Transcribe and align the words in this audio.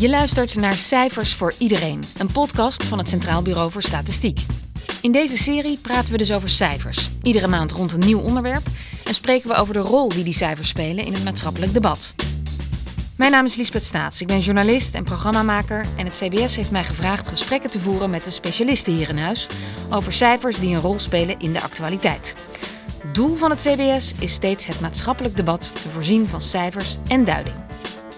Je 0.00 0.08
luistert 0.08 0.56
naar 0.56 0.74
Cijfers 0.74 1.34
voor 1.34 1.54
Iedereen, 1.58 2.02
een 2.16 2.32
podcast 2.32 2.84
van 2.84 2.98
het 2.98 3.08
Centraal 3.08 3.42
Bureau 3.42 3.70
voor 3.70 3.82
Statistiek. 3.82 4.40
In 5.00 5.12
deze 5.12 5.36
serie 5.36 5.78
praten 5.78 6.12
we 6.12 6.18
dus 6.18 6.32
over 6.32 6.48
cijfers. 6.48 7.10
Iedere 7.22 7.46
maand 7.46 7.72
rond 7.72 7.92
een 7.92 7.98
nieuw 8.00 8.20
onderwerp 8.20 8.66
en 9.04 9.14
spreken 9.14 9.48
we 9.48 9.54
over 9.54 9.74
de 9.74 9.80
rol 9.80 10.08
die 10.08 10.24
die 10.24 10.32
cijfers 10.32 10.68
spelen 10.68 11.04
in 11.04 11.12
het 11.12 11.24
maatschappelijk 11.24 11.72
debat. 11.72 12.14
Mijn 13.16 13.30
naam 13.30 13.44
is 13.44 13.56
Liesbeth 13.56 13.84
Staats. 13.84 14.20
Ik 14.20 14.26
ben 14.26 14.40
journalist 14.40 14.94
en 14.94 15.04
programmamaker 15.04 15.86
en 15.96 16.04
het 16.04 16.22
CBS 16.24 16.56
heeft 16.56 16.70
mij 16.70 16.84
gevraagd 16.84 17.28
gesprekken 17.28 17.70
te 17.70 17.80
voeren 17.80 18.10
met 18.10 18.24
de 18.24 18.30
specialisten 18.30 18.92
hier 18.92 19.08
in 19.08 19.18
huis 19.18 19.46
over 19.90 20.12
cijfers 20.12 20.58
die 20.58 20.74
een 20.74 20.80
rol 20.80 20.98
spelen 20.98 21.38
in 21.38 21.52
de 21.52 21.60
actualiteit. 21.60 22.34
Doel 23.12 23.34
van 23.34 23.50
het 23.50 23.60
CBS 23.60 24.12
is 24.18 24.32
steeds 24.32 24.66
het 24.66 24.80
maatschappelijk 24.80 25.36
debat 25.36 25.72
te 25.82 25.88
voorzien 25.88 26.28
van 26.28 26.42
cijfers 26.42 26.96
en 27.08 27.24
duiding. 27.24 27.56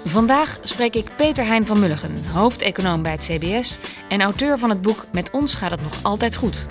Vandaag 0.05 0.59
spreek 0.63 0.95
ik 0.95 1.17
Peter 1.17 1.47
Hein 1.47 1.67
van 1.67 1.81
Mulligen, 1.81 2.25
hoofdeconoom 2.33 3.03
bij 3.03 3.13
het 3.13 3.25
CBS 3.25 3.79
en 4.09 4.21
auteur 4.21 4.59
van 4.59 4.71
het 4.71 4.83
boek 4.83 5.07
Met 5.13 5.31
ons 5.31 5.55
gaat 5.55 5.71
het 5.71 5.83
nog 5.83 6.03
altijd 6.03 6.37
goed. 6.37 6.67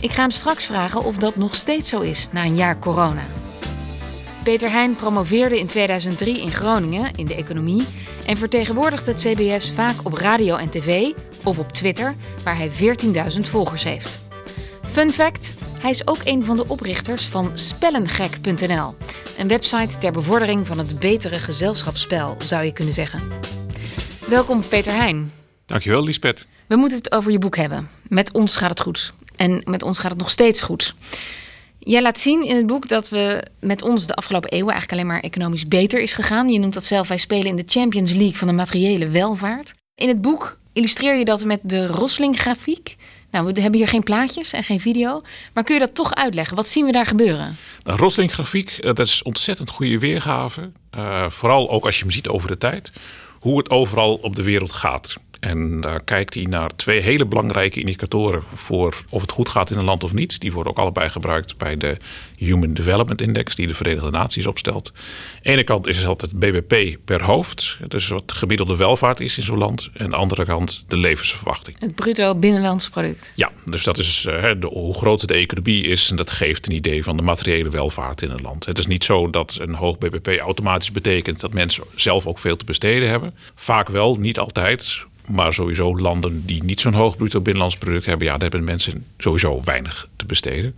Ik 0.00 0.10
ga 0.10 0.20
hem 0.20 0.30
straks 0.30 0.66
vragen 0.66 1.04
of 1.04 1.16
dat 1.16 1.36
nog 1.36 1.54
steeds 1.54 1.90
zo 1.90 2.00
is 2.00 2.28
na 2.32 2.44
een 2.44 2.56
jaar 2.56 2.78
corona. 2.78 3.22
Peter 4.42 4.70
Hein 4.70 4.96
promoveerde 4.96 5.58
in 5.58 5.66
2003 5.66 6.40
in 6.40 6.50
Groningen 6.50 7.10
in 7.16 7.26
de 7.26 7.34
economie 7.34 7.86
en 8.26 8.36
vertegenwoordigt 8.36 9.06
het 9.06 9.20
CBS 9.20 9.72
vaak 9.72 9.96
op 10.02 10.12
radio 10.12 10.56
en 10.56 10.70
tv 10.70 11.12
of 11.44 11.58
op 11.58 11.72
Twitter, 11.72 12.14
waar 12.44 12.56
hij 12.56 12.70
14.000 12.70 13.40
volgers 13.40 13.84
heeft. 13.84 14.29
Fun 14.90 15.10
fact: 15.10 15.54
hij 15.80 15.90
is 15.90 16.06
ook 16.06 16.18
een 16.24 16.44
van 16.44 16.56
de 16.56 16.68
oprichters 16.68 17.26
van 17.26 17.50
Spellengek.nl, 17.58 18.94
een 19.38 19.48
website 19.48 19.98
ter 19.98 20.12
bevordering 20.12 20.66
van 20.66 20.78
het 20.78 20.98
betere 20.98 21.36
gezelschapsspel, 21.36 22.36
zou 22.38 22.64
je 22.64 22.72
kunnen 22.72 22.94
zeggen. 22.94 23.22
Welkom 24.28 24.68
Peter 24.68 24.92
Heijn. 24.92 25.32
Dankjewel 25.66 26.04
Lisbeth. 26.04 26.46
We 26.66 26.76
moeten 26.76 26.98
het 26.98 27.12
over 27.12 27.32
je 27.32 27.38
boek 27.38 27.56
hebben. 27.56 27.88
Met 28.08 28.32
ons 28.32 28.56
gaat 28.56 28.70
het 28.70 28.80
goed. 28.80 29.12
En 29.36 29.62
met 29.64 29.82
ons 29.82 29.98
gaat 29.98 30.10
het 30.10 30.20
nog 30.20 30.30
steeds 30.30 30.62
goed. 30.62 30.94
Jij 31.78 32.02
laat 32.02 32.18
zien 32.18 32.42
in 32.42 32.56
het 32.56 32.66
boek 32.66 32.88
dat 32.88 33.08
we 33.08 33.44
met 33.60 33.82
ons 33.82 34.06
de 34.06 34.14
afgelopen 34.14 34.50
eeuwen 34.50 34.72
eigenlijk 34.72 34.92
alleen 34.92 35.12
maar 35.12 35.22
economisch 35.22 35.68
beter 35.68 36.00
is 36.00 36.14
gegaan. 36.14 36.48
Je 36.48 36.58
noemt 36.58 36.74
dat 36.74 36.84
zelf, 36.84 37.08
wij 37.08 37.18
spelen 37.18 37.46
in 37.46 37.56
de 37.56 37.64
Champions 37.66 38.12
League 38.12 38.36
van 38.36 38.48
de 38.48 38.54
materiële 38.54 39.08
welvaart. 39.08 39.74
In 39.94 40.08
het 40.08 40.20
boek 40.20 40.58
illustreer 40.72 41.18
je 41.18 41.24
dat 41.24 41.44
met 41.44 41.60
de 41.62 41.86
Rosling-grafiek. 41.86 42.96
Nou, 43.30 43.52
we 43.52 43.60
hebben 43.60 43.80
hier 43.80 43.88
geen 43.88 44.02
plaatjes 44.02 44.52
en 44.52 44.64
geen 44.64 44.80
video. 44.80 45.22
Maar 45.52 45.64
kun 45.64 45.74
je 45.74 45.80
dat 45.80 45.94
toch 45.94 46.14
uitleggen? 46.14 46.56
Wat 46.56 46.68
zien 46.68 46.86
we 46.86 46.92
daar 46.92 47.06
gebeuren? 47.06 47.56
De 47.82 47.92
Rosling-grafiek, 47.92 48.70
eh, 48.70 48.84
dat 48.84 49.06
is 49.06 49.22
ontzettend 49.22 49.70
goede 49.70 49.98
weergave. 49.98 50.70
Uh, 50.96 51.30
vooral 51.30 51.70
ook 51.70 51.84
als 51.84 51.96
je 51.96 52.02
hem 52.02 52.12
ziet 52.12 52.28
over 52.28 52.48
de 52.48 52.58
tijd. 52.58 52.92
Hoe 53.38 53.58
het 53.58 53.70
overal 53.70 54.14
op 54.14 54.36
de 54.36 54.42
wereld 54.42 54.72
gaat. 54.72 55.14
En 55.40 55.80
daar 55.80 56.02
kijkt 56.04 56.34
hij 56.34 56.42
naar 56.42 56.76
twee 56.76 57.00
hele 57.00 57.26
belangrijke 57.26 57.80
indicatoren 57.80 58.42
voor 58.54 59.04
of 59.08 59.20
het 59.20 59.30
goed 59.30 59.48
gaat 59.48 59.70
in 59.70 59.78
een 59.78 59.84
land 59.84 60.04
of 60.04 60.12
niet. 60.12 60.40
Die 60.40 60.52
worden 60.52 60.72
ook 60.72 60.78
allebei 60.78 61.08
gebruikt 61.08 61.56
bij 61.56 61.76
de 61.76 61.96
Human 62.36 62.74
Development 62.74 63.20
Index, 63.20 63.54
die 63.54 63.66
de 63.66 63.74
Verenigde 63.74 64.10
Naties 64.10 64.46
opstelt. 64.46 64.92
Aan 64.94 65.02
de 65.42 65.50
ene 65.50 65.64
kant 65.64 65.86
is 65.86 65.96
het 65.96 66.06
altijd 66.06 66.38
BBP 66.38 66.96
per 67.04 67.22
hoofd, 67.22 67.78
dus 67.88 68.08
wat 68.08 68.28
de 68.28 68.34
gemiddelde 68.34 68.76
welvaart 68.76 69.20
is 69.20 69.36
in 69.36 69.42
zo'n 69.42 69.58
land. 69.58 69.90
En 69.92 70.04
aan 70.04 70.10
de 70.10 70.16
andere 70.16 70.44
kant 70.44 70.84
de 70.88 70.96
levensverwachting. 70.96 71.76
Het 71.80 71.94
bruto 71.94 72.34
binnenlands 72.34 72.88
product. 72.88 73.32
Ja, 73.36 73.50
dus 73.64 73.84
dat 73.84 73.98
is 73.98 74.20
de, 74.22 74.68
hoe 74.72 74.94
groot 74.94 75.28
de 75.28 75.34
economie 75.34 75.84
is. 75.84 76.10
En 76.10 76.16
dat 76.16 76.30
geeft 76.30 76.66
een 76.66 76.74
idee 76.74 77.04
van 77.04 77.16
de 77.16 77.22
materiële 77.22 77.70
welvaart 77.70 78.22
in 78.22 78.30
een 78.30 78.42
land. 78.42 78.66
Het 78.66 78.78
is 78.78 78.86
niet 78.86 79.04
zo 79.04 79.30
dat 79.30 79.58
een 79.60 79.74
hoog 79.74 79.98
BBP 79.98 80.28
automatisch 80.40 80.92
betekent 80.92 81.40
dat 81.40 81.52
mensen 81.52 81.84
zelf 81.94 82.26
ook 82.26 82.38
veel 82.38 82.56
te 82.56 82.64
besteden 82.64 83.08
hebben. 83.08 83.34
Vaak 83.54 83.88
wel, 83.88 84.16
niet 84.16 84.38
altijd. 84.38 85.08
Maar 85.30 85.54
sowieso 85.54 85.96
landen 85.96 86.46
die 86.46 86.64
niet 86.64 86.80
zo'n 86.80 86.94
hoog 86.94 87.16
bruto 87.16 87.40
binnenlands 87.40 87.76
product 87.76 88.06
hebben, 88.06 88.26
ja, 88.26 88.32
daar 88.32 88.50
hebben 88.50 88.64
mensen 88.64 89.06
sowieso 89.18 89.60
weinig 89.64 90.08
te 90.16 90.24
besteden. 90.24 90.76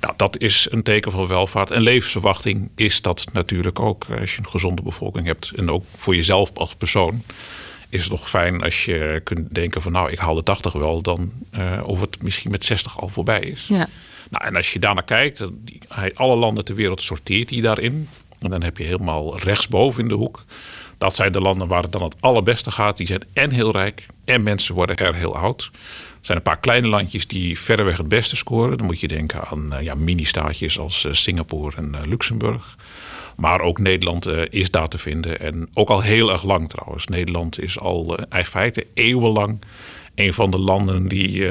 Nou, 0.00 0.14
dat 0.16 0.38
is 0.38 0.66
een 0.70 0.82
teken 0.82 1.12
van 1.12 1.26
welvaart. 1.26 1.70
En 1.70 1.82
levensverwachting 1.82 2.70
is 2.74 3.02
dat 3.02 3.24
natuurlijk 3.32 3.80
ook. 3.80 4.04
Als 4.20 4.32
je 4.34 4.38
een 4.38 4.48
gezonde 4.48 4.82
bevolking 4.82 5.26
hebt 5.26 5.52
en 5.56 5.70
ook 5.70 5.84
voor 5.96 6.16
jezelf 6.16 6.50
als 6.54 6.74
persoon, 6.74 7.22
is 7.88 8.00
het 8.00 8.10
toch 8.10 8.30
fijn 8.30 8.62
als 8.62 8.84
je 8.84 9.20
kunt 9.24 9.54
denken 9.54 9.82
van 9.82 9.92
nou, 9.92 10.10
ik 10.10 10.18
haal 10.18 10.34
de 10.34 10.42
80 10.42 10.72
wel, 10.72 11.02
dan 11.02 11.32
uh, 11.58 11.80
of 11.84 12.00
het 12.00 12.22
misschien 12.22 12.50
met 12.50 12.64
60 12.64 13.00
al 13.00 13.08
voorbij 13.08 13.40
is. 13.40 13.66
Ja. 13.68 13.88
Nou, 14.30 14.44
en 14.44 14.56
als 14.56 14.72
je 14.72 14.78
daarnaar 14.78 15.04
kijkt, 15.04 15.46
alle 16.14 16.36
landen 16.36 16.64
ter 16.64 16.74
wereld 16.74 17.02
sorteert 17.02 17.50
hij 17.50 17.60
daarin. 17.60 18.08
En 18.38 18.50
dan 18.50 18.62
heb 18.62 18.78
je 18.78 18.84
helemaal 18.84 19.38
rechtsboven 19.38 20.02
in 20.02 20.08
de 20.08 20.14
hoek 20.14 20.44
dat 21.02 21.14
zijn 21.14 21.32
de 21.32 21.40
landen 21.40 21.68
waar 21.68 21.82
het 21.82 21.92
dan 21.92 22.02
het 22.02 22.16
allerbeste 22.20 22.70
gaat. 22.70 22.96
Die 22.96 23.06
zijn 23.06 23.24
en 23.32 23.50
heel 23.50 23.70
rijk 23.70 24.06
en 24.24 24.42
mensen 24.42 24.74
worden 24.74 24.96
er 24.96 25.14
heel 25.14 25.36
oud. 25.36 25.70
Er 25.72 26.18
zijn 26.20 26.38
een 26.38 26.44
paar 26.44 26.60
kleine 26.60 26.88
landjes 26.88 27.26
die 27.26 27.58
verreweg 27.58 27.96
het 27.96 28.08
beste 28.08 28.36
scoren. 28.36 28.76
Dan 28.78 28.86
moet 28.86 29.00
je 29.00 29.08
denken 29.08 29.44
aan 29.44 29.74
uh, 29.74 29.80
ja, 29.80 29.94
mini-staatjes 29.94 30.78
als 30.78 31.04
uh, 31.04 31.12
Singapore 31.12 31.76
en 31.76 31.88
uh, 31.94 32.06
Luxemburg. 32.06 32.76
Maar 33.36 33.60
ook 33.60 33.78
Nederland 33.78 34.26
is 34.50 34.70
daar 34.70 34.88
te 34.88 34.98
vinden. 34.98 35.40
En 35.40 35.68
ook 35.74 35.88
al 35.88 36.00
heel 36.00 36.32
erg 36.32 36.42
lang 36.42 36.68
trouwens. 36.68 37.06
Nederland 37.06 37.60
is 37.60 37.78
al 37.78 38.18
in 38.30 38.44
feite 38.44 38.86
eeuwenlang 38.94 39.58
een 40.14 40.34
van 40.34 40.50
de 40.50 40.58
landen 40.58 41.08
die 41.08 41.46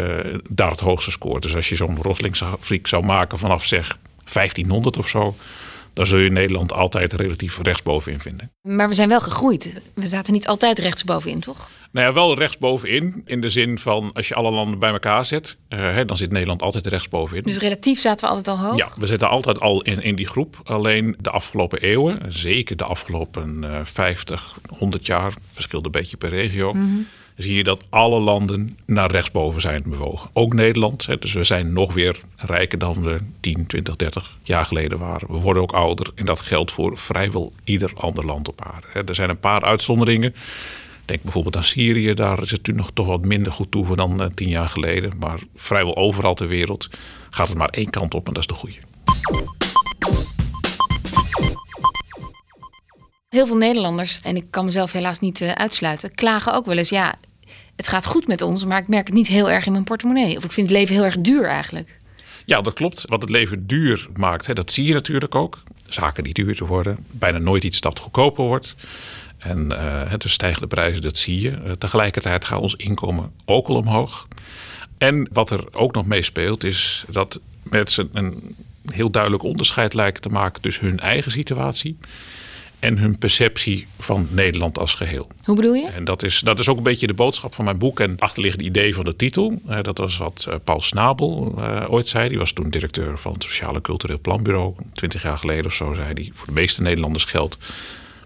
daar 0.50 0.72
het 0.72 0.80
hoogste 0.80 1.12
scoort. 1.12 1.42
Dus 1.42 1.56
als 1.56 1.70
je 1.70 1.76
zo'n 1.76 2.02
Roslingsafriek 2.02 2.88
zou 2.88 3.06
maken 3.06 3.40
vanaf 3.40 3.66
zeg 3.66 3.98
1500 4.34 4.98
of 4.98 5.08
zo 5.08 5.36
dan 5.94 6.08
zul 6.08 6.18
je 6.18 6.32
Nederland 6.32 6.74
altijd 6.74 7.14
relatief 7.14 7.60
rechtsbovenin 7.62 8.20
vinden. 8.20 8.52
Maar 8.62 8.90
we 8.90 8.96
zijn 8.96 9.10
wel 9.10 9.20
gegroeid. 9.20 9.82
We 9.94 10.08
zaten 10.08 10.34
niet 10.34 10.48
altijd 10.48 10.80
rechtsbovenin, 10.80 11.40
toch? 11.40 11.70
Nou 11.92 12.08
ja, 12.08 12.14
wel 12.14 12.38
rechtsbovenin. 12.38 13.22
In 13.26 13.42
de 13.42 13.50
zin 13.50 13.80
van 13.80 14.10
als 14.14 14.28
je 14.28 14.36
alle 14.36 14.52
landen 14.52 14.80
bij 14.80 14.92
elkaar 14.92 15.26
zet, 15.26 15.58
uh, 15.70 16.00
dan 16.06 16.18
zit 16.18 16.32
Nederland 16.32 16.62
altijd 16.62 16.88
rechtsbovenin. 16.88 17.44
Dus 17.44 17.58
relatief 17.58 18.00
zaten 18.00 18.28
we 18.28 18.36
altijd 18.36 18.58
al 18.58 18.66
hoog? 18.66 18.78
Ja, 18.78 18.90
we 18.98 19.06
zitten 19.06 19.30
altijd 19.30 19.60
al 19.60 19.82
in, 19.82 20.04
in 20.04 20.16
die 20.16 20.28
groep. 20.28 20.60
Alleen 20.64 21.16
de 21.20 21.30
afgelopen 21.30 21.82
eeuwen, 21.82 22.34
zeker 22.34 22.78
de 22.78 22.84
afgelopen 22.84 23.64
uh, 23.64 23.80
50, 23.84 24.56
100 24.78 25.06
jaar, 25.06 25.34
verschilt 25.52 25.86
een 25.86 25.92
beetje 25.92 26.18
per 26.18 26.30
regio. 26.30 26.74
Mm 26.74 26.80
-hmm 26.80 27.08
zie 27.42 27.56
je 27.56 27.64
dat 27.64 27.84
alle 27.90 28.20
landen 28.20 28.78
naar 28.86 29.12
rechtsboven 29.12 29.62
zijn 29.62 29.84
bewogen. 29.86 30.30
Ook 30.34 30.54
Nederland. 30.54 31.22
Dus 31.22 31.34
we 31.34 31.44
zijn 31.44 31.74
nog 31.74 31.94
weer 31.94 32.20
rijker 32.36 32.78
dan 32.78 33.04
we 33.04 33.18
10, 33.40 33.68
20, 33.68 33.96
30 33.96 34.38
jaar 34.44 34.66
geleden 34.66 34.98
waren. 34.98 35.32
We 35.32 35.40
worden 35.40 35.62
ook 35.64 35.72
ouder 35.72 36.12
en 36.16 36.26
dat 36.26 36.40
geldt 36.40 36.72
voor 36.72 36.98
vrijwel 36.98 37.54
ieder 37.64 37.92
ander 37.96 38.26
land 38.26 38.48
op 38.48 38.66
aarde. 38.66 39.04
Er 39.10 39.16
zijn 39.16 39.30
een 39.30 39.40
paar 39.40 39.64
uitzonderingen. 39.64 40.36
Denk 41.06 41.24
bijvoorbeeld 41.24 41.56
aan 41.56 41.64
Syrië, 41.64 42.14
daar 42.14 42.42
is 42.42 42.52
het 42.52 42.68
nu 42.68 42.74
nog 42.74 42.92
toch 42.92 43.08
wat 43.08 43.26
minder 43.26 43.52
goed 43.52 43.72
toe 43.72 43.96
dan 43.96 44.22
uh, 44.22 44.28
tien 44.28 44.50
jaar 44.50 44.70
geleden. 44.70 45.12
Maar 45.20 45.40
vrijwel 45.56 45.96
overal 45.96 46.34
ter 46.34 46.48
wereld 46.48 46.90
gaat 47.30 47.48
het 47.48 47.58
maar 47.58 47.70
één 47.70 47.90
kant 47.90 48.14
op 48.14 48.28
en 48.28 48.34
dat 48.34 48.42
is 48.42 48.48
de 48.48 48.54
goede. 48.54 48.78
Heel 53.30 53.48
veel 53.48 53.58
Nederlanders, 53.58 54.20
en 54.24 54.36
ik 54.36 54.46
kan 54.50 54.66
mezelf 54.66 54.92
helaas 54.92 55.20
niet 55.20 55.42
uh, 55.42 55.52
uitsluiten, 55.52 56.16
klagen 56.16 56.54
ook 56.54 56.66
wel 56.66 56.78
eens: 56.78 56.90
ja, 56.90 57.16
het 57.82 57.90
gaat 57.90 58.06
goed 58.06 58.28
met 58.28 58.42
ons, 58.42 58.66
maar 58.66 58.82
ik 58.82 58.88
merk 58.88 59.06
het 59.06 59.16
niet 59.16 59.28
heel 59.28 59.50
erg 59.50 59.66
in 59.66 59.72
mijn 59.72 59.84
portemonnee. 59.84 60.38
Of 60.38 60.44
ik 60.44 60.52
vind 60.52 60.70
het 60.70 60.78
leven 60.78 60.96
heel 60.96 61.04
erg 61.04 61.22
duur 61.22 61.46
eigenlijk. 61.46 61.98
Ja, 62.46 62.62
dat 62.62 62.74
klopt. 62.74 63.04
Wat 63.08 63.22
het 63.22 63.30
leven 63.30 63.68
duur 63.68 64.08
maakt, 64.16 64.48
hè, 64.48 64.54
dat 64.54 64.72
zie 64.72 64.86
je 64.86 64.94
natuurlijk 64.94 65.36
ook. 65.36 65.64
Zaken 65.88 66.24
die 66.24 66.34
duurder 66.34 66.68
worden, 66.68 67.06
bijna 67.12 67.38
nooit 67.38 67.64
iets 67.64 67.82
dat 67.82 68.00
goedkoper 68.00 68.44
wordt. 68.44 68.76
En 69.38 69.72
uh, 69.72 70.14
dus 70.18 70.32
stijgende 70.32 70.68
prijzen, 70.68 71.02
dat 71.02 71.18
zie 71.18 71.42
je. 71.42 71.50
Uh, 71.50 71.72
tegelijkertijd 71.72 72.46
gaat 72.46 72.62
ons 72.62 72.76
inkomen 72.76 73.32
ook 73.46 73.68
al 73.68 73.76
omhoog. 73.76 74.28
En 74.98 75.28
wat 75.32 75.52
er 75.52 75.64
ook 75.72 75.94
nog 75.94 76.06
meespeelt, 76.06 76.64
is 76.64 77.06
dat 77.10 77.40
mensen 77.64 78.10
een 78.14 78.56
heel 78.92 79.10
duidelijk 79.10 79.44
onderscheid 79.44 79.94
lijken 79.94 80.22
te 80.22 80.30
maken 80.30 80.62
tussen 80.62 80.86
hun 80.86 81.00
eigen 81.00 81.32
situatie 81.32 81.98
en 82.82 82.98
hun 82.98 83.18
perceptie 83.18 83.88
van 84.00 84.28
Nederland 84.32 84.80
als 84.80 84.94
geheel. 84.94 85.28
Hoe 85.44 85.56
bedoel 85.56 85.74
je? 85.74 85.88
En 85.88 86.04
dat 86.04 86.24
is, 86.24 86.40
dat 86.40 86.60
is 86.60 86.68
ook 86.68 86.78
een 86.78 86.84
beetje 86.84 87.08
de 87.08 87.14
boodschap 87.14 87.54
van 87.54 87.66
mijn 87.66 87.78
boek 87.78 88.00
en 88.00 88.20
achterliggende 88.20 88.66
idee 88.66 88.94
van 88.96 89.04
de 89.04 89.16
titel. 89.16 89.62
Dat 89.82 89.98
was 89.98 90.18
wat 90.18 90.46
uh, 90.50 90.56
Paul 90.64 90.82
Snabel 90.82 91.56
uh, 91.58 91.86
ooit 91.90 92.08
zei. 92.08 92.30
Die 92.30 92.38
was 92.38 92.52
toen 92.52 92.70
directeur 92.70 93.18
van 93.18 93.34
het 93.34 93.44
Sociale 93.44 93.82
Cultureel 93.82 94.20
Planbureau. 94.20 94.76
Twintig 94.94 95.24
jaar 95.24 95.38
geleden 95.38 95.66
of 95.66 95.74
zo 95.74 95.94
zei 95.94 96.14
hij: 96.14 96.30
Voor 96.34 96.48
de 96.48 96.54
meeste 96.54 96.82
Nederlanders 96.82 97.24
geldt. 97.24 97.58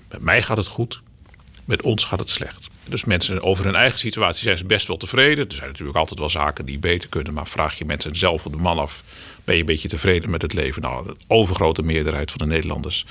Met 0.10 0.22
mij 0.22 0.42
gaat 0.42 0.58
het 0.58 0.68
goed, 0.68 1.02
met 1.66 1.82
ons 1.82 2.04
gaat 2.04 2.20
het 2.20 2.30
slecht. 2.30 2.70
Dus 2.86 3.06
mensen 3.06 3.42
over 3.42 3.66
hun 3.66 3.76
eigen 3.76 4.00
situatie 4.00 4.44
zijn 4.44 4.58
ze 4.58 4.66
best 4.66 4.88
wel 4.88 4.98
tevreden. 4.98 5.48
Er 5.48 5.56
zijn 5.56 5.70
natuurlijk 5.70 5.98
altijd 5.98 6.20
wel 6.20 6.30
zaken 6.30 6.66
die 6.66 6.80
beter 6.80 7.10
kunnen. 7.10 7.34
Maar 7.34 7.48
vraag 7.48 7.78
je 7.78 7.86
mensen 7.86 8.16
zelf 8.16 8.46
op 8.46 8.52
de 8.52 8.62
man 8.62 8.80
af: 8.80 9.04
ben 9.44 9.56
je 9.56 9.62
een 9.62 9.68
beetje 9.68 9.88
tevreden 9.88 10.30
met 10.30 10.42
het 10.42 10.54
leven? 10.54 10.82
Nou, 10.82 11.06
de 11.06 11.16
overgrote 11.28 11.82
meerderheid 11.82 12.32
van 12.32 12.48
de 12.48 12.54
Nederlanders 12.54 13.06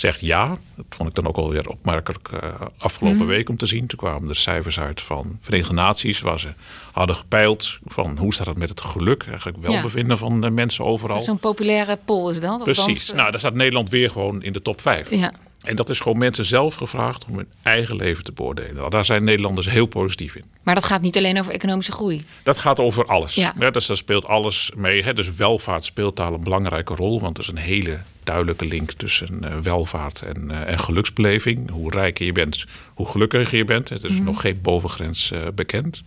zegt 0.00 0.20
ja. 0.20 0.58
Dat 0.76 0.86
vond 0.88 1.08
ik 1.08 1.14
dan 1.14 1.26
ook 1.26 1.36
alweer 1.36 1.68
opmerkelijk 1.68 2.28
uh, 2.34 2.40
afgelopen 2.78 3.20
mm. 3.20 3.26
week 3.26 3.48
om 3.48 3.56
te 3.56 3.66
zien. 3.66 3.86
Toen 3.86 3.98
kwamen 3.98 4.28
er 4.28 4.36
cijfers 4.36 4.80
uit 4.80 5.00
van 5.00 5.36
Verenigde 5.38 5.74
Naties 5.74 6.20
waar 6.20 6.40
ze 6.40 6.48
hadden 6.92 7.16
gepeild 7.16 7.78
van 7.84 8.18
hoe 8.18 8.34
staat 8.34 8.46
het 8.46 8.58
met 8.58 8.68
het 8.68 8.80
geluk, 8.80 9.26
eigenlijk 9.26 9.58
welbevinden 9.58 10.12
ja. 10.12 10.16
van 10.16 10.40
de 10.40 10.50
mensen 10.50 10.84
overal. 10.84 11.20
Zo'n 11.20 11.38
populaire 11.38 11.98
poll 12.04 12.30
is 12.30 12.40
dat? 12.40 12.62
Precies. 12.62 13.10
Uh... 13.10 13.16
Nou, 13.16 13.30
daar 13.30 13.40
staat 13.40 13.54
Nederland 13.54 13.90
weer 13.90 14.10
gewoon 14.10 14.42
in 14.42 14.52
de 14.52 14.62
top 14.62 14.80
5. 14.80 15.10
Ja. 15.10 15.32
En 15.68 15.76
dat 15.76 15.88
is 15.90 16.00
gewoon 16.00 16.18
mensen 16.18 16.44
zelf 16.44 16.74
gevraagd 16.74 17.24
om 17.28 17.36
hun 17.36 17.46
eigen 17.62 17.96
leven 17.96 18.24
te 18.24 18.32
beoordelen. 18.32 18.74
Nou, 18.74 18.90
daar 18.90 19.04
zijn 19.04 19.24
Nederlanders 19.24 19.70
heel 19.70 19.86
positief 19.86 20.34
in. 20.36 20.44
Maar 20.62 20.74
dat 20.74 20.84
gaat 20.84 21.00
niet 21.00 21.16
alleen 21.16 21.38
over 21.38 21.52
economische 21.52 21.92
groei. 21.92 22.24
Dat 22.42 22.58
gaat 22.58 22.78
over 22.78 23.04
alles. 23.04 23.34
Ja. 23.34 23.70
dus 23.70 23.86
daar 23.86 23.96
speelt 23.96 24.26
alles 24.26 24.72
mee. 24.76 25.02
Hè. 25.02 25.12
Dus 25.14 25.34
welvaart 25.34 25.84
speelt 25.84 26.16
daar 26.16 26.32
een 26.32 26.42
belangrijke 26.42 26.94
rol. 26.94 27.20
Want 27.20 27.36
er 27.36 27.42
is 27.42 27.48
een 27.48 27.56
hele 27.56 27.98
duidelijke 28.24 28.66
link 28.66 28.92
tussen 28.92 29.40
uh, 29.44 29.56
welvaart 29.58 30.22
en, 30.22 30.44
uh, 30.50 30.68
en 30.68 30.78
geluksbeleving. 30.78 31.70
Hoe 31.70 31.90
rijker 31.90 32.26
je 32.26 32.32
bent, 32.32 32.64
hoe 32.94 33.08
gelukkiger 33.08 33.58
je 33.58 33.64
bent. 33.64 33.88
Het 33.88 34.04
is 34.04 34.12
Mhm. 34.16 34.24
nog 34.24 34.40
geen 34.40 34.58
bovengrens 34.62 35.30
uh, 35.32 35.42
bekend. 35.54 36.02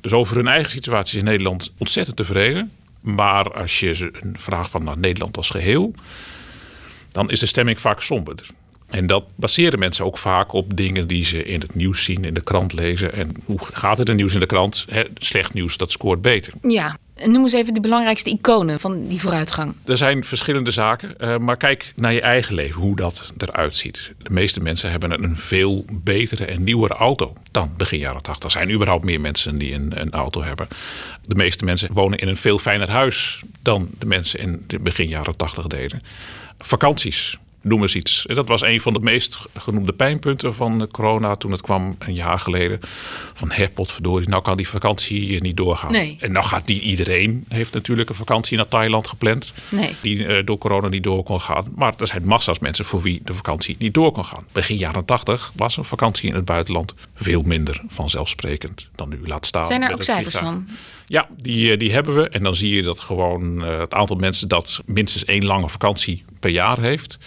Dus 0.00 0.12
over 0.12 0.36
hun 0.36 0.48
eigen 0.48 0.72
situatie 0.72 1.18
in 1.18 1.24
Nederland 1.24 1.72
ontzettend 1.78 2.16
tevreden. 2.16 2.72
Maar 3.00 3.52
als 3.54 3.80
je 3.80 3.94
ze 3.94 4.10
een 4.20 4.34
vraag 4.38 4.70
van 4.70 4.84
naar 4.84 4.98
Nederland 4.98 5.36
als 5.36 5.50
geheel, 5.50 5.94
dan 7.08 7.30
is 7.30 7.40
de 7.40 7.46
stemming 7.46 7.80
vaak 7.80 8.00
somberder. 8.00 8.46
En 8.90 9.06
dat 9.06 9.24
baseren 9.34 9.78
mensen 9.78 10.04
ook 10.04 10.18
vaak 10.18 10.52
op 10.52 10.76
dingen 10.76 11.06
die 11.06 11.24
ze 11.24 11.44
in 11.44 11.60
het 11.60 11.74
nieuws 11.74 12.04
zien, 12.04 12.24
in 12.24 12.34
de 12.34 12.42
krant 12.42 12.72
lezen. 12.72 13.12
En 13.12 13.34
hoe 13.44 13.58
gaat 13.72 13.98
het 13.98 14.08
in 14.08 14.16
nieuws 14.16 14.34
in 14.34 14.40
de 14.40 14.46
krant? 14.46 14.86
He, 14.88 15.04
slecht 15.14 15.54
nieuws, 15.54 15.76
dat 15.76 15.90
scoort 15.90 16.20
beter. 16.20 16.52
Ja, 16.62 16.96
noem 17.24 17.42
eens 17.42 17.52
even 17.52 17.74
de 17.74 17.80
belangrijkste 17.80 18.30
iconen 18.30 18.80
van 18.80 19.08
die 19.08 19.20
vooruitgang. 19.20 19.76
Er 19.84 19.96
zijn 19.96 20.24
verschillende 20.24 20.70
zaken, 20.70 21.14
uh, 21.18 21.38
maar 21.38 21.56
kijk 21.56 21.92
naar 21.96 22.12
je 22.12 22.20
eigen 22.20 22.54
leven, 22.54 22.80
hoe 22.80 22.96
dat 22.96 23.32
eruit 23.38 23.76
ziet. 23.76 24.12
De 24.18 24.32
meeste 24.32 24.60
mensen 24.60 24.90
hebben 24.90 25.22
een 25.22 25.36
veel 25.36 25.84
betere 25.92 26.44
en 26.44 26.64
nieuwere 26.64 26.94
auto 26.94 27.32
dan 27.50 27.70
begin 27.76 27.98
jaren 27.98 28.22
80. 28.22 28.44
Er 28.44 28.50
zijn 28.50 28.70
überhaupt 28.70 29.04
meer 29.04 29.20
mensen 29.20 29.58
die 29.58 29.74
een, 29.74 30.00
een 30.00 30.10
auto 30.10 30.42
hebben. 30.42 30.68
De 31.26 31.34
meeste 31.34 31.64
mensen 31.64 31.92
wonen 31.92 32.18
in 32.18 32.28
een 32.28 32.36
veel 32.36 32.58
fijner 32.58 32.90
huis 32.90 33.42
dan 33.62 33.88
de 33.98 34.06
mensen 34.06 34.40
in 34.40 34.64
de 34.66 34.78
begin 34.78 35.08
jaren 35.08 35.36
80 35.36 35.66
deden. 35.66 36.02
Vakanties, 36.58 37.38
noem 37.64 37.82
eens 37.82 37.94
iets. 37.94 38.26
Dat 38.26 38.48
was 38.48 38.62
een 38.62 38.80
van 38.80 38.92
de 38.92 39.00
meest 39.00 39.38
genoemde 39.56 39.92
pijnpunten 39.92 40.54
van 40.54 40.88
corona 40.90 41.36
toen 41.36 41.50
het 41.50 41.60
kwam 41.60 41.96
een 41.98 42.14
jaar 42.14 42.38
geleden. 42.38 42.80
Van 43.34 43.50
hè, 43.52 43.68
potverdorie, 43.68 44.28
nou 44.28 44.42
kan 44.42 44.56
die 44.56 44.68
vakantie 44.68 45.40
niet 45.40 45.56
doorgaan. 45.56 45.92
Nee. 45.92 46.16
En 46.20 46.32
nou 46.32 46.44
gaat 46.44 46.66
die 46.66 46.80
iedereen, 46.80 47.44
heeft 47.48 47.72
natuurlijk 47.72 48.08
een 48.08 48.14
vakantie 48.14 48.56
naar 48.56 48.68
Thailand 48.68 49.08
gepland. 49.08 49.52
Nee. 49.68 49.96
Die 50.00 50.16
uh, 50.16 50.44
door 50.44 50.58
corona 50.58 50.88
niet 50.88 51.02
door 51.02 51.22
kon 51.22 51.40
gaan. 51.40 51.66
Maar 51.76 51.94
er 51.98 52.06
zijn 52.06 52.26
massa's 52.26 52.58
mensen 52.58 52.84
voor 52.84 53.00
wie 53.00 53.20
de 53.24 53.34
vakantie 53.34 53.76
niet 53.78 53.94
door 53.94 54.12
kon 54.12 54.24
gaan. 54.24 54.44
Begin 54.52 54.76
jaren 54.76 55.04
80 55.04 55.52
was 55.56 55.76
een 55.76 55.84
vakantie 55.84 56.28
in 56.28 56.34
het 56.34 56.44
buitenland 56.44 56.94
veel 57.14 57.42
minder 57.42 57.80
vanzelfsprekend 57.88 58.88
dan 58.92 59.08
nu 59.08 59.20
laat 59.24 59.46
staan. 59.46 59.66
Zijn 59.66 59.82
er 59.82 59.92
ook 59.92 60.02
cijfers 60.02 60.36
van? 60.36 60.68
Ja, 61.06 61.28
die, 61.36 61.76
die 61.76 61.92
hebben 61.92 62.14
we. 62.14 62.28
En 62.28 62.42
dan 62.42 62.54
zie 62.54 62.74
je 62.74 62.82
dat 62.82 63.00
gewoon 63.00 63.64
uh, 63.64 63.78
het 63.78 63.94
aantal 63.94 64.16
mensen 64.16 64.48
dat 64.48 64.80
minstens 64.86 65.24
één 65.24 65.44
lange 65.44 65.68
vakantie 65.68 66.24
per 66.44 66.52
jaar 66.52 66.80
heeft. 66.80 67.18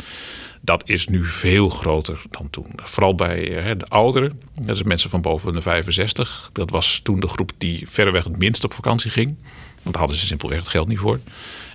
Dat 0.62 0.84
is 0.86 1.08
nu 1.08 1.26
veel 1.26 1.70
groter 1.70 2.22
dan 2.30 2.50
toen. 2.50 2.68
Vooral 2.76 3.16
bij 3.16 3.70
uh, 3.70 3.72
de 3.78 3.86
ouderen. 3.86 4.42
Dat 4.62 4.76
zijn 4.76 4.88
mensen 4.88 5.10
van 5.10 5.22
boven 5.22 5.54
de 5.54 5.62
65. 5.62 6.50
Dat 6.54 6.70
was 6.70 7.00
toen 7.04 7.20
de 7.20 7.28
groep 7.28 7.52
die 7.58 7.90
verreweg 7.90 8.24
het 8.24 8.38
minst 8.38 8.64
op 8.64 8.74
vakantie 8.74 9.12
ging. 9.12 9.36
Want 9.82 9.96
daar 9.96 10.00
hadden 10.00 10.18
ze 10.18 10.26
simpelweg 10.26 10.60
het 10.60 10.68
geld 10.68 10.88
niet 10.88 11.00
voor. 11.00 11.20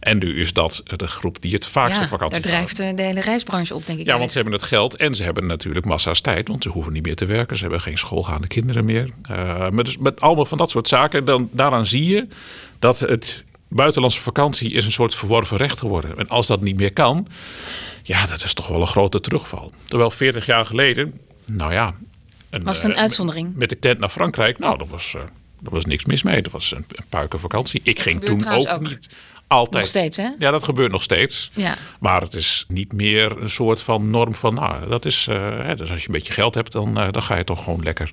En 0.01 0.19
nu 0.19 0.41
is 0.41 0.53
dat 0.53 0.83
de 0.85 1.07
groep 1.07 1.43
die 1.43 1.53
het 1.53 1.67
vaakst 1.67 1.97
ja, 1.97 2.03
op 2.03 2.09
vakantie 2.09 2.41
daar 2.41 2.53
drijft 2.53 2.81
gaat. 2.81 2.97
de 2.97 3.03
hele 3.03 3.21
reisbranche 3.21 3.75
op, 3.75 3.87
denk 3.87 3.99
ik. 3.99 4.07
Ja, 4.07 4.19
want 4.19 4.31
ze 4.31 4.39
hebben 4.39 4.55
het 4.55 4.63
geld 4.63 4.97
en 4.97 5.15
ze 5.15 5.23
hebben 5.23 5.47
natuurlijk 5.47 5.87
massa's 5.87 6.21
tijd. 6.21 6.49
Want 6.49 6.63
ze 6.63 6.69
hoeven 6.69 6.93
niet 6.93 7.05
meer 7.05 7.17
te 7.17 7.27
werken. 7.27 7.57
Ze 7.57 7.63
hebben 7.63 7.81
geen 7.81 7.99
schoolgaande 7.99 8.47
kinderen 8.47 8.85
meer. 8.85 9.11
Uh, 9.31 9.69
met, 9.69 9.85
dus 9.85 9.99
met 9.99 10.21
allemaal 10.21 10.45
van 10.45 10.59
dat 10.59 10.71
soort 10.71 10.89
zaken. 10.89 11.25
Dan, 11.25 11.49
daaraan 11.53 11.87
zie 11.87 12.05
je 12.05 12.27
dat 12.79 13.01
het 13.01 13.45
buitenlandse 13.75 14.21
vakantie 14.21 14.73
is 14.73 14.85
een 14.85 14.93
soort 14.93 15.15
verworven 15.15 15.57
recht 15.57 15.79
geworden. 15.79 16.19
En 16.19 16.29
als 16.29 16.47
dat 16.47 16.61
niet 16.61 16.77
meer 16.77 16.93
kan, 16.93 17.27
ja, 18.03 18.27
dat 18.27 18.45
is 18.45 18.55
toch 18.55 18.67
wel 18.67 18.81
een 18.81 18.87
grote 18.87 19.21
terugval. 19.21 19.73
Terwijl 19.85 20.11
40 20.11 20.47
jaar 20.47 20.67
geleden, 20.67 21.21
nou 21.47 21.73
ja... 21.73 21.95
Een, 22.51 22.65
was 22.65 22.83
het 22.83 22.93
een 22.93 22.99
uitzondering? 22.99 23.49
Met, 23.49 23.59
met 23.59 23.69
de 23.69 23.79
tent 23.79 23.99
naar 23.99 24.09
Frankrijk, 24.09 24.59
nou, 24.59 24.79
dat 24.79 24.89
was, 24.89 25.13
uh, 25.17 25.23
dat 25.61 25.73
was 25.73 25.85
niks 25.85 26.05
mis 26.05 26.23
mee. 26.23 26.43
Dat 26.43 26.53
was 26.53 26.73
een, 26.73 26.85
een 26.89 27.05
puikenvakantie. 27.09 27.81
Ik 27.85 27.95
dat 27.95 28.05
ging 28.05 28.25
toen 28.25 28.49
ook, 28.49 28.69
ook 28.69 28.81
niet 28.81 29.09
altijd. 29.53 29.83
Nog 29.83 29.87
steeds, 29.87 30.17
hè? 30.17 30.29
Ja, 30.39 30.51
dat 30.51 30.63
gebeurt 30.63 30.93
nog 30.93 31.03
steeds. 31.03 31.51
Ja. 31.55 31.77
Maar 32.01 32.21
het 32.21 32.35
is 32.35 32.65
niet 32.69 32.93
meer 32.93 33.43
een 33.43 33.51
soort 33.51 33.83
van 33.83 34.11
norm 34.11 34.35
van, 34.35 34.55
nou, 34.55 34.89
dat 34.89 35.05
is, 35.05 35.27
uh, 35.31 35.37
hè, 35.37 35.75
dus 35.75 35.91
als 35.91 36.01
je 36.01 36.07
een 36.07 36.15
beetje 36.15 36.33
geld 36.33 36.55
hebt, 36.55 36.73
dan, 36.73 36.99
uh, 36.99 37.09
dan 37.11 37.23
ga 37.23 37.37
je 37.37 37.45
toch 37.45 37.65
gewoon 37.65 37.83
lekker 37.83 38.13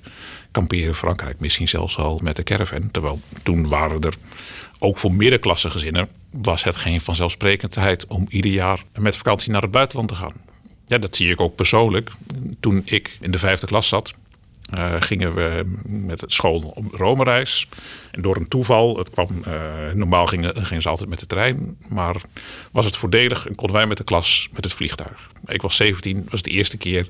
kamperen 0.50 0.86
in 0.86 0.94
Frankrijk. 0.94 1.40
Misschien 1.40 1.68
zelfs 1.68 1.98
al 1.98 2.20
met 2.22 2.36
de 2.36 2.42
caravan. 2.42 2.90
Terwijl 2.90 3.20
toen 3.42 3.68
waren 3.68 4.00
er 4.00 4.14
ook 4.82 4.98
voor 4.98 5.12
middenklasse 5.12 5.70
gezinnen 5.70 6.08
was 6.30 6.64
het 6.64 6.76
geen 6.76 7.00
vanzelfsprekendheid 7.00 8.06
om 8.06 8.26
ieder 8.28 8.50
jaar 8.50 8.82
met 8.94 9.16
vakantie 9.16 9.52
naar 9.52 9.62
het 9.62 9.70
buitenland 9.70 10.08
te 10.08 10.14
gaan. 10.14 10.34
Ja, 10.86 10.98
dat 10.98 11.16
zie 11.16 11.30
ik 11.30 11.40
ook 11.40 11.54
persoonlijk. 11.54 12.10
Toen 12.60 12.82
ik 12.84 13.18
in 13.20 13.30
de 13.30 13.38
vijfde 13.38 13.66
klas 13.66 13.88
zat, 13.88 14.12
uh, 14.74 14.94
gingen 14.98 15.34
we 15.34 15.64
met 15.84 16.20
het 16.20 16.32
school 16.32 16.72
op 16.74 16.94
Rome-reis. 16.94 17.68
En 18.10 18.22
door 18.22 18.36
een 18.36 18.48
toeval, 18.48 18.98
het 18.98 19.10
kwam, 19.10 19.28
uh, 19.46 19.54
normaal 19.94 20.26
gingen, 20.26 20.66
gingen 20.66 20.82
ze 20.82 20.88
altijd 20.88 21.08
met 21.08 21.18
de 21.18 21.26
trein. 21.26 21.76
Maar 21.88 22.16
was 22.72 22.84
het 22.84 22.96
voordelig 22.96 23.46
en 23.46 23.54
konden 23.54 23.76
wij 23.76 23.86
met 23.86 23.96
de 23.96 24.04
klas 24.04 24.48
met 24.52 24.64
het 24.64 24.72
vliegtuig. 24.72 25.30
Ik 25.46 25.62
was 25.62 25.76
17, 25.76 26.26
was 26.28 26.42
de 26.42 26.50
eerste 26.50 26.76
keer 26.76 27.08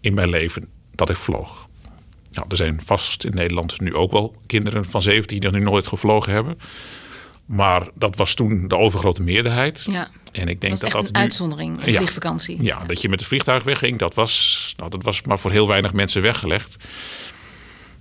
in 0.00 0.14
mijn 0.14 0.28
leven 0.28 0.68
dat 0.94 1.10
ik 1.10 1.16
vloog. 1.16 1.66
Nou, 2.32 2.46
er 2.48 2.56
zijn 2.56 2.80
vast 2.84 3.24
in 3.24 3.34
Nederland 3.34 3.80
nu 3.80 3.94
ook 3.94 4.10
wel 4.10 4.34
kinderen 4.46 4.84
van 4.84 5.02
17 5.02 5.40
die 5.40 5.50
nog 5.50 5.62
nooit 5.62 5.86
gevlogen 5.86 6.32
hebben. 6.32 6.58
Maar 7.48 7.88
dat 7.94 8.16
was 8.16 8.34
toen 8.34 8.68
de 8.68 8.76
overgrote 8.76 9.22
meerderheid. 9.22 9.84
Ja. 9.90 10.08
En 10.32 10.48
ik 10.48 10.60
denk 10.60 10.78
dat, 10.78 10.90
dat 10.90 11.06
een 11.06 11.12
nu, 11.12 11.20
uitzondering, 11.20 11.82
een 11.82 11.92
ja, 11.92 11.96
vliegvakantie. 11.96 12.62
Ja, 12.62 12.84
dat 12.86 13.00
je 13.00 13.08
met 13.08 13.18
het 13.18 13.28
vliegtuig 13.28 13.62
wegging, 13.62 13.98
dat 13.98 14.14
was, 14.14 14.74
nou, 14.76 14.90
dat 14.90 15.02
was 15.02 15.22
maar 15.22 15.38
voor 15.38 15.50
heel 15.50 15.68
weinig 15.68 15.92
mensen 15.92 16.22
weggelegd. 16.22 16.76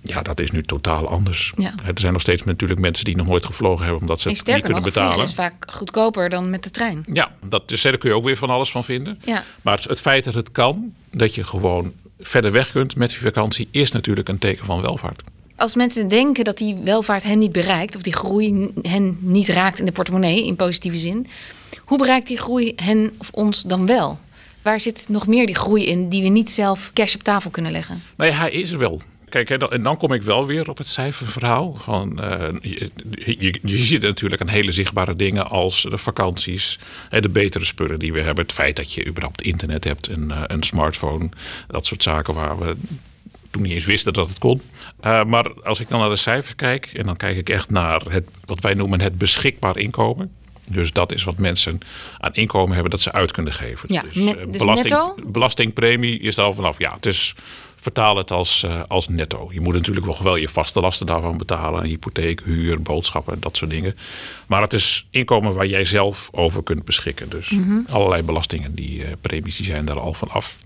Ja, 0.01 0.21
dat 0.21 0.39
is 0.39 0.51
nu 0.51 0.63
totaal 0.63 1.07
anders. 1.07 1.53
Ja. 1.55 1.73
Er 1.85 1.99
zijn 1.99 2.13
nog 2.13 2.21
steeds 2.21 2.43
natuurlijk 2.43 2.79
mensen 2.79 3.05
die 3.05 3.15
nog 3.15 3.27
nooit 3.27 3.45
gevlogen 3.45 3.83
hebben, 3.83 4.01
omdat 4.01 4.19
ze 4.19 4.29
het 4.29 4.45
niet 4.45 4.55
kunnen 4.55 4.71
nog, 4.71 4.83
betalen. 4.83 5.13
vliegen 5.13 5.29
is 5.29 5.35
vaak 5.35 5.71
goedkoper 5.71 6.29
dan 6.29 6.49
met 6.49 6.63
de 6.63 6.71
trein. 6.71 7.05
Ja, 7.13 7.31
dat, 7.45 7.67
dus 7.67 7.81
daar 7.81 7.97
kun 7.97 8.09
je 8.09 8.15
ook 8.15 8.23
weer 8.23 8.37
van 8.37 8.49
alles 8.49 8.71
van 8.71 8.83
vinden. 8.83 9.19
Ja. 9.25 9.43
Maar 9.61 9.75
het, 9.75 9.83
het 9.83 10.01
feit 10.01 10.23
dat 10.23 10.33
het 10.33 10.51
kan, 10.51 10.93
dat 11.11 11.35
je 11.35 11.43
gewoon 11.43 11.93
verder 12.19 12.51
weg 12.51 12.71
kunt 12.71 12.95
met 12.95 13.13
je 13.13 13.19
vakantie, 13.19 13.67
is 13.71 13.91
natuurlijk 13.91 14.27
een 14.27 14.39
teken 14.39 14.65
van 14.65 14.81
welvaart. 14.81 15.23
Als 15.57 15.75
mensen 15.75 16.07
denken 16.07 16.43
dat 16.43 16.57
die 16.57 16.75
welvaart 16.83 17.23
hen 17.23 17.39
niet 17.39 17.51
bereikt, 17.51 17.95
of 17.95 18.01
die 18.01 18.13
groei 18.13 18.71
hen 18.81 19.17
niet 19.21 19.49
raakt 19.49 19.79
in 19.79 19.85
de 19.85 19.91
portemonnee, 19.91 20.45
in 20.45 20.55
positieve 20.55 20.97
zin, 20.97 21.27
hoe 21.79 21.97
bereikt 21.97 22.27
die 22.27 22.37
groei 22.37 22.73
hen 22.75 23.11
of 23.17 23.29
ons 23.31 23.61
dan 23.61 23.85
wel? 23.85 24.19
Waar 24.61 24.79
zit 24.79 25.05
nog 25.09 25.27
meer 25.27 25.45
die 25.45 25.55
groei 25.55 25.85
in 25.85 26.09
die 26.09 26.21
we 26.21 26.27
niet 26.27 26.51
zelf 26.51 26.91
cash 26.93 27.15
op 27.15 27.23
tafel 27.23 27.49
kunnen 27.49 27.71
leggen? 27.71 28.03
Nee, 28.17 28.31
hij 28.31 28.51
is 28.51 28.71
er 28.71 28.77
wel. 28.77 29.01
Kijk, 29.29 29.49
en 29.49 29.81
dan 29.81 29.97
kom 29.97 30.13
ik 30.13 30.23
wel 30.23 30.45
weer 30.45 30.69
op 30.69 30.77
het 30.77 30.87
cijferverhaal. 30.87 31.77
Van, 31.79 32.21
eh, 32.21 32.53
je, 32.61 33.59
je, 33.61 33.77
ziet 33.77 34.01
natuurlijk 34.01 34.41
een 34.41 34.49
hele 34.49 34.71
zichtbare 34.71 35.15
dingen 35.15 35.49
als 35.49 35.81
de 35.89 35.97
vakanties, 35.97 36.79
de 37.19 37.29
betere 37.29 37.65
spullen 37.65 37.99
die 37.99 38.13
we 38.13 38.21
hebben. 38.21 38.43
Het 38.43 38.53
feit 38.53 38.75
dat 38.75 38.93
je 38.93 39.07
überhaupt 39.07 39.41
internet 39.41 39.83
hebt, 39.83 40.07
een, 40.07 40.31
eh, 40.31 40.43
een 40.47 40.63
smartphone, 40.63 41.29
dat 41.67 41.85
soort 41.85 42.03
zaken 42.03 42.33
waar 42.33 42.59
we 42.59 42.75
toen 43.49 43.61
niet 43.61 43.71
eens 43.71 43.85
wisten 43.85 44.13
dat 44.13 44.27
het 44.27 44.37
kon. 44.37 44.61
Eh, 44.99 45.23
maar 45.23 45.53
als 45.63 45.79
ik 45.79 45.89
dan 45.89 45.99
naar 45.99 46.09
de 46.09 46.15
cijfers 46.15 46.55
kijk, 46.55 46.85
en 46.93 47.05
dan 47.05 47.15
kijk 47.15 47.37
ik 47.37 47.49
echt 47.49 47.69
naar 47.69 48.01
het, 48.09 48.25
wat 48.45 48.59
wij 48.59 48.73
noemen 48.73 49.01
het 49.01 49.17
beschikbaar 49.17 49.77
inkomen. 49.77 50.31
Dus 50.69 50.91
dat 50.93 51.11
is 51.11 51.23
wat 51.23 51.37
mensen 51.37 51.79
aan 52.17 52.33
inkomen 52.33 52.73
hebben 52.73 52.91
dat 52.91 53.01
ze 53.01 53.11
uit 53.11 53.31
kunnen 53.31 53.53
geven. 53.53 53.93
Ja, 53.93 54.01
dus, 54.01 54.15
eh, 54.15 54.33
dus 54.47 54.57
belasting, 54.57 54.89
netto? 54.89 55.15
belastingpremie 55.25 56.19
is 56.19 56.35
daar 56.35 56.45
al 56.45 56.53
vanaf. 56.53 56.79
Ja, 56.79 56.93
het 56.93 57.05
is 57.05 57.35
vertaal 57.75 58.17
het 58.17 58.31
als, 58.31 58.63
eh, 58.63 58.81
als 58.87 59.07
netto. 59.07 59.49
Je 59.51 59.61
moet 59.61 59.73
natuurlijk 59.73 60.05
nog 60.05 60.19
wel 60.19 60.35
je 60.35 60.49
vaste 60.49 60.79
lasten 60.79 61.05
daarvan 61.05 61.37
betalen. 61.37 61.83
Hypotheek, 61.85 62.41
huur, 62.43 62.81
boodschappen, 62.81 63.39
dat 63.39 63.57
soort 63.57 63.71
dingen. 63.71 63.95
Maar 64.47 64.61
het 64.61 64.73
is 64.73 65.07
inkomen 65.09 65.53
waar 65.53 65.65
jij 65.67 65.85
zelf 65.85 66.29
over 66.31 66.63
kunt 66.63 66.85
beschikken. 66.85 67.29
Dus 67.29 67.49
Mhm. 67.49 67.79
allerlei 67.89 68.21
belastingen, 68.23 68.75
die 68.75 69.05
premies, 69.21 69.57
die 69.57 69.65
zijn 69.65 69.85
daar 69.85 69.99
al 69.99 70.13
van 70.13 70.29
af. 70.29 70.57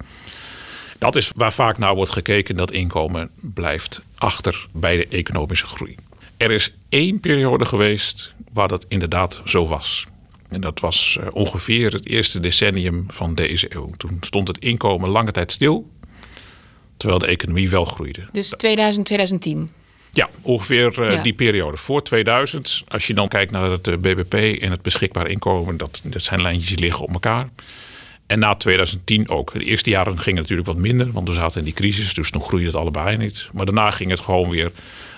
Dat 1.01 1.15
is 1.15 1.31
waar 1.35 1.53
vaak 1.53 1.77
naar 1.77 1.95
wordt 1.95 2.11
gekeken. 2.11 2.55
Dat 2.55 2.71
inkomen 2.71 3.29
blijft 3.39 4.01
achter 4.17 4.67
bij 4.71 4.97
de 4.97 5.07
economische 5.07 5.65
groei. 5.65 5.95
Er 6.37 6.51
is 6.51 6.73
één 6.89 7.19
periode 7.19 7.65
geweest 7.65 8.33
waar 8.53 8.67
dat 8.67 8.85
inderdaad 8.87 9.41
zo 9.45 9.67
was. 9.67 10.05
En 10.49 10.61
dat 10.61 10.79
was 10.79 11.17
eh, 11.21 11.27
ongeveer 11.31 11.93
het 11.93 12.05
eerste 12.07 12.39
decennium 12.39 13.05
van 13.07 13.35
deze 13.35 13.75
eeuw. 13.75 13.89
Toen 13.97 14.17
stond 14.19 14.47
het 14.47 14.57
inkomen 14.59 15.09
lange 15.09 15.31
tijd 15.31 15.51
stil. 15.51 15.89
Terwijl 16.97 17.19
de 17.19 17.27
economie 17.27 17.69
wel 17.69 17.85
groeide. 17.85 18.27
Dus 18.31 18.53
2000, 18.57 19.05
2010. 19.05 19.71
Ja, 20.13 20.29
ongeveer 20.41 21.01
eh, 21.01 21.13
Ja. 21.13 21.21
die 21.21 21.33
periode. 21.33 21.77
Voor 21.77 22.03
2000, 22.03 22.83
als 22.87 23.07
je 23.07 23.13
dan 23.13 23.27
kijkt 23.27 23.51
naar 23.51 23.71
het 23.71 23.87
eh, 23.87 23.97
BBP 23.97 24.33
en 24.61 24.71
het 24.71 24.81
beschikbaar 24.81 25.27
inkomen, 25.27 25.77
dat, 25.77 26.01
dat 26.03 26.23
zijn 26.23 26.41
lijntjes 26.41 26.69
die 26.69 26.79
liggen 26.79 27.03
op 27.03 27.13
elkaar. 27.13 27.49
En 28.31 28.39
na 28.39 28.55
2010 28.55 29.29
ook. 29.29 29.53
De 29.53 29.63
eerste 29.63 29.89
jaren 29.89 30.19
ging 30.19 30.37
het 30.37 30.49
natuurlijk 30.49 30.67
wat 30.67 30.77
minder, 30.77 31.11
want 31.11 31.27
we 31.27 31.33
zaten 31.33 31.59
in 31.59 31.65
die 31.65 31.73
crisis, 31.73 32.13
dus 32.13 32.31
toen 32.31 32.41
groeide 32.41 32.67
het 32.67 32.75
allebei 32.75 33.17
niet. 33.17 33.49
Maar 33.53 33.65
daarna 33.65 33.91
ging 33.91 34.09
het 34.09 34.19
gewoon 34.19 34.49
weer 34.49 34.71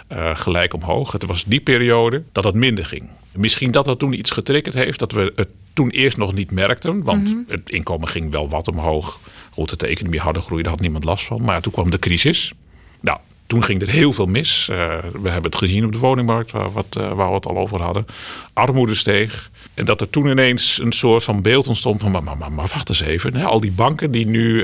eh, 0.08 0.36
gelijk 0.36 0.74
omhoog. 0.74 1.12
Het 1.12 1.26
was 1.26 1.44
die 1.44 1.62
periode 1.62 2.24
dat 2.32 2.44
het 2.44 2.56
minder 2.56 2.86
ging. 2.86 3.10
Misschien 3.32 3.72
dat 3.72 3.86
dat 3.86 4.00
toen 4.00 4.14
iets 4.14 4.32
getriggerd 4.32 4.76
heeft, 4.76 5.00
dat 5.00 5.12
we 5.12 5.32
het 5.36 5.48
toen 5.74 5.90
eerst 5.90 6.18
nog 6.18 6.34
niet 6.34 6.52
merkten, 6.52 7.04
want 7.04 7.36
het 7.48 7.70
inkomen 7.70 8.08
ging 8.08 8.32
wel 8.32 8.50
wat 8.50 8.68
omhoog. 8.68 9.20
Goed, 9.52 9.70
dat 9.70 9.80
de 9.80 9.88
economie 9.88 10.20
harder 10.20 10.42
groeide, 10.42 10.70
had 10.70 10.80
niemand 10.80 11.04
last 11.04 11.26
van. 11.26 11.44
Maar 11.44 11.62
toen 11.62 11.74
kwam 11.74 11.90
de 11.90 12.00
crisis. 12.00 12.54
Toen 13.54 13.64
ging 13.64 13.82
er 13.82 13.90
heel 13.90 14.14
veel 14.14 14.26
mis. 14.26 14.68
Uh, 14.72 14.78
we 15.22 15.30
hebben 15.30 15.52
het 15.52 15.56
gezien 15.56 15.86
op 15.86 15.92
de 15.92 15.98
woningmarkt, 15.98 16.52
waar, 16.52 16.72
wat, 16.72 16.98
uh, 16.98 17.12
waar 17.12 17.28
we 17.28 17.34
het 17.34 17.46
al 17.46 17.58
over 17.58 17.82
hadden. 17.82 18.06
Armoede 18.54 18.96
steeg. 18.96 19.50
En 19.74 19.86
dat 19.86 20.02
er 20.02 20.10
toen 20.10 20.28
ineens 20.28 20.80
een 20.82 20.92
soort 20.92 21.24
van 21.24 21.42
beeld 21.42 21.68
ontstond 21.68 22.02
van... 22.02 22.12
maar, 22.12 22.24
maar, 22.24 22.38
maar, 22.38 22.52
maar 22.52 22.68
wacht 22.74 22.90
eens 22.90 23.02
even. 23.02 23.36
Al 23.46 23.60
die 23.60 23.72
banken 23.72 24.12
die 24.12 24.26
nu 24.26 24.56
uh, 24.56 24.64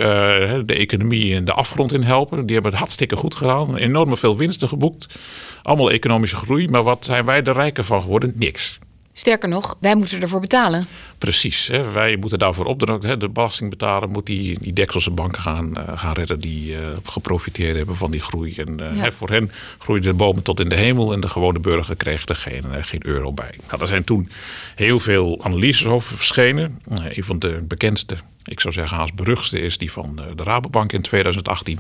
de 0.66 0.76
economie 0.76 1.34
in 1.34 1.46
de 1.46 1.54
afgrond 1.54 1.94
in 1.94 2.04
helpen... 2.04 2.46
die 2.46 2.54
hebben 2.54 2.72
het 2.72 2.80
hartstikke 2.80 3.16
goed 3.16 3.36
gedaan. 3.36 3.76
Enorme 3.76 4.18
veel 4.18 4.38
winsten 4.38 4.68
geboekt. 4.68 5.20
Allemaal 5.62 5.92
economische 5.92 6.36
groei. 6.36 6.68
Maar 6.68 6.84
wat 6.84 7.06
zijn 7.06 7.26
wij 7.26 7.44
er 7.44 7.54
rijker 7.54 7.84
van 7.84 8.02
geworden? 8.02 8.34
Niks. 8.36 8.80
Sterker 9.20 9.50
nog, 9.50 9.78
wij 9.80 9.96
moeten 9.96 10.22
ervoor 10.22 10.40
betalen. 10.40 10.88
Precies, 11.18 11.68
hè. 11.68 11.92
wij 11.92 12.16
moeten 12.16 12.40
daarvoor 12.40 12.66
opdragen. 12.66 13.20
De 13.20 13.30
belastingbetaler 13.30 14.10
moet 14.10 14.26
die, 14.26 14.60
die 14.60 14.74
dekselse 14.74 15.12
banken 15.12 15.42
gaan, 15.42 15.78
uh, 15.78 15.84
gaan 15.96 16.14
redden 16.14 16.40
die 16.40 16.72
uh, 16.72 16.88
geprofiteerd 17.04 17.76
hebben 17.76 17.96
van 17.96 18.12
die 18.12 18.20
groei. 18.20 18.56
En 18.56 18.82
uh, 18.82 18.96
ja. 18.96 19.02
hè, 19.02 19.12
voor 19.12 19.30
hen 19.30 19.52
groeiden 19.78 20.12
de 20.12 20.18
bomen 20.18 20.44
tot 20.44 20.60
in 20.60 20.70
de 20.70 20.76
hemel 20.76 21.14
en 21.14 21.20
de 21.20 21.30
gewone 21.30 21.60
burger 21.60 21.96
kreeg 21.96 22.26
er 22.26 22.36
geen, 22.36 22.64
geen 22.86 23.06
euro 23.06 23.34
bij. 23.34 23.56
Nou, 23.68 23.82
er 23.82 23.88
zijn 23.88 24.04
toen 24.04 24.30
heel 24.76 25.00
veel 25.00 25.40
analyses 25.44 25.86
over 25.86 26.18
verschenen. 26.18 26.80
een 26.90 27.24
van 27.24 27.40
de 27.40 27.64
bekendste, 27.68 28.18
ik 28.46 28.60
zou 28.60 28.74
zeggen 28.74 28.98
haast 28.98 29.16
beruchtste, 29.16 29.60
is 29.60 29.78
die 29.78 29.92
van 29.92 30.20
de 30.36 30.44
Rabobank 30.44 30.94
in 30.94 31.02
2018. 31.02 31.80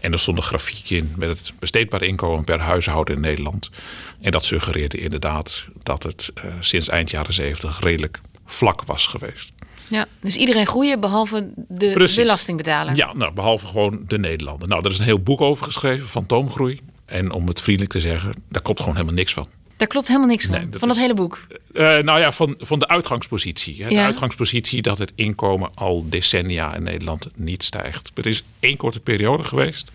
En 0.00 0.12
er 0.12 0.18
stond 0.18 0.36
een 0.36 0.42
grafiek 0.42 0.90
in 0.90 1.12
met 1.16 1.28
het 1.28 1.52
besteedbaar 1.58 2.02
inkomen 2.02 2.44
per 2.44 2.60
huishouden 2.60 3.14
in 3.14 3.20
Nederland. 3.20 3.70
En 4.20 4.30
dat 4.30 4.44
suggereerde 4.44 4.98
inderdaad 4.98 5.66
dat 5.82 6.02
het 6.02 6.32
uh, 6.34 6.54
sinds 6.60 6.88
eind 6.88 7.10
jaren 7.10 7.32
70 7.34 7.80
redelijk 7.80 8.20
vlak 8.44 8.84
was 8.84 9.06
geweest. 9.06 9.52
Ja, 9.88 10.06
dus 10.20 10.36
iedereen 10.36 10.66
groeien 10.66 11.00
behalve 11.00 11.50
de 11.68 11.92
Precies. 11.92 12.16
belastingbetaler. 12.16 12.96
Ja, 12.96 13.14
nou, 13.14 13.32
behalve 13.32 13.66
gewoon 13.66 14.02
de 14.06 14.18
Nederlander. 14.18 14.68
Nou, 14.68 14.84
er 14.84 14.90
is 14.90 14.98
een 14.98 15.04
heel 15.04 15.22
boek 15.22 15.40
over 15.40 15.64
geschreven, 15.64 16.08
Fantoomgroei. 16.08 16.80
En 17.04 17.32
om 17.32 17.48
het 17.48 17.60
vriendelijk 17.60 17.92
te 17.92 18.00
zeggen, 18.00 18.42
daar 18.48 18.62
klopt 18.62 18.78
gewoon 18.78 18.94
helemaal 18.94 19.16
niks 19.16 19.32
van. 19.32 19.48
Daar 19.76 19.88
klopt 19.88 20.06
helemaal 20.06 20.28
niks 20.28 20.44
van, 20.44 20.54
nee, 20.54 20.68
dat 20.68 20.78
van 20.80 20.88
dat 20.88 20.96
hele 20.96 21.14
boek? 21.14 21.46
Uh, 21.72 21.98
nou 21.98 22.20
ja, 22.20 22.32
van, 22.32 22.54
van 22.58 22.78
de 22.78 22.88
uitgangspositie. 22.88 23.82
Hè. 23.82 23.88
De 23.88 23.94
ja. 23.94 24.04
uitgangspositie 24.04 24.82
dat 24.82 24.98
het 24.98 25.12
inkomen 25.14 25.70
al 25.74 26.06
decennia 26.08 26.74
in 26.74 26.82
Nederland 26.82 27.28
niet 27.36 27.62
stijgt. 27.62 28.10
Het 28.14 28.26
is 28.26 28.44
één 28.60 28.76
korte 28.76 29.00
periode 29.00 29.42
geweest, 29.42 29.90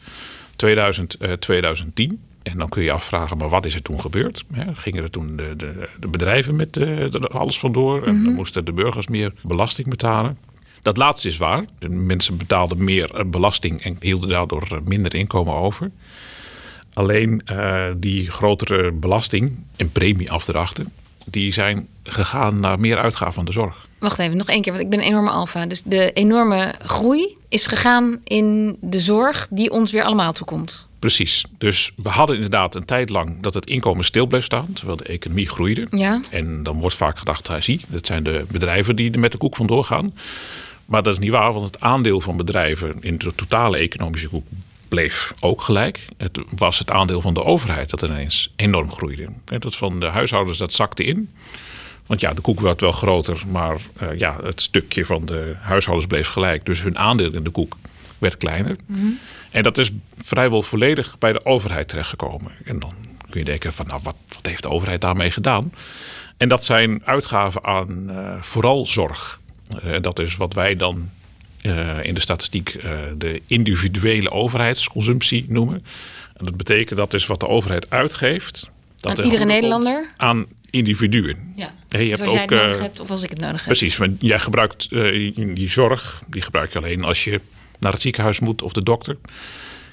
2000, 0.55 1.15
uh, 1.19 1.31
2010. 1.31 2.21
En 2.43 2.57
dan 2.57 2.69
kun 2.69 2.83
je 2.83 2.91
afvragen, 2.91 3.37
maar 3.37 3.49
wat 3.49 3.65
is 3.65 3.75
er 3.75 3.81
toen 3.81 3.99
gebeurd? 3.99 4.43
Ja, 4.53 4.73
gingen 4.73 5.03
er 5.03 5.09
toen 5.09 5.35
de, 5.35 5.53
de, 5.57 5.89
de 5.99 6.07
bedrijven 6.07 6.55
met 6.55 6.77
uh, 6.77 7.09
alles 7.11 7.59
vandoor? 7.59 8.03
En 8.03 8.09
mm 8.09 8.15
-hmm. 8.15 8.25
dan 8.25 8.33
moesten 8.33 8.65
de 8.65 8.73
burgers 8.73 9.07
meer 9.07 9.33
belasting 9.41 9.89
betalen. 9.89 10.37
Dat 10.81 10.97
laatste 10.97 11.27
is 11.27 11.37
waar. 11.37 11.65
De 11.79 11.89
mensen 11.89 12.37
betaalden 12.37 12.83
meer 12.83 13.29
belasting 13.29 13.81
en 13.83 13.95
hielden 13.99 14.29
daardoor 14.29 14.81
minder 14.85 15.15
inkomen 15.15 15.53
over. 15.53 15.91
Alleen 16.93 17.41
uh, 17.51 17.85
die 17.97 18.31
grotere 18.31 18.91
belasting 18.91 19.51
en 19.75 19.91
premieafdrachten, 19.91 20.91
die 21.25 21.51
zijn 21.51 21.87
gegaan 22.03 22.59
naar 22.59 22.79
meer 22.79 22.97
uitgaven 22.97 23.33
van 23.33 23.45
de 23.45 23.51
zorg. 23.51 23.87
Wacht 23.97 24.19
even, 24.19 24.37
nog 24.37 24.47
één 24.47 24.61
keer, 24.61 24.71
want 24.71 24.83
ik 24.83 24.89
ben 24.89 24.99
een 24.99 25.05
enorme 25.05 25.29
alfa. 25.29 25.65
Dus 25.65 25.81
de 25.85 26.11
enorme 26.13 26.75
groei 26.79 27.37
is 27.49 27.67
gegaan 27.67 28.19
in 28.23 28.77
de 28.81 28.99
zorg 28.99 29.47
die 29.49 29.71
ons 29.71 29.91
weer 29.91 30.03
allemaal 30.03 30.33
toekomt. 30.33 30.87
Precies. 30.99 31.45
Dus 31.57 31.91
we 31.95 32.09
hadden 32.09 32.35
inderdaad 32.35 32.75
een 32.75 32.85
tijd 32.85 33.09
lang 33.09 33.41
dat 33.41 33.53
het 33.53 33.65
inkomen 33.65 34.03
stil 34.03 34.25
bleef 34.25 34.43
staan, 34.43 34.73
terwijl 34.73 34.97
de 34.97 35.03
economie 35.03 35.49
groeide. 35.49 35.87
Ja. 35.89 36.19
En 36.29 36.63
dan 36.63 36.79
wordt 36.79 36.95
vaak 36.95 37.17
gedacht, 37.17 37.49
zie, 37.59 37.81
dat 37.87 38.05
zijn 38.05 38.23
de 38.23 38.45
bedrijven 38.51 38.95
die 38.95 39.11
er 39.11 39.19
met 39.19 39.31
de 39.31 39.37
koek 39.37 39.55
vandoor 39.55 39.83
gaan. 39.83 40.13
Maar 40.85 41.03
dat 41.03 41.13
is 41.13 41.19
niet 41.19 41.31
waar, 41.31 41.53
want 41.53 41.65
het 41.65 41.79
aandeel 41.79 42.21
van 42.21 42.37
bedrijven 42.37 42.95
in 42.99 43.17
de 43.17 43.35
totale 43.35 43.77
economische 43.77 44.29
koek 44.29 44.45
bleef 44.91 45.33
ook 45.39 45.61
gelijk. 45.61 46.05
Het 46.17 46.39
was 46.55 46.79
het 46.79 46.91
aandeel 46.91 47.21
van 47.21 47.33
de 47.33 47.43
overheid 47.43 47.89
dat 47.89 48.01
ineens 48.01 48.53
enorm 48.55 48.91
groeide. 48.91 49.27
Dat 49.45 49.75
van 49.75 49.99
de 49.99 50.05
huishoudens 50.05 50.57
dat 50.57 50.73
zakte 50.73 51.03
in. 51.03 51.29
Want 52.05 52.19
ja, 52.19 52.33
de 52.33 52.41
koek 52.41 52.59
werd 52.59 52.81
wel 52.81 52.91
groter, 52.91 53.43
maar 53.47 53.77
uh, 54.01 54.17
ja, 54.17 54.37
het 54.43 54.61
stukje 54.61 55.05
van 55.05 55.25
de 55.25 55.55
huishoudens 55.59 56.07
bleef 56.07 56.27
gelijk. 56.27 56.65
Dus 56.65 56.81
hun 56.83 56.97
aandeel 56.97 57.33
in 57.33 57.43
de 57.43 57.49
koek 57.49 57.77
werd 58.17 58.37
kleiner. 58.37 58.75
Mm 58.85 58.95
-hmm. 58.95 59.19
En 59.51 59.63
dat 59.63 59.77
is 59.77 59.91
vrijwel 60.17 60.61
volledig 60.61 61.17
bij 61.17 61.33
de 61.33 61.45
overheid 61.45 61.87
terechtgekomen. 61.87 62.51
En 62.65 62.79
dan 62.79 62.93
kun 63.29 63.39
je 63.39 63.45
denken 63.45 63.73
van, 63.73 63.87
nou, 63.87 63.99
wat, 64.03 64.15
wat 64.27 64.45
heeft 64.45 64.63
de 64.63 64.69
overheid 64.69 65.01
daarmee 65.01 65.31
gedaan? 65.31 65.73
En 66.37 66.49
dat 66.49 66.65
zijn 66.65 67.01
uitgaven 67.05 67.63
aan 67.63 68.09
uh, 68.09 68.41
vooral 68.41 68.85
zorg. 68.85 69.39
Uh, 69.85 70.01
dat 70.01 70.19
is 70.19 70.35
wat 70.35 70.53
wij 70.53 70.75
dan 70.75 71.09
in 72.01 72.13
de 72.13 72.19
statistiek 72.19 72.73
uh, 72.73 72.99
de 73.17 73.41
individuele 73.47 74.31
overheidsconsumptie 74.31 75.45
noemen. 75.47 75.85
En 76.37 76.45
dat 76.45 76.57
betekent 76.57 76.99
dat 76.99 77.13
is 77.13 77.25
wat 77.25 77.39
de 77.39 77.47
overheid 77.47 77.89
uitgeeft. 77.89 78.71
Dat 78.97 79.19
aan 79.19 79.25
iedere 79.25 79.45
Nederlander? 79.45 80.13
Aan 80.17 80.45
individuen. 80.69 81.53
Ja. 81.55 81.73
Hey, 81.89 82.03
je 82.03 82.09
dus 82.09 82.19
hebt 82.19 82.29
ook, 82.29 82.35
jij 82.35 82.43
het 82.43 82.51
nodig 82.51 82.79
hebt 82.79 82.99
of 82.99 83.09
als 83.09 83.23
ik 83.23 83.29
het 83.29 83.39
nodig 83.39 83.57
heb. 83.57 83.65
Precies, 83.65 83.97
want 83.97 84.17
jij 84.19 84.39
gebruikt 84.39 84.89
die 85.55 85.69
zorg, 85.69 86.21
die 86.27 86.41
gebruik 86.41 86.71
je 86.71 86.77
alleen 86.77 87.03
als 87.03 87.23
je 87.23 87.41
naar 87.79 87.91
het 87.91 88.01
ziekenhuis 88.01 88.39
moet 88.39 88.61
of 88.61 88.73
de 88.73 88.83
dokter. 88.83 89.17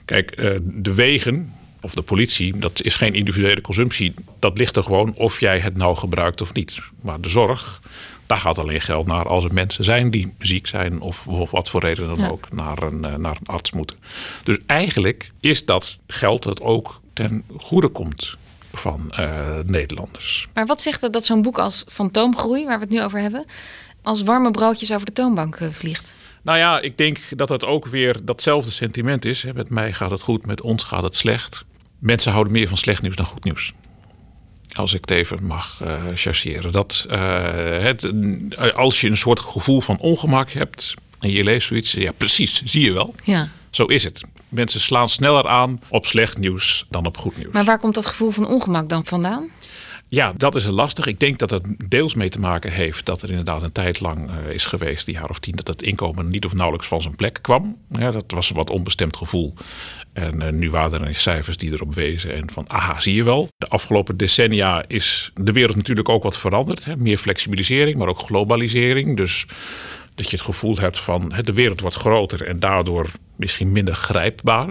Kijk, 0.04 0.36
de 0.62 0.94
wegen 0.94 1.52
of 1.80 1.94
de 1.94 2.02
politie, 2.02 2.58
dat 2.58 2.82
is 2.82 2.94
geen 2.94 3.14
individuele 3.14 3.60
consumptie. 3.60 4.14
Dat 4.38 4.58
ligt 4.58 4.76
er 4.76 4.82
gewoon 4.82 5.14
of 5.14 5.40
jij 5.40 5.58
het 5.58 5.76
nou 5.76 5.96
gebruikt 5.96 6.40
of 6.40 6.52
niet. 6.52 6.78
Maar 7.00 7.20
de 7.20 7.28
zorg, 7.28 7.80
daar 8.28 8.38
gaat 8.38 8.58
alleen 8.58 8.80
geld 8.80 9.06
naar 9.06 9.28
als 9.28 9.44
er 9.44 9.52
mensen 9.52 9.84
zijn 9.84 10.10
die 10.10 10.34
ziek 10.38 10.66
zijn 10.66 11.00
of, 11.00 11.28
of 11.28 11.50
wat 11.50 11.68
voor 11.68 11.80
reden 11.80 12.06
dan 12.06 12.18
ja. 12.18 12.28
ook 12.28 12.52
naar 12.52 12.82
een, 12.82 13.00
naar 13.00 13.36
een 13.40 13.46
arts 13.46 13.72
moeten. 13.72 13.96
Dus 14.42 14.58
eigenlijk 14.66 15.32
is 15.40 15.64
dat 15.64 15.98
geld 16.06 16.42
dat 16.42 16.60
ook 16.60 17.00
ten 17.12 17.44
goede 17.56 17.88
komt 17.88 18.36
van 18.72 19.12
uh, 19.18 19.58
Nederlanders. 19.64 20.48
Maar 20.54 20.66
wat 20.66 20.82
zegt 20.82 21.00
het 21.00 21.12
dat 21.12 21.24
zo'n 21.24 21.42
boek 21.42 21.58
als 21.58 21.84
Fantoomgroei, 21.88 22.64
waar 22.64 22.78
we 22.78 22.84
het 22.84 22.92
nu 22.92 23.02
over 23.02 23.20
hebben, 23.20 23.46
als 24.02 24.22
warme 24.22 24.50
broodjes 24.50 24.92
over 24.92 25.06
de 25.06 25.12
toonbank 25.12 25.60
uh, 25.60 25.68
vliegt? 25.70 26.14
Nou 26.42 26.58
ja, 26.58 26.80
ik 26.80 26.96
denk 26.96 27.18
dat 27.30 27.48
het 27.48 27.64
ook 27.64 27.86
weer 27.86 28.16
datzelfde 28.24 28.70
sentiment 28.70 29.24
is. 29.24 29.44
Met 29.54 29.70
mij 29.70 29.92
gaat 29.92 30.10
het 30.10 30.22
goed, 30.22 30.46
met 30.46 30.60
ons 30.60 30.84
gaat 30.84 31.02
het 31.02 31.16
slecht. 31.16 31.64
Mensen 31.98 32.32
houden 32.32 32.52
meer 32.52 32.68
van 32.68 32.76
slecht 32.76 33.02
nieuws 33.02 33.16
dan 33.16 33.26
goed 33.26 33.44
nieuws 33.44 33.72
als 34.78 34.94
ik 34.94 35.00
het 35.00 35.10
even 35.10 35.44
mag 35.44 35.80
uh, 35.82 36.02
chargeren. 36.14 36.72
Dat 36.72 37.06
uh, 37.10 37.82
het, 37.82 38.08
als 38.74 39.00
je 39.00 39.08
een 39.08 39.16
soort 39.16 39.40
gevoel 39.40 39.80
van 39.80 39.98
ongemak 39.98 40.50
hebt 40.50 40.94
en 41.20 41.30
je 41.30 41.44
leest 41.44 41.66
zoiets, 41.66 41.92
ja, 41.92 42.12
precies, 42.12 42.62
zie 42.64 42.84
je 42.84 42.92
wel. 42.92 43.14
Ja. 43.24 43.48
Zo 43.70 43.84
is 43.84 44.04
het. 44.04 44.20
Mensen 44.48 44.80
slaan 44.80 45.08
sneller 45.08 45.48
aan 45.48 45.80
op 45.88 46.06
slecht 46.06 46.38
nieuws 46.38 46.86
dan 46.90 47.06
op 47.06 47.16
goed 47.16 47.36
nieuws. 47.36 47.52
Maar 47.52 47.64
waar 47.64 47.78
komt 47.78 47.94
dat 47.94 48.06
gevoel 48.06 48.30
van 48.30 48.46
ongemak 48.46 48.88
dan 48.88 49.06
vandaan? 49.06 49.50
Ja, 50.10 50.32
dat 50.36 50.54
is 50.54 50.66
lastig. 50.66 51.06
Ik 51.06 51.20
denk 51.20 51.38
dat 51.38 51.50
het 51.50 51.66
deels 51.88 52.14
mee 52.14 52.28
te 52.28 52.40
maken 52.40 52.72
heeft 52.72 53.06
dat 53.06 53.22
er 53.22 53.30
inderdaad 53.30 53.62
een 53.62 53.72
tijd 53.72 54.00
lang 54.00 54.30
uh, 54.30 54.52
is 54.52 54.66
geweest, 54.66 55.06
die 55.06 55.14
jaar 55.14 55.28
of 55.28 55.38
tien, 55.38 55.56
dat 55.56 55.66
het 55.66 55.82
inkomen 55.82 56.28
niet 56.28 56.44
of 56.44 56.54
nauwelijks 56.54 56.88
van 56.88 57.02
zijn 57.02 57.16
plek 57.16 57.38
kwam. 57.42 57.76
Ja, 57.90 58.10
dat 58.10 58.24
was 58.26 58.50
een 58.50 58.56
wat 58.56 58.70
onbestemd 58.70 59.16
gevoel. 59.16 59.54
En 60.18 60.42
uh, 60.42 60.48
nu 60.48 60.70
waren 60.70 61.04
er 61.04 61.14
cijfers 61.14 61.56
die 61.56 61.72
erop 61.72 61.94
wezen. 61.94 62.34
En 62.34 62.50
van, 62.50 62.64
aha, 62.68 63.00
zie 63.00 63.14
je 63.14 63.24
wel. 63.24 63.48
De 63.56 63.66
afgelopen 63.66 64.16
decennia 64.16 64.84
is 64.86 65.30
de 65.34 65.52
wereld 65.52 65.76
natuurlijk 65.76 66.08
ook 66.08 66.22
wat 66.22 66.38
veranderd. 66.38 66.84
Hè? 66.84 66.96
Meer 66.96 67.18
flexibilisering, 67.18 67.96
maar 67.96 68.08
ook 68.08 68.18
globalisering. 68.18 69.16
Dus 69.16 69.46
dat 70.14 70.30
je 70.30 70.36
het 70.36 70.44
gevoel 70.44 70.76
hebt 70.76 71.00
van 71.00 71.32
de 71.44 71.52
wereld 71.52 71.80
wordt 71.80 71.96
groter 71.96 72.46
en 72.46 72.60
daardoor 72.60 73.10
misschien 73.36 73.72
minder 73.72 73.94
grijpbaar. 73.94 74.68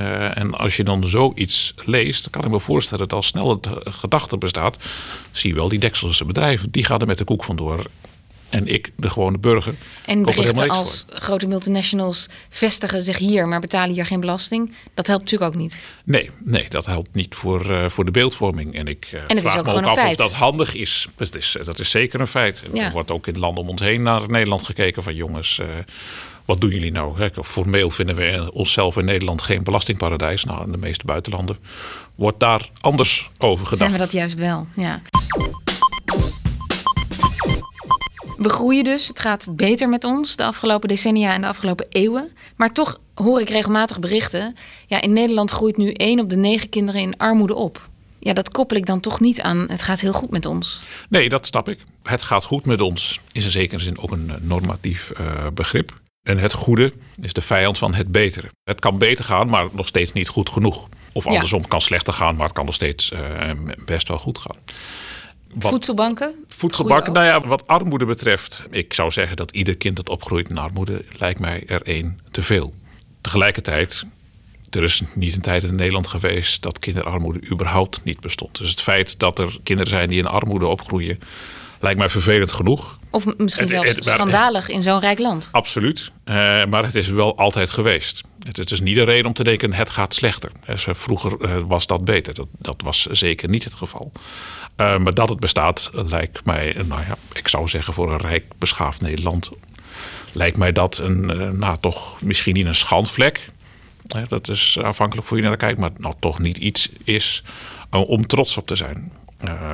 Uh, 0.00 0.38
en 0.38 0.54
als 0.54 0.76
je 0.76 0.84
dan 0.84 1.08
zoiets 1.08 1.74
leest, 1.84 2.22
dan 2.22 2.32
kan 2.32 2.50
ik 2.50 2.56
me 2.56 2.60
voorstellen 2.60 3.08
dat 3.08 3.16
al 3.16 3.22
snel 3.22 3.50
het 3.50 3.68
gedachte 3.84 4.38
bestaat. 4.38 4.78
Zie 5.30 5.50
je 5.50 5.56
wel, 5.56 5.68
die 5.68 5.78
dekselse 5.78 6.24
bedrijven, 6.24 6.70
die 6.70 6.84
gaan 6.84 7.00
er 7.00 7.06
met 7.06 7.18
de 7.18 7.24
koek 7.24 7.44
vandoor. 7.44 7.84
En 8.50 8.66
ik, 8.66 8.90
de 8.96 9.10
gewone 9.10 9.38
burger. 9.38 9.74
En 10.04 10.22
berichten 10.22 10.68
als 10.68 11.04
voor. 11.08 11.20
grote 11.20 11.46
multinationals 11.46 12.28
vestigen 12.48 13.02
zich 13.02 13.18
hier, 13.18 13.48
maar 13.48 13.60
betalen 13.60 13.94
hier 13.94 14.06
geen 14.06 14.20
belasting. 14.20 14.72
Dat 14.94 15.06
helpt 15.06 15.22
natuurlijk 15.22 15.52
ook 15.52 15.60
niet. 15.60 15.82
Nee, 16.04 16.30
nee 16.44 16.68
dat 16.68 16.86
helpt 16.86 17.14
niet 17.14 17.34
voor, 17.34 17.70
uh, 17.70 17.88
voor 17.88 18.04
de 18.04 18.10
beeldvorming. 18.10 18.74
En 18.74 18.86
ik 18.86 19.10
uh, 19.14 19.20
en 19.20 19.26
het 19.28 19.40
vraag 19.40 19.54
is 19.54 19.60
ook 19.60 19.66
me 19.66 19.72
ook 19.72 19.84
af 19.84 19.94
feit. 19.94 20.10
of 20.10 20.16
dat 20.16 20.32
handig 20.32 20.74
is. 20.74 21.06
Dat 21.16 21.36
is, 21.36 21.56
dat 21.64 21.78
is 21.78 21.90
zeker 21.90 22.20
een 22.20 22.26
feit. 22.26 22.62
Ja. 22.72 22.84
Er 22.84 22.92
wordt 22.92 23.10
ook 23.10 23.26
in 23.26 23.38
landen 23.38 23.62
om 23.62 23.70
ons 23.70 23.80
heen 23.80 24.02
naar 24.02 24.22
Nederland 24.26 24.64
gekeken 24.64 25.02
van 25.02 25.14
jongens. 25.14 25.58
Uh, 25.58 25.66
wat 26.44 26.60
doen 26.60 26.70
jullie 26.70 26.92
nou? 26.92 27.18
Hè? 27.18 27.28
Formeel 27.42 27.90
vinden 27.90 28.16
we 28.16 28.50
onszelf 28.52 28.96
in 28.96 29.04
Nederland 29.04 29.42
geen 29.42 29.62
belastingparadijs. 29.62 30.44
Nou, 30.44 30.64
in 30.64 30.72
de 30.72 30.78
meeste 30.78 31.04
buitenlanden 31.04 31.56
wordt 32.14 32.40
daar 32.40 32.70
anders 32.80 33.30
over 33.38 33.66
gedacht. 33.66 33.90
Zijn 33.90 33.92
we 33.92 33.98
dat 33.98 34.12
juist 34.12 34.38
wel, 34.38 34.66
ja. 34.76 35.02
We 38.42 38.48
groeien 38.48 38.84
dus. 38.84 39.08
Het 39.08 39.20
gaat 39.20 39.56
beter 39.56 39.88
met 39.88 40.04
ons 40.04 40.36
de 40.36 40.44
afgelopen 40.44 40.88
decennia 40.88 41.32
en 41.34 41.40
de 41.40 41.46
afgelopen 41.46 41.86
eeuwen. 41.88 42.30
Maar 42.56 42.72
toch 42.72 43.00
hoor 43.14 43.40
ik 43.40 43.48
regelmatig 43.48 43.98
berichten. 43.98 44.56
Ja, 44.86 45.00
in 45.00 45.12
Nederland 45.12 45.50
groeit 45.50 45.76
nu 45.76 45.92
één 45.92 46.20
op 46.20 46.30
de 46.30 46.36
negen 46.36 46.68
kinderen 46.68 47.00
in 47.00 47.16
armoede 47.16 47.54
op. 47.54 47.88
Ja, 48.18 48.32
dat 48.32 48.50
koppel 48.50 48.76
ik 48.76 48.86
dan 48.86 49.00
toch 49.00 49.20
niet 49.20 49.40
aan. 49.40 49.66
Het 49.68 49.82
gaat 49.82 50.00
heel 50.00 50.12
goed 50.12 50.30
met 50.30 50.46
ons. 50.46 50.82
Nee, 51.08 51.28
dat 51.28 51.46
snap 51.46 51.68
ik. 51.68 51.78
Het 52.02 52.22
gaat 52.22 52.44
goed 52.44 52.66
met 52.66 52.80
ons 52.80 53.20
is 53.32 53.44
in 53.44 53.50
zekere 53.50 53.82
zin 53.82 53.98
ook 53.98 54.10
een 54.10 54.32
normatief 54.40 55.12
uh, 55.20 55.46
begrip. 55.54 56.00
En 56.22 56.38
het 56.38 56.52
goede 56.52 56.92
is 57.20 57.32
de 57.32 57.40
vijand 57.40 57.78
van 57.78 57.94
het 57.94 58.12
betere. 58.12 58.50
Het 58.64 58.80
kan 58.80 58.98
beter 58.98 59.24
gaan, 59.24 59.48
maar 59.48 59.68
nog 59.72 59.86
steeds 59.86 60.12
niet 60.12 60.28
goed 60.28 60.50
genoeg. 60.50 60.88
Of 61.12 61.26
andersom, 61.26 61.60
het 61.60 61.68
kan 61.68 61.80
slechter 61.80 62.12
gaan, 62.12 62.36
maar 62.36 62.46
het 62.46 62.54
kan 62.54 62.64
nog 62.64 62.74
steeds 62.74 63.10
uh, 63.10 63.50
best 63.84 64.08
wel 64.08 64.18
goed 64.18 64.38
gaan. 64.38 64.56
Wat, 65.54 65.70
voedselbanken? 65.70 66.44
Voedselbanken, 66.48 67.12
nou 67.12 67.26
ja, 67.26 67.46
wat 67.46 67.66
armoede 67.66 68.04
betreft. 68.04 68.62
Ik 68.70 68.94
zou 68.94 69.10
zeggen 69.10 69.36
dat 69.36 69.50
ieder 69.50 69.76
kind 69.76 69.96
dat 69.96 70.08
opgroeit 70.08 70.48
in 70.48 70.58
armoede, 70.58 71.04
lijkt 71.18 71.40
mij 71.40 71.64
er 71.66 71.82
één 71.82 72.20
te 72.30 72.42
veel. 72.42 72.74
Tegelijkertijd, 73.20 74.04
er 74.70 74.82
is 74.82 75.02
niet 75.14 75.34
een 75.34 75.40
tijd 75.40 75.62
in 75.62 75.74
Nederland 75.74 76.06
geweest 76.06 76.62
dat 76.62 76.78
kinderarmoede 76.78 77.50
überhaupt 77.50 78.00
niet 78.04 78.20
bestond. 78.20 78.58
Dus 78.58 78.70
het 78.70 78.80
feit 78.80 79.18
dat 79.18 79.38
er 79.38 79.58
kinderen 79.62 79.90
zijn 79.90 80.08
die 80.08 80.18
in 80.18 80.26
armoede 80.26 80.66
opgroeien, 80.66 81.18
lijkt 81.80 81.98
mij 81.98 82.08
vervelend 82.08 82.52
genoeg. 82.52 82.98
Of 83.10 83.36
misschien 83.36 83.68
zelfs 83.68 83.94
schandalig 83.98 84.68
in 84.68 84.82
zo'n 84.82 85.00
rijk 85.00 85.18
land. 85.18 85.48
Absoluut. 85.52 86.10
Uh, 86.24 86.34
maar 86.64 86.84
het 86.84 86.94
is 86.94 87.08
wel 87.08 87.36
altijd 87.36 87.70
geweest. 87.70 88.22
Het, 88.42 88.56
het, 88.56 88.70
is 88.70 88.80
niet 88.80 88.96
een 88.96 89.04
reden 89.04 89.26
om 89.26 89.32
te 89.32 89.44
denken 89.44 89.72
het 89.72 89.90
gaat 89.90 90.14
slechter. 90.14 90.50
Dus, 90.66 90.86
vroeger 90.88 91.36
uh, 91.40 91.62
was 91.66 91.86
dat 91.86 92.04
beter. 92.04 92.34
Dat, 92.34 92.48
dat 92.58 92.82
was 92.84 93.06
zeker 93.06 93.48
niet 93.48 93.64
het 93.64 93.74
geval. 93.74 94.12
Uh, 94.80 94.98
maar 94.98 95.14
dat 95.14 95.28
het 95.28 95.40
bestaat 95.40 95.90
lijkt 95.92 96.44
mij, 96.44 96.76
nou 96.86 97.00
ja, 97.00 97.16
ik 97.32 97.48
zou 97.48 97.68
zeggen 97.68 97.94
voor 97.94 98.12
een 98.12 98.18
rijk 98.18 98.44
beschaafd 98.58 99.00
Nederland... 99.00 99.50
lijkt 100.32 100.56
mij 100.56 100.72
dat 100.72 100.98
een, 100.98 101.26
nou 101.58 101.78
toch 101.80 102.22
misschien 102.22 102.54
niet 102.54 102.66
een 102.66 102.74
schandvlek. 102.74 103.46
dat 104.28 104.48
is 104.48 104.78
afhankelijk 104.82 105.26
voor 105.26 105.36
je 105.36 105.42
naar 105.42 105.56
kijkt. 105.56 105.78
Maar 105.78 105.90
nou 105.96 106.14
toch 106.18 106.38
niet 106.38 106.56
iets 106.56 106.90
is 107.04 107.44
om 107.90 108.26
trots 108.26 108.56
op 108.56 108.66
te 108.66 108.76
zijn. 108.76 109.12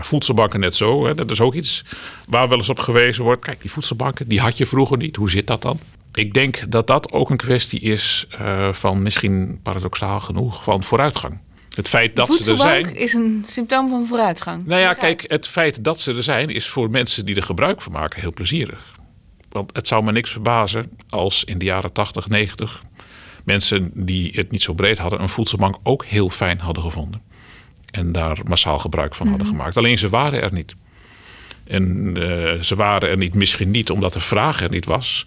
Voedselbanken 0.01 0.61
net 0.61 0.75
zo. 0.75 1.07
Hè. 1.07 1.15
Dat 1.15 1.31
is 1.31 1.41
ook 1.41 1.55
iets 1.55 1.85
waar 2.29 2.49
wel 2.49 2.59
eens 2.59 2.71
op 2.71 2.79
gewezen 2.79 3.25
wordt. 3.25 3.45
Kijk, 3.45 3.61
die 3.61 3.71
voedselbanken, 3.71 4.29
die 4.29 4.41
had 4.41 4.57
je 4.57 4.67
vroeger 4.67 4.97
niet. 4.97 5.17
Hoe 5.17 5.31
zit 5.31 5.47
dat 5.47 5.63
dan? 5.63 5.79
Ik 6.15 6.35
denk 6.35 6.71
dat 6.71 6.87
dat 6.87 7.13
ook 7.13 7.31
een 7.31 7.37
kwestie 7.37 7.81
is 7.81 8.27
van 8.71 9.03
misschien 9.03 9.61
paradoxaal 9.63 10.21
genoeg 10.21 10.63
van 10.63 10.83
vooruitgang. 10.83 11.41
Het 11.77 11.89
feit 11.89 12.17
dat 12.17 12.33
ze 12.33 12.51
er 12.51 12.57
zijn. 12.57 12.97
is 12.97 13.15
een 13.15 13.45
symptoom 13.49 13.89
van 13.89 14.07
vooruitgang. 14.07 14.67
Nou 14.67 14.81
ja, 14.81 14.95
kijk, 14.95 15.25
het 15.27 15.49
feit 15.49 15.85
dat 15.85 16.01
ze 16.01 16.15
er 16.15 16.23
zijn 16.23 16.49
is 16.49 16.69
voor 16.69 16.91
mensen 16.91 17.27
die 17.27 17.37
er 17.37 17.43
gebruik 17.43 17.83
van 17.83 17.93
maken 17.93 18.21
heel 18.21 18.33
plezierig. 18.33 18.95
Want 19.49 19.77
het 19.77 19.87
zou 19.87 20.05
me 20.05 20.13
niks 20.13 20.31
verbazen 20.31 20.91
als 21.09 21.45
in 21.45 21.59
de 21.59 21.65
jaren 21.65 21.93
80, 21.93 22.29
90 22.29 22.83
mensen 23.45 23.91
die 23.95 24.31
het 24.35 24.51
niet 24.51 24.63
zo 24.63 24.75
breed 24.75 24.99
hadden, 24.99 25.23
een 25.23 25.29
voedselbank 25.29 25.77
ook 25.83 26.05
heel 26.05 26.29
fijn 26.29 26.61
hadden 26.61 26.83
gevonden 26.83 27.23
en 27.91 28.13
daar 28.13 28.39
massaal 28.45 28.79
gebruik 28.79 29.15
van 29.15 29.29
hadden 29.29 29.47
mhm. 29.47 29.57
gemaakt. 29.57 29.77
Alleen 29.77 29.99
ze 29.99 30.09
waren 30.09 30.43
er 30.43 30.53
niet. 30.53 30.75
En 31.65 32.15
uh, 32.17 32.63
ze 32.63 32.75
waren 32.75 33.09
er 33.09 33.17
niet, 33.17 33.35
misschien 33.35 33.71
niet 33.71 33.91
omdat 33.91 34.13
de 34.13 34.21
vraag 34.21 34.63
er 34.63 34.71
niet 34.71 34.85
was, 34.85 35.27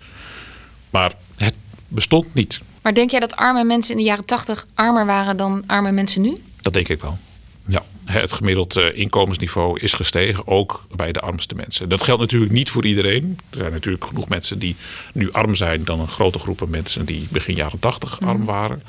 maar 0.90 1.14
het 1.36 1.56
bestond 1.88 2.34
niet. 2.34 2.62
Maar 2.90 2.98
denk 2.98 3.12
jij 3.12 3.20
dat 3.20 3.36
arme 3.36 3.64
mensen 3.64 3.92
in 3.92 3.98
de 3.98 4.04
jaren 4.04 4.26
tachtig 4.26 4.66
armer 4.76 5.06
waren 5.06 5.38
dan 5.38 5.64
arme 5.68 5.92
mensen 5.92 6.22
nu? 6.22 6.38
Dat 6.62 6.74
denk 6.74 6.88
ik 6.88 7.02
wel. 7.02 7.18
Ja, 7.66 7.84
het 8.06 8.32
gemiddeld 8.32 8.76
eh, 8.76 8.98
inkomensniveau 8.98 9.80
is 9.80 9.94
gestegen, 9.94 10.48
ook 10.48 10.86
bij 10.96 11.12
de 11.12 11.20
armste 11.20 11.56
mensen. 11.56 11.90
Dat 11.90 12.02
geldt 12.02 12.22
natuurlijk 12.22 12.52
niet 12.52 12.70
voor 12.70 12.86
iedereen. 12.86 13.40
Er 13.50 13.58
zijn 13.58 13.72
natuurlijk 13.72 14.06
genoeg 14.06 14.30
mensen 14.30 14.60
die 14.60 14.76
nu 15.14 15.32
arm 15.32 15.56
zijn 15.56 15.84
dan 15.84 16.00
een 16.00 16.08
grote 16.08 16.40
groep 16.40 16.70
mensen 16.70 17.06
die 17.06 17.28
begin 17.32 17.56
jaren 17.56 17.80
tachtig 17.80 18.22
arm 18.22 18.38
mhm. 18.38 18.46
waren. 18.46 18.82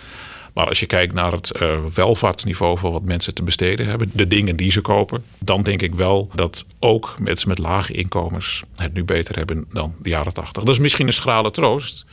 Maar 0.54 0.66
als 0.66 0.80
je 0.80 0.86
kijkt 0.86 1.14
naar 1.14 1.32
het 1.32 1.52
uh, 1.60 1.84
welvaartsniveau 1.94 2.78
van 2.78 2.92
wat 2.92 3.04
mensen 3.04 3.34
te 3.34 3.42
besteden 3.42 3.86
hebben, 3.86 4.10
de 4.12 4.26
dingen 4.26 4.56
die 4.56 4.72
ze 4.72 4.80
kopen, 4.80 5.24
dan 5.38 5.62
denk 5.62 5.82
ik 5.82 5.94
wel 5.94 6.30
dat 6.34 6.64
ook 6.78 7.14
mensen 7.18 7.48
met 7.48 7.58
lage 7.58 7.92
inkomens 7.92 8.62
het 8.76 8.92
nu 8.92 9.04
beter 9.04 9.36
hebben 9.36 9.64
dan 9.72 9.94
de 10.02 10.08
jaren 10.08 10.32
80. 10.32 10.62
Dat 10.62 10.74
is 10.74 10.80
misschien 10.80 11.06
een 11.06 11.12
schrale 11.12 11.50
troost. 11.50 12.04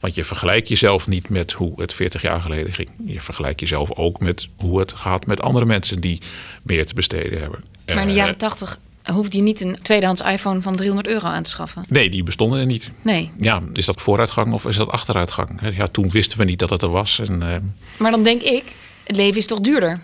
Want 0.00 0.14
je 0.16 0.24
vergelijkt 0.24 0.68
jezelf 0.68 1.06
niet 1.06 1.28
met 1.28 1.52
hoe 1.52 1.80
het 1.80 1.94
40 1.94 2.22
jaar 2.22 2.40
geleden 2.40 2.72
ging. 2.72 2.88
Je 3.06 3.20
vergelijkt 3.20 3.60
jezelf 3.60 3.92
ook 3.92 4.20
met 4.20 4.48
hoe 4.56 4.78
het 4.78 4.92
gaat 4.92 5.26
met 5.26 5.40
andere 5.40 5.64
mensen 5.64 6.00
die 6.00 6.20
meer 6.62 6.86
te 6.86 6.94
besteden 6.94 7.40
hebben. 7.40 7.64
Maar 7.86 8.00
in 8.00 8.06
de 8.06 8.14
jaren 8.14 8.36
80 8.36 8.78
hoefde 9.12 9.36
je 9.36 9.42
niet 9.42 9.60
een 9.60 9.76
tweedehands 9.82 10.20
iPhone 10.20 10.62
van 10.62 10.76
300 10.76 11.08
euro 11.08 11.26
aan 11.26 11.42
te 11.42 11.50
schaffen. 11.50 11.84
Nee, 11.88 12.10
die 12.10 12.22
bestonden 12.22 12.58
er 12.58 12.66
niet. 12.66 12.90
Nee. 13.02 13.30
Ja, 13.40 13.62
is 13.72 13.86
dat 13.86 14.00
vooruitgang 14.00 14.52
of 14.52 14.66
is 14.66 14.76
dat 14.76 14.88
achteruitgang? 14.88 15.60
Ja, 15.76 15.86
toen 15.86 16.10
wisten 16.10 16.38
we 16.38 16.44
niet 16.44 16.58
dat 16.58 16.70
het 16.70 16.82
er 16.82 16.88
was. 16.88 17.18
En, 17.18 17.42
uh... 17.42 17.56
Maar 17.98 18.10
dan 18.10 18.22
denk 18.22 18.42
ik, 18.42 18.64
het 19.04 19.16
leven 19.16 19.36
is 19.36 19.46
toch 19.46 19.60
duurder? 19.60 20.00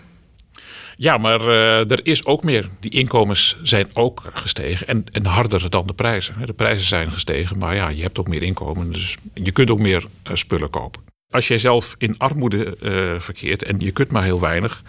Ja, 0.95 1.17
maar 1.17 1.41
uh, 1.41 1.91
er 1.91 1.99
is 2.03 2.25
ook 2.25 2.43
meer. 2.43 2.69
Die 2.79 2.91
inkomens 2.91 3.57
zijn 3.63 3.87
ook 3.93 4.21
gestegen 4.33 4.87
en, 4.87 5.03
en 5.11 5.25
harder 5.25 5.69
dan 5.69 5.87
de 5.87 5.93
prijzen. 5.93 6.35
De 6.45 6.53
prijzen 6.53 6.87
zijn 6.87 7.11
gestegen, 7.11 7.57
maar 7.57 7.75
ja, 7.75 7.89
je 7.89 8.01
hebt 8.01 8.19
ook 8.19 8.27
meer 8.27 8.43
inkomen. 8.43 8.91
Dus 8.91 9.17
je 9.33 9.51
kunt 9.51 9.69
ook 9.71 9.79
meer 9.79 10.05
uh, 10.29 10.35
spullen 10.35 10.69
kopen. 10.69 11.01
Als 11.29 11.47
jij 11.47 11.57
zelf 11.57 11.95
in 11.97 12.17
armoede 12.17 12.75
verkeert 13.19 13.63
en 13.63 13.79
je 13.79 13.91
kunt 13.91 14.11
maar 14.11 14.23
heel 14.23 14.39
weinig 14.39 14.83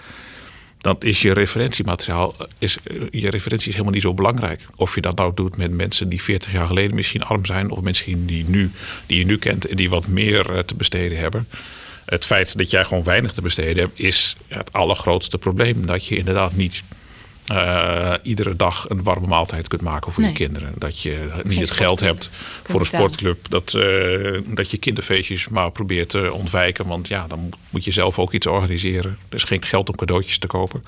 dan 0.82 0.96
is 0.98 1.22
je 1.22 1.32
referentiemateriaal, 1.32 2.34
is, 2.58 2.78
eh, 2.84 2.96
je 3.10 3.30
referentie 3.30 3.68
is 3.68 3.72
helemaal 3.72 3.92
niet 3.92 4.02
zo 4.02 4.14
belangrijk. 4.14 4.66
Of 4.76 4.94
je 4.94 5.00
dat 5.00 5.16
nou 5.16 5.34
doet 5.34 5.56
met 5.56 5.70
mensen 5.70 6.08
die 6.08 6.22
40 6.22 6.52
jaar 6.52 6.66
geleden 6.66 6.94
misschien 6.94 7.22
arm 7.22 7.44
zijn, 7.44 7.70
of 7.70 7.80
mensen 7.80 8.26
die, 8.26 8.44
nu, 8.48 8.70
die 9.06 9.18
je 9.18 9.24
nu 9.24 9.38
kent 9.38 9.66
en 9.66 9.76
die 9.76 9.90
wat 9.90 10.06
meer 10.06 10.54
eh, 10.54 10.58
te 10.58 10.74
besteden 10.74 11.18
hebben. 11.18 11.48
Het 12.04 12.24
feit 12.24 12.58
dat 12.58 12.70
jij 12.70 12.84
gewoon 12.84 13.02
weinig 13.02 13.32
te 13.32 13.42
besteden 13.42 13.82
hebt, 13.82 14.00
is 14.00 14.36
het 14.48 14.72
allergrootste 14.72 15.38
probleem. 15.38 15.86
Dat 15.86 16.06
je 16.06 16.16
inderdaad 16.16 16.56
niet 16.56 16.82
uh, 17.50 18.14
iedere 18.22 18.56
dag 18.56 18.88
een 18.88 19.02
warme 19.02 19.26
maaltijd 19.26 19.68
kunt 19.68 19.82
maken 19.82 20.12
voor 20.12 20.24
je 20.24 20.32
kinderen. 20.32 20.72
Dat 20.78 21.00
je 21.00 21.30
niet 21.42 21.58
het 21.58 21.70
geld 21.70 22.00
hebt 22.00 22.30
voor 22.62 22.80
een 22.80 22.86
sportclub. 22.86 23.48
Dat, 23.48 23.72
uh, 23.72 24.40
dat 24.46 24.70
je 24.70 24.76
kinderfeestjes 24.76 25.48
maar 25.48 25.70
probeert 25.70 26.08
te 26.08 26.32
ontwijken. 26.32 26.86
Want 26.86 27.08
ja, 27.08 27.26
dan 27.26 27.52
moet 27.70 27.84
je 27.84 27.90
zelf 27.90 28.18
ook 28.18 28.32
iets 28.32 28.46
organiseren. 28.46 29.18
Er 29.28 29.36
is 29.36 29.44
geen 29.44 29.64
geld 29.64 29.88
om 29.88 29.94
cadeautjes 29.94 30.38
te 30.38 30.46
kopen. 30.46 30.84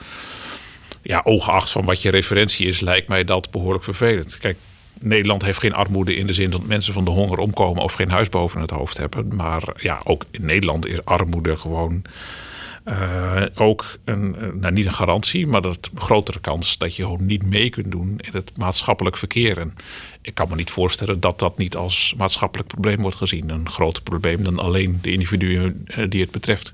Ja, 1.03 1.21
ongeacht 1.25 1.71
van 1.71 1.85
wat 1.85 2.03
je 2.03 2.11
referentie 2.11 2.67
is, 2.67 2.81
lijkt 2.81 3.09
mij 3.09 3.25
dat 3.25 3.51
behoorlijk 3.51 3.85
vervelend. 3.85 4.39
Kijk, 4.39 4.57
Nederland 5.01 5.43
heeft 5.43 5.59
geen 5.59 5.75
armoede 5.75 6.17
in 6.17 6.27
de 6.27 6.33
zin 6.33 6.51
dat 6.51 6.67
mensen 6.67 6.93
van 6.93 7.05
de 7.05 7.11
honger 7.11 7.39
omkomen 7.39 7.83
of 7.83 7.93
geen 7.93 8.11
huis 8.11 8.29
boven 8.29 8.61
het 8.61 8.71
hoofd 8.71 8.97
hebben. 8.97 9.29
Maar 9.37 9.63
ja, 9.77 10.01
ook 10.05 10.25
in 10.31 10.45
Nederland 10.45 10.87
is 10.87 11.05
armoede 11.05 11.57
gewoon 11.57 12.03
uh, 12.85 13.45
ook 13.55 13.99
een, 14.05 14.37
eh, 14.37 14.49
nou, 14.53 14.73
niet 14.73 14.87
een 14.87 14.93
garantie, 14.93 15.47
maar 15.47 15.61
dat 15.61 15.89
een 15.95 16.01
grotere 16.01 16.41
kans 16.41 16.79
dat 16.79 16.97
je 16.97 17.03
gewoon 17.03 17.27
niet 17.27 17.43
mee 17.43 17.71
kunt 17.71 17.91
doen 17.91 18.09
in 18.09 18.33
het 18.33 18.59
maatschappelijk 18.59 19.17
verkeer. 19.17 19.59
En 19.59 19.75
ik 20.23 20.35
kan 20.35 20.49
me 20.49 20.55
niet 20.55 20.71
voorstellen 20.71 21.21
dat 21.21 21.39
dat 21.39 21.59
niet 21.59 21.77
als 21.77 22.15
maatschappelijk 22.17 22.69
probleem 22.69 23.01
wordt 23.01 23.17
gezien. 23.17 23.51
Een 23.51 23.69
groter 23.69 24.03
probleem 24.03 24.43
dan 24.43 24.59
alleen 24.59 24.99
de 25.03 25.13
individuen 25.13 25.83
eh, 25.85 26.05
die 26.09 26.21
het 26.21 26.31
betreft. 26.31 26.71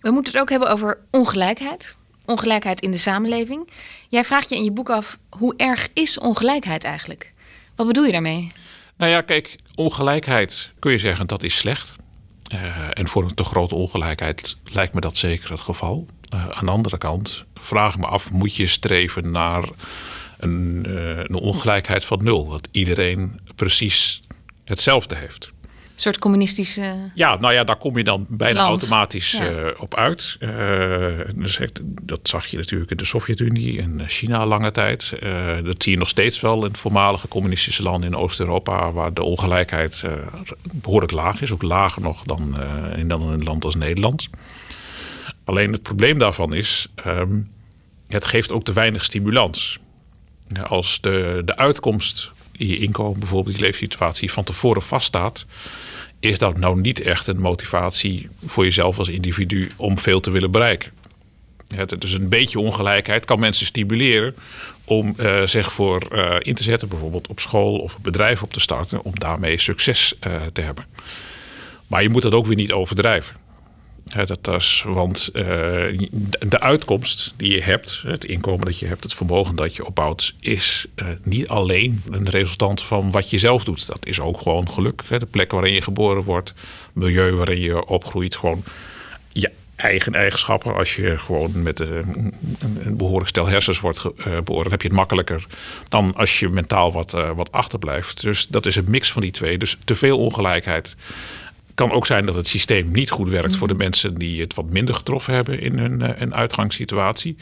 We 0.00 0.10
moeten 0.10 0.32
het 0.32 0.42
ook 0.42 0.50
hebben 0.50 0.70
over 0.70 0.98
ongelijkheid. 1.10 1.96
Ongelijkheid 2.24 2.80
in 2.80 2.90
de 2.90 2.96
samenleving. 2.96 3.68
Jij 4.08 4.24
vraagt 4.24 4.48
je 4.48 4.56
in 4.56 4.64
je 4.64 4.72
boek 4.72 4.90
af, 4.90 5.18
hoe 5.30 5.54
erg 5.56 5.88
is 5.94 6.18
ongelijkheid 6.18 6.84
eigenlijk? 6.84 7.30
Wat 7.76 7.86
bedoel 7.86 8.04
je 8.04 8.12
daarmee? 8.12 8.52
Nou 8.96 9.10
ja, 9.12 9.20
kijk, 9.20 9.56
ongelijkheid 9.74 10.72
kun 10.78 10.92
je 10.92 10.98
zeggen 10.98 11.26
dat 11.26 11.42
is 11.42 11.56
slecht. 11.56 11.94
Uh, 12.52 12.58
en 12.90 13.08
voor 13.08 13.24
een 13.24 13.34
te 13.34 13.44
grote 13.44 13.74
ongelijkheid 13.74 14.56
lijkt 14.72 14.94
me 14.94 15.00
dat 15.00 15.16
zeker 15.16 15.50
het 15.50 15.60
geval. 15.60 16.06
Uh, 16.34 16.48
aan 16.48 16.66
de 16.66 16.72
andere 16.72 16.98
kant 16.98 17.44
vraag 17.54 17.98
me 17.98 18.06
af, 18.06 18.30
moet 18.30 18.56
je 18.56 18.66
streven 18.66 19.30
naar 19.30 19.64
een, 20.38 20.84
uh, 20.88 21.18
een 21.18 21.34
ongelijkheid 21.34 22.04
van 22.04 22.24
nul? 22.24 22.48
Dat 22.48 22.68
iedereen 22.70 23.40
precies 23.54 24.22
hetzelfde 24.64 25.14
heeft 25.14 25.52
soort 26.00 26.18
communistische. 26.18 27.10
Ja, 27.14 27.36
nou 27.36 27.54
ja, 27.54 27.64
daar 27.64 27.76
kom 27.76 27.96
je 27.96 28.04
dan 28.04 28.26
bijna 28.28 28.60
automatisch 28.60 29.34
eh, 29.34 29.66
op 29.78 29.96
uit. 29.96 30.36
Uh, 30.40 31.18
dat 32.02 32.20
zag 32.22 32.46
je 32.46 32.56
natuurlijk 32.56 32.90
in 32.90 32.96
de 32.96 33.04
Sovjet-Unie 33.04 33.80
en 33.80 34.02
China 34.06 34.46
lange 34.46 34.70
tijd. 34.70 35.12
Uh, 35.22 35.64
dat 35.64 35.82
zie 35.82 35.92
je 35.92 35.98
nog 35.98 36.08
steeds 36.08 36.40
wel 36.40 36.64
in 36.64 36.76
voormalige 36.76 37.28
communistische 37.28 37.82
landen 37.82 38.10
in 38.10 38.16
Oost-Europa, 38.16 38.92
waar 38.92 39.14
de 39.14 39.22
ongelijkheid 39.22 40.02
behoorlijk 40.72 41.12
laag 41.12 41.42
is, 41.42 41.52
ook 41.52 41.62
lager 41.62 42.02
nog 42.02 42.22
dan, 42.22 42.56
in, 42.96 43.08
dan 43.08 43.22
in 43.22 43.28
een 43.28 43.44
land 43.44 43.64
als 43.64 43.74
Nederland. 43.74 44.28
Alleen 45.44 45.72
het 45.72 45.82
probleem 45.82 46.18
daarvan 46.18 46.54
is, 46.54 46.88
um, 47.06 47.50
het 48.08 48.24
geeft 48.24 48.52
ook 48.52 48.64
te 48.64 48.72
weinig 48.72 49.04
stimulans. 49.04 49.78
Als 50.62 51.00
de, 51.00 51.42
de 51.44 51.56
uitkomst 51.56 52.32
in 52.52 52.66
je 52.66 52.78
inkomen, 52.78 53.18
bijvoorbeeld 53.18 53.56
je 53.56 53.62
leefsituatie, 53.62 54.32
van 54.32 54.44
tevoren 54.44 54.82
vaststaat, 54.82 55.46
is 56.20 56.38
dat 56.38 56.58
nou 56.58 56.80
niet 56.80 57.00
echt 57.00 57.26
een 57.26 57.40
motivatie 57.40 58.28
voor 58.44 58.64
jezelf 58.64 58.98
als 58.98 59.08
individu 59.08 59.70
om 59.76 59.98
veel 59.98 60.20
te 60.20 60.30
willen 60.30 60.50
bereiken. 60.50 60.92
Het, 61.74 62.00
dus 62.00 62.12
een 62.12 62.28
beetje 62.28 62.58
ongelijkheid 62.58 63.24
kan 63.24 63.40
mensen 63.40 63.66
stimuleren 63.66 64.34
om 64.84 65.14
uh, 65.16 65.46
zich 65.46 65.72
voor 65.72 66.02
uh, 66.12 66.36
in 66.38 66.54
te 66.54 66.62
zetten, 66.62 66.88
bijvoorbeeld 66.88 67.28
op 67.28 67.40
school 67.40 67.78
of 67.78 67.94
een 67.94 68.02
bedrijf 68.02 68.42
op 68.42 68.52
te 68.52 68.60
starten, 68.60 69.04
om 69.04 69.18
daarmee 69.18 69.58
succes 69.58 70.14
uh, 70.26 70.42
te 70.52 70.60
hebben. 70.60 70.84
Maar 71.86 72.02
je 72.02 72.08
moet 72.08 72.22
dat 72.22 72.32
ook 72.32 72.46
weer 72.46 72.56
niet 72.56 72.72
overdrijven. 72.72 73.36
Dat 74.10 74.48
is, 74.54 74.84
want 74.86 75.30
uh, 75.32 75.42
de 76.38 76.60
uitkomst 76.60 77.34
die 77.36 77.52
je 77.52 77.62
hebt, 77.62 78.02
het 78.06 78.24
inkomen 78.24 78.64
dat 78.64 78.78
je 78.78 78.86
hebt, 78.86 79.02
het 79.02 79.14
vermogen 79.14 79.56
dat 79.56 79.76
je 79.76 79.86
opbouwt, 79.86 80.34
is 80.40 80.86
uh, 80.96 81.06
niet 81.22 81.48
alleen 81.48 82.02
een 82.10 82.28
resultant 82.28 82.82
van 82.82 83.10
wat 83.10 83.30
je 83.30 83.38
zelf 83.38 83.64
doet. 83.64 83.86
Dat 83.86 84.06
is 84.06 84.20
ook 84.20 84.40
gewoon 84.40 84.70
geluk. 84.70 85.02
De 85.08 85.26
plek 85.26 85.52
waarin 85.52 85.72
je 85.72 85.82
geboren 85.82 86.22
wordt, 86.22 86.54
milieu 86.92 87.34
waarin 87.34 87.60
je 87.60 87.86
opgroeit, 87.86 88.36
gewoon 88.36 88.64
je 89.32 89.50
eigen 89.76 90.14
eigenschappen. 90.14 90.74
Als 90.74 90.96
je 90.96 91.18
gewoon 91.18 91.62
met 91.62 91.78
een, 91.80 92.34
een 92.60 92.96
behoorlijk 92.96 93.28
stel 93.28 93.46
hersens 93.46 93.80
wordt 93.80 93.98
geboren, 94.16 94.70
heb 94.70 94.82
je 94.82 94.88
het 94.88 94.96
makkelijker 94.96 95.46
dan 95.88 96.14
als 96.14 96.38
je 96.38 96.48
mentaal 96.48 96.92
wat, 96.92 97.10
wat 97.10 97.52
achterblijft. 97.52 98.22
Dus 98.22 98.46
dat 98.46 98.66
is 98.66 98.76
een 98.76 98.90
mix 98.90 99.12
van 99.12 99.22
die 99.22 99.30
twee. 99.30 99.58
Dus 99.58 99.78
te 99.84 99.96
veel 99.96 100.18
ongelijkheid 100.18 100.96
kan 101.74 101.90
ook 101.90 102.06
zijn 102.06 102.26
dat 102.26 102.34
het 102.34 102.46
systeem 102.46 102.90
niet 102.90 103.10
goed 103.10 103.28
werkt 103.28 103.56
voor 103.56 103.68
de 103.68 103.74
mhm. 103.74 103.82
mensen 103.82 104.14
die 104.14 104.40
het 104.40 104.54
wat 104.54 104.70
minder 104.70 104.94
getroffen 104.94 105.34
hebben 105.34 105.60
in 105.60 105.78
hun, 105.78 106.00
uh, 106.00 106.30
uitgangssituatie. 106.30 107.36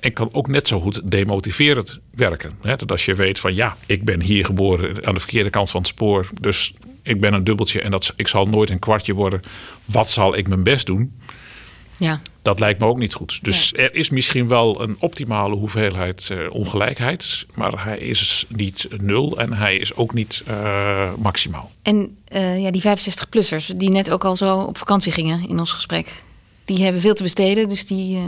En 0.00 0.12
kan 0.12 0.28
ook 0.32 0.48
net 0.48 0.66
zo 0.66 0.80
goed 0.80 1.10
demotiverend 1.10 2.00
werken. 2.10 2.52
Hè? 2.62 2.76
Dat 2.76 2.90
als 2.90 3.04
je 3.04 3.14
weet 3.14 3.40
van 3.40 3.54
ja, 3.54 3.76
ik 3.86 4.04
ben 4.04 4.20
hier 4.20 4.44
geboren 4.44 5.06
aan 5.06 5.14
de 5.14 5.20
verkeerde 5.20 5.50
kant 5.50 5.70
van 5.70 5.80
het 5.80 5.88
spoor. 5.88 6.28
Dus 6.40 6.74
ik 7.02 7.20
ben 7.20 7.32
een 7.32 7.44
dubbeltje 7.44 7.80
en 7.80 7.90
dat, 7.90 8.12
ik 8.16 8.28
zal 8.28 8.48
nooit 8.48 8.70
een 8.70 8.78
kwartje 8.78 9.14
worden. 9.14 9.40
Wat 9.84 10.10
zal 10.10 10.36
ik 10.36 10.48
mijn 10.48 10.62
best 10.62 10.86
doen? 10.86 11.18
Ja. 12.04 12.20
Dat 12.42 12.60
lijkt 12.60 12.80
me 12.80 12.86
ook 12.86 12.98
niet 12.98 13.14
goed. 13.14 13.38
Dus 13.42 13.72
er 13.72 13.94
is 13.94 14.10
misschien 14.10 14.48
wel 14.48 14.82
een 14.82 14.96
optimale 14.98 15.54
hoeveelheid 15.54 16.28
uh, 16.32 16.52
ongelijkheid, 16.52 17.46
maar 17.54 17.84
hij 17.84 17.98
is 17.98 18.46
niet 18.48 18.88
nul 18.96 19.38
en 19.38 19.52
hij 19.52 19.76
is 19.76 19.94
ook 19.94 20.14
niet 20.14 20.42
uh, 20.48 21.12
maximaal. 21.18 21.70
En 21.82 22.16
uh, 22.32 22.62
ja, 22.62 22.70
die 22.70 22.82
65-plussers 22.82 23.66
die 23.76 23.90
net 23.90 24.10
ook 24.10 24.24
al 24.24 24.36
zo 24.36 24.58
op 24.58 24.78
vakantie 24.78 25.12
gingen 25.12 25.48
in 25.48 25.58
ons 25.58 25.72
gesprek, 25.72 26.22
die 26.64 26.82
hebben 26.82 27.00
veel 27.00 27.14
te 27.14 27.22
besteden, 27.22 27.68
dus 27.68 27.86
die, 27.86 28.18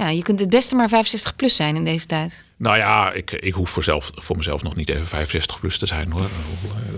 ja, 0.00 0.08
je 0.08 0.22
kunt 0.22 0.40
het 0.40 0.50
beste 0.50 0.74
maar 0.74 0.88
65 0.88 1.36
plus 1.36 1.56
zijn 1.56 1.76
in 1.76 1.84
deze 1.84 2.06
tijd. 2.06 2.44
Nou 2.56 2.76
ja, 2.76 3.12
ik, 3.12 3.32
ik 3.32 3.54
hoef 3.54 3.70
voor, 3.70 3.82
zelf, 3.82 4.10
voor 4.14 4.36
mezelf 4.36 4.62
nog 4.62 4.76
niet 4.76 4.88
even 4.88 5.06
65 5.06 5.60
plus 5.60 5.78
te 5.78 5.86
zijn 5.86 6.10
hoor. 6.10 6.28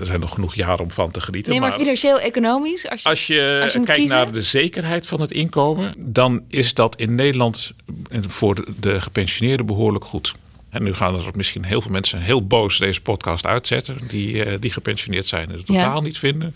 Er 0.00 0.06
zijn 0.06 0.20
nog 0.20 0.30
genoeg 0.30 0.54
jaren 0.54 0.84
om 0.84 0.90
van 0.90 1.10
te 1.10 1.20
genieten. 1.20 1.52
Nee, 1.52 1.60
maar, 1.60 1.72
financieel-economisch? 1.72 2.88
Als 2.88 3.02
je, 3.02 3.08
als 3.08 3.26
je, 3.26 3.60
als 3.62 3.72
je 3.72 3.80
kijkt 3.80 4.08
naar 4.08 4.32
de 4.32 4.42
zekerheid 4.42 5.06
van 5.06 5.20
het 5.20 5.30
inkomen, 5.30 5.94
dan 5.96 6.42
is 6.48 6.74
dat 6.74 6.96
in 6.96 7.14
Nederland 7.14 7.72
voor 8.10 8.64
de 8.80 9.00
gepensioneerden 9.00 9.66
behoorlijk 9.66 10.04
goed. 10.04 10.32
En 10.70 10.82
nu 10.82 10.94
gaan 10.94 11.14
er 11.14 11.24
misschien 11.36 11.64
heel 11.64 11.80
veel 11.80 11.90
mensen 11.90 12.20
heel 12.20 12.46
boos 12.46 12.78
deze 12.78 13.00
podcast 13.00 13.46
uitzetten, 13.46 13.98
die, 14.08 14.44
eh, 14.44 14.60
die 14.60 14.72
gepensioneerd 14.72 15.26
zijn 15.26 15.48
en 15.48 15.56
het 15.56 15.66
totaal 15.66 16.02
niet 16.02 16.18
vinden. 16.18 16.54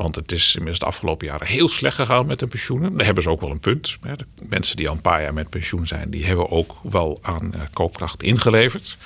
Want 0.00 0.14
het 0.14 0.32
is 0.32 0.48
inmiddels 0.50 0.78
de 0.78 0.86
afgelopen 0.86 1.26
jaren 1.26 1.46
heel 1.46 1.68
slecht 1.68 1.94
gegaan 1.94 2.26
met 2.26 2.38
de 2.38 2.46
pensioenen. 2.46 2.96
Daar 2.96 3.04
hebben 3.04 3.22
ze 3.22 3.30
ook 3.30 3.40
wel 3.40 3.50
een 3.50 3.60
punt. 3.60 3.96
De 4.00 4.24
mensen 4.48 4.76
die 4.76 4.88
al 4.88 4.94
een 4.94 5.00
paar 5.00 5.22
jaar 5.22 5.34
met 5.34 5.50
pensioen 5.50 5.86
zijn, 5.86 6.10
die 6.10 6.26
hebben 6.26 6.50
ook 6.50 6.76
wel 6.82 7.18
aan 7.22 7.54
eh, 7.54 7.60
koopkracht 7.72 8.22
ingeleverd. 8.22 8.96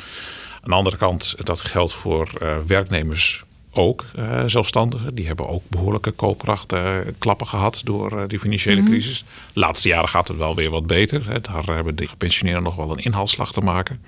Aan 0.55 0.71
de 0.71 0.77
andere 0.77 0.97
kant, 0.97 1.35
dat 1.39 1.61
geldt 1.61 1.93
voor 1.93 2.31
uh, 2.43 2.59
werknemers 2.59 3.45
ook, 3.71 4.05
uh, 4.19 4.43
zelfstandigen. 4.47 5.15
Die 5.15 5.27
hebben 5.27 5.49
ook 5.49 5.63
behoorlijke 5.69 6.11
koopkrachtklappen 6.11 7.47
gehad 7.47 7.81
door 7.85 8.29
die 8.29 8.39
financiële 8.39 8.81
mhm. 8.81 8.91
crisis. 8.91 9.25
De 9.53 9.61
laatste 9.61 9.89
jaren 9.89 10.09
gaat 10.09 10.29
het 10.29 10.37
wel 10.37 10.55
weer 10.55 10.71
wat 10.71 10.87
beter. 10.87 11.31
Hè. 11.31 11.41
Daar 11.41 11.65
hebben 11.65 11.97
de 11.97 12.09
gepensioneerden 12.09 12.63
nog 12.63 12.77
wel 12.77 12.91
een 12.91 13.05
inhaalslag 13.05 13.53
te 13.53 13.61
maken. 13.61 14.03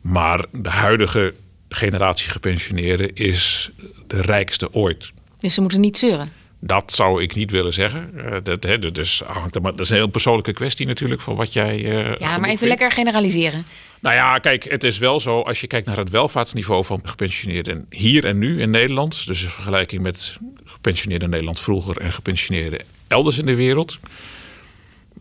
Maar 0.00 0.44
de 0.52 0.70
huidige 0.70 1.34
generatie 1.68 2.30
gepensioneerden 2.30 3.14
is 3.14 3.70
de 4.06 4.20
rijkste 4.20 4.72
ooit. 4.72 5.12
Dus 5.40 5.54
ze 5.54 5.60
moeten 5.60 5.80
niet 5.80 5.98
zeuren? 5.98 6.32
Dat 6.62 6.92
zou 6.92 7.22
ik 7.22 7.34
niet 7.34 7.50
willen 7.50 7.72
zeggen. 7.72 8.10
Uh, 8.16 8.36
dat, 8.42 8.62
hè, 8.62 8.78
dus, 8.78 9.22
dat 9.50 9.80
is 9.80 9.90
een 9.90 9.96
heel 9.96 10.06
persoonlijke 10.06 10.52
kwestie 10.52 10.86
natuurlijk 10.86 11.20
van 11.20 11.34
wat 11.34 11.52
jij. 11.52 11.78
Uh, 11.78 12.16
ja, 12.16 12.38
maar 12.38 12.50
even 12.50 12.68
lekker 12.68 12.92
generaliseren. 12.92 13.66
Nou 14.00 14.14
ja, 14.14 14.38
kijk, 14.38 14.64
het 14.64 14.84
is 14.84 14.98
wel 14.98 15.20
zo 15.20 15.40
als 15.40 15.60
je 15.60 15.66
kijkt 15.66 15.86
naar 15.86 15.96
het 15.96 16.10
welvaartsniveau 16.10 16.84
van 16.84 17.00
gepensioneerden 17.04 17.86
hier 17.90 18.24
en 18.24 18.38
nu 18.38 18.60
in 18.60 18.70
Nederland. 18.70 19.26
Dus 19.26 19.42
in 19.42 19.48
vergelijking 19.48 20.02
met 20.02 20.38
gepensioneerden 20.64 21.24
in 21.24 21.30
Nederland 21.30 21.60
vroeger 21.60 21.96
en 21.96 22.12
gepensioneerden 22.12 22.80
elders 23.08 23.38
in 23.38 23.46
de 23.46 23.54
wereld. 23.54 23.98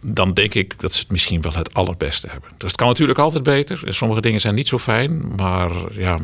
Dan 0.02 0.34
denk 0.34 0.54
ik 0.54 0.80
dat 0.80 0.94
ze 0.94 1.00
het 1.00 1.12
misschien 1.12 1.42
wel 1.42 1.54
het 1.54 1.74
allerbeste 1.74 2.28
hebben. 2.28 2.50
Dus 2.58 2.68
het 2.72 2.80
kan 2.80 2.88
natuurlijk 2.88 3.20
altijd 3.20 3.44
beter. 3.44 3.82
Sommige 3.86 4.22
dingen 4.22 4.40
zijn 4.40 4.56
niet 4.56 4.68
zo 4.68 4.78
fijn. 4.78 5.36
Maar 5.36 5.72
ja, 5.92 6.20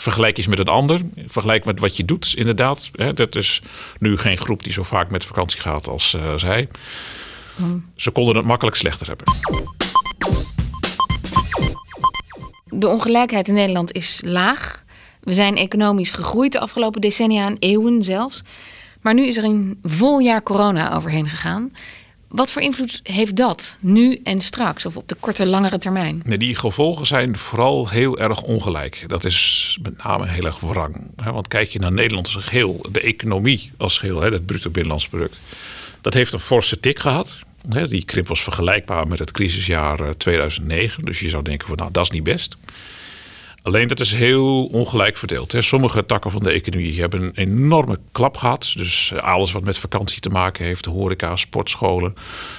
vergelijk 0.00 0.36
eens 0.36 0.46
met 0.46 0.58
een 0.58 0.68
ander. 0.68 1.00
Vergelijk 1.26 1.64
met 1.64 1.80
wat 1.80 1.96
je 1.96 2.04
doet, 2.04 2.32
inderdaad. 2.36 2.90
Hè, 2.92 3.12
dat 3.12 3.36
is 3.36 3.62
nu 3.98 4.16
geen 4.16 4.36
groep 4.36 4.62
die 4.62 4.72
zo 4.72 4.82
vaak 4.82 5.10
met 5.10 5.24
vakantie 5.24 5.60
gaat 5.60 5.88
als 5.88 6.14
uh, 6.14 6.36
zij. 6.36 6.68
Ze 7.96 8.10
konden 8.10 8.36
het 8.36 8.44
makkelijk 8.44 8.76
slechter 8.76 9.06
hebben. 9.06 9.26
De 12.64 12.88
ongelijkheid 12.88 13.48
in 13.48 13.54
Nederland 13.54 13.92
is 13.92 14.20
laag. 14.24 14.84
We 15.20 15.34
zijn 15.34 15.56
economisch 15.56 16.10
gegroeid 16.10 16.52
de 16.52 16.60
afgelopen 16.60 17.00
decennia 17.00 17.46
en 17.46 17.56
eeuwen 17.58 18.02
zelfs. 18.02 18.42
Maar 19.00 19.14
nu 19.14 19.26
is 19.26 19.36
er 19.36 19.44
een 19.44 19.78
vol 19.82 20.18
jaar 20.18 20.42
corona 20.42 20.94
overheen 20.94 21.28
gegaan. 21.28 21.72
Wat 22.30 22.50
voor 22.50 22.62
invloed 22.62 23.00
heeft 23.02 23.36
dat 23.36 23.76
nu 23.80 24.20
en 24.24 24.40
straks, 24.40 24.86
of 24.86 24.96
op 24.96 25.08
de 25.08 25.14
korte, 25.14 25.46
langere 25.46 25.78
termijn? 25.78 26.22
Die 26.24 26.54
gevolgen 26.54 27.06
zijn 27.06 27.36
vooral 27.36 27.88
heel 27.88 28.18
erg 28.18 28.42
ongelijk. 28.42 29.04
Dat 29.06 29.24
is 29.24 29.78
met 29.82 30.02
name 30.02 30.26
heel 30.26 30.44
erg 30.44 30.60
wrang. 30.60 31.10
Want 31.24 31.48
kijk 31.48 31.68
je 31.68 31.78
naar 31.78 31.92
Nederland 31.92 32.34
als 32.34 32.44
geheel, 32.44 32.86
de 32.92 33.00
economie 33.00 33.72
als 33.76 33.98
geheel, 33.98 34.20
het 34.20 34.46
bruto 34.46 34.70
binnenlands 34.70 35.08
product, 35.08 35.38
dat 36.00 36.14
heeft 36.14 36.32
een 36.32 36.38
forse 36.38 36.80
tik 36.80 36.98
gehad. 36.98 37.38
Die 37.88 38.04
krimp 38.04 38.26
was 38.28 38.42
vergelijkbaar 38.42 39.08
met 39.08 39.18
het 39.18 39.30
crisisjaar 39.30 40.16
2009. 40.16 40.98
Eh, 40.98 41.04
dus 41.04 41.20
je 41.20 41.28
zou 41.28 41.42
denken 41.42 41.68
van 41.68 41.76
nou, 41.76 41.90
dat 41.92 42.04
is 42.04 42.10
niet 42.10 42.24
best. 42.24 42.56
Alleen 43.62 43.88
dat 43.88 44.00
is 44.00 44.12
heel 44.12 44.66
ongelijk 44.66 45.16
verdeeld. 45.16 45.52
Hè. 45.52 45.62
Sommige 45.62 46.06
takken 46.06 46.30
van 46.30 46.42
de 46.42 46.50
economie 46.50 47.00
hebben 47.00 47.22
een 47.22 47.34
enorme 47.34 47.98
klap 48.12 48.36
gehad. 48.36 48.72
Dus 48.76 49.12
eh, 49.12 49.22
alles 49.22 49.52
wat 49.52 49.64
met 49.64 49.78
vakantie 49.78 50.20
te 50.20 50.28
maken 50.28 50.64
heeft, 50.64 50.84
de 50.84 50.90
horeca, 50.90 51.36
sportscholen, 51.36 52.14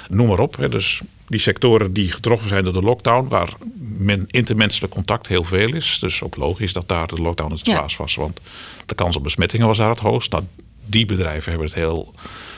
noem 0.09 0.27
maar 0.27 0.39
op. 0.39 0.57
Hè. 0.57 0.69
Dus 0.69 1.01
die 1.27 1.39
sectoren 1.39 1.93
die 1.93 2.11
getroffen 2.11 2.49
zijn 2.49 2.63
door 2.63 2.73
de 2.73 2.81
lockdown, 2.81 3.27
waar 3.27 3.49
men 3.79 4.25
intermenselijk 4.27 4.93
contact 4.93 5.27
heel 5.27 5.43
veel 5.43 5.73
is. 5.73 5.97
Dus 5.99 6.23
ook 6.23 6.35
logisch 6.35 6.73
dat 6.73 6.87
daar 6.87 7.07
de 7.07 7.21
lockdown 7.21 7.51
het 7.51 7.59
zwaarst 7.59 7.97
was. 7.97 8.15
Want 8.15 8.39
de 8.85 8.95
kans 8.95 9.15
op 9.15 9.23
besmettingen 9.23 9.67
was 9.67 9.77
daar 9.77 9.89
het 9.89 9.99
hoogst. 9.99 10.31
Nou, 10.31 10.43
die 10.85 11.05
bedrijven 11.05 11.49
hebben 11.49 11.67
het 11.67 11.77
heel 11.77 12.13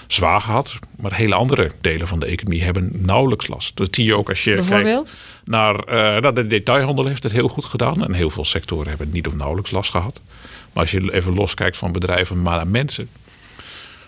zwaar 0.08 0.42
gehad. 0.42 0.80
Maar 1.00 1.14
hele 1.14 1.36
andere 1.36 1.72
delen 1.82 2.08
van 2.08 2.20
de 2.20 2.26
economie 2.26 2.64
hebben 2.64 2.92
nauwelijks 2.94 3.48
last. 3.48 3.78
Dat 3.78 3.96
zie 3.96 4.06
je 4.06 4.18
ook 4.18 4.30
als 4.30 4.44
je 4.44 4.66
kijkt 4.70 5.20
naar, 5.46 5.76
uh, 5.76 6.22
naar 6.22 6.34
de 6.34 6.48
detailhandel 6.48 7.06
heeft 7.06 7.24
het 7.24 7.32
heel 7.32 7.48
goed 7.48 7.66
gedaan. 7.66 8.04
En 8.04 8.14
heel 8.14 8.30
veel 8.30 8.46
sectoren 8.46 8.88
hebben 8.88 9.10
niet 9.10 9.28
of 9.28 9.36
nauwelijks 9.36 9.72
last 9.72 9.92
gehad. 9.92 10.22
Maar 10.74 10.84
als 10.84 10.92
je 10.92 11.14
even 11.14 11.34
loskijkt 11.34 11.78
van 11.78 11.92
bedrijven, 11.92 12.42
maar 12.42 12.56
naar 12.56 12.68
mensen. 12.68 13.10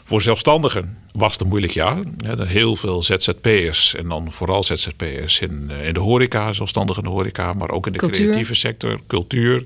Voor 0.03 0.21
zelfstandigen 0.21 0.97
was 1.13 1.31
het 1.31 1.41
een 1.41 1.47
moeilijk 1.47 1.73
jaar. 1.73 2.03
Heel 2.37 2.75
veel 2.75 3.03
ZZP'ers 3.03 3.95
en 3.95 4.07
dan 4.07 4.31
vooral 4.31 4.63
ZZP'ers 4.63 5.39
in, 5.39 5.69
eh, 5.69 5.87
in 5.87 5.93
de 5.93 5.99
horeca, 5.99 6.53
zelfstandigen 6.53 7.03
in 7.03 7.09
de 7.09 7.15
horeca, 7.15 7.53
maar 7.53 7.69
ook 7.69 7.87
in 7.87 7.93
de 7.93 7.99
creatieve 7.99 8.53
sector, 8.53 8.99
cultuur. 9.07 9.65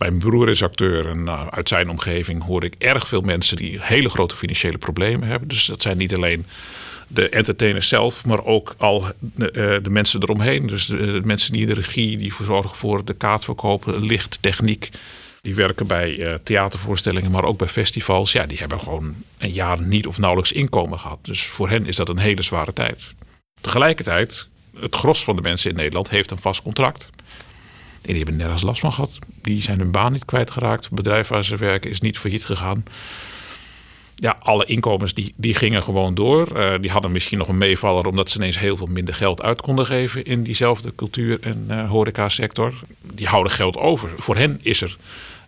Mijn 0.00 0.18
broer 0.18 0.48
is 0.48 0.62
acteur 0.62 1.08
en 1.08 1.18
uh, 1.18 1.46
uit 1.46 1.68
zijn 1.68 1.88
omgeving 1.90 2.42
hoor 2.42 2.64
ik 2.64 2.74
erg 2.78 3.08
veel 3.08 3.20
mensen 3.20 3.56
die 3.56 3.78
hele 3.82 4.08
grote 4.08 4.36
financiële 4.36 4.78
problemen 4.78 5.28
hebben. 5.28 5.48
Dus 5.48 5.64
dat 5.64 5.82
zijn 5.82 5.96
niet 5.96 6.14
alleen 6.14 6.46
de 7.08 7.28
entertainers 7.28 7.88
zelf, 7.88 8.24
maar 8.24 8.44
ook 8.44 8.74
al 8.78 9.04
de, 9.18 9.52
uh, 9.52 9.84
de 9.84 9.90
mensen 9.90 10.22
eromheen. 10.22 10.66
Dus 10.66 10.86
de, 10.86 11.20
mensen 11.24 11.52
die 11.52 11.66
de 11.66 11.74
regie, 11.74 12.16
die 12.16 12.34
verzorgen 12.34 12.76
voor 12.76 13.04
de 13.04 13.14
kaartverkopen, 13.14 14.02
licht, 14.02 14.38
techniek. 14.40 14.88
Die 15.40 15.54
werken 15.54 15.86
bij 15.86 16.38
theatervoorstellingen, 16.42 17.30
maar 17.30 17.44
ook 17.44 17.58
bij 17.58 17.68
festivals. 17.68 18.32
Ja, 18.32 18.46
die 18.46 18.58
hebben 18.58 18.80
gewoon 18.80 19.14
een 19.38 19.52
jaar 19.52 19.82
niet 19.82 20.06
of 20.06 20.18
nauwelijks 20.18 20.52
inkomen 20.52 20.98
gehad. 20.98 21.18
Dus 21.22 21.46
voor 21.46 21.68
hen 21.68 21.86
is 21.86 21.96
dat 21.96 22.08
een 22.08 22.18
hele 22.18 22.42
zware 22.42 22.72
tijd. 22.72 23.14
Tegelijkertijd, 23.60 24.48
het 24.80 24.94
gros 24.94 25.24
van 25.24 25.36
de 25.36 25.42
mensen 25.42 25.70
in 25.70 25.76
Nederland 25.76 26.10
heeft 26.10 26.30
een 26.30 26.38
vast 26.38 26.62
contract. 26.62 27.10
Die 28.00 28.16
hebben 28.16 28.36
nergens 28.36 28.62
last 28.62 28.80
van 28.80 28.92
gehad. 28.92 29.18
Die 29.42 29.62
zijn 29.62 29.78
hun 29.78 29.90
baan 29.90 30.12
niet 30.12 30.24
kwijtgeraakt. 30.24 30.84
Het 30.84 30.94
bedrijf 30.94 31.28
waar 31.28 31.44
ze 31.44 31.56
werken 31.56 31.90
is 31.90 32.00
niet 32.00 32.18
failliet 32.18 32.44
gegaan. 32.44 32.84
Ja, 34.14 34.36
alle 34.42 34.64
inkomens 34.64 35.14
die, 35.14 35.34
die 35.36 35.54
gingen 35.54 35.82
gewoon 35.82 36.14
door. 36.14 36.48
Uh, 36.56 36.74
die 36.80 36.90
hadden 36.90 37.12
misschien 37.12 37.38
nog 37.38 37.48
een 37.48 37.58
meevaller 37.58 38.06
omdat 38.06 38.30
ze 38.30 38.38
ineens 38.38 38.58
heel 38.58 38.76
veel 38.76 38.86
minder 38.86 39.14
geld 39.14 39.42
uit 39.42 39.60
konden 39.60 39.86
geven 39.86 40.24
in 40.24 40.42
diezelfde 40.42 40.94
cultuur- 40.94 41.38
en 41.40 41.66
uh, 41.70 41.88
horecasector. 41.88 42.74
Die 43.14 43.26
houden 43.26 43.52
geld 43.52 43.76
over. 43.76 44.10
Voor 44.16 44.36
hen 44.36 44.58
is 44.62 44.82
er 44.82 44.96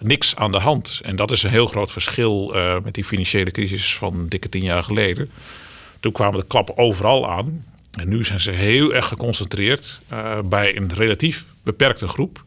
niks 0.01 0.37
aan 0.37 0.53
de 0.53 0.59
hand. 0.59 1.01
En 1.05 1.17
dat 1.17 1.31
is 1.31 1.43
een 1.43 1.51
heel 1.51 1.67
groot 1.67 1.93
verschil 1.93 2.57
uh, 2.57 2.77
met 2.83 2.95
die 2.95 3.05
financiële 3.05 3.51
crisis 3.51 3.97
van 3.97 4.29
dikke 4.29 4.49
tien 4.49 4.62
jaar 4.62 4.83
geleden. 4.83 5.31
Toen 6.01 6.12
kwamen 6.12 6.41
de 6.41 6.47
klappen 6.47 6.79
overal 6.79 7.31
aan. 7.31 7.65
En 7.93 8.09
nu 8.09 8.25
zijn 8.25 8.41
ze 8.41 8.51
heel 8.51 8.95
erg 8.95 9.07
geconcentreerd 9.07 10.01
bij 10.45 10.77
een 10.77 10.95
relatief 10.95 11.47
beperkte 11.62 12.09
groep. 12.09 12.44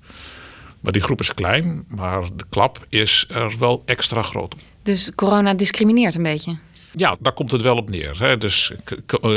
Maar 0.80 0.94
die 0.94 1.02
groep 1.02 1.20
is 1.20 1.34
klein, 1.34 1.86
maar 1.88 2.22
de 2.36 2.46
klap 2.50 2.86
is 2.90 3.26
er 3.30 3.58
wel 3.60 3.84
extra 3.86 4.22
groot. 4.22 4.56
Dus 4.84 5.12
corona 5.16 5.54
discrimineert 5.54 6.16
een 6.16 6.24
beetje? 6.24 6.58
Ja, 6.92 7.16
daar 7.20 7.34
komt 7.34 7.52
het 7.52 7.62
wel 7.62 7.76
op 7.78 7.90
neer. 7.90 8.20
Hè. 8.20 8.38
Dus 8.38 8.72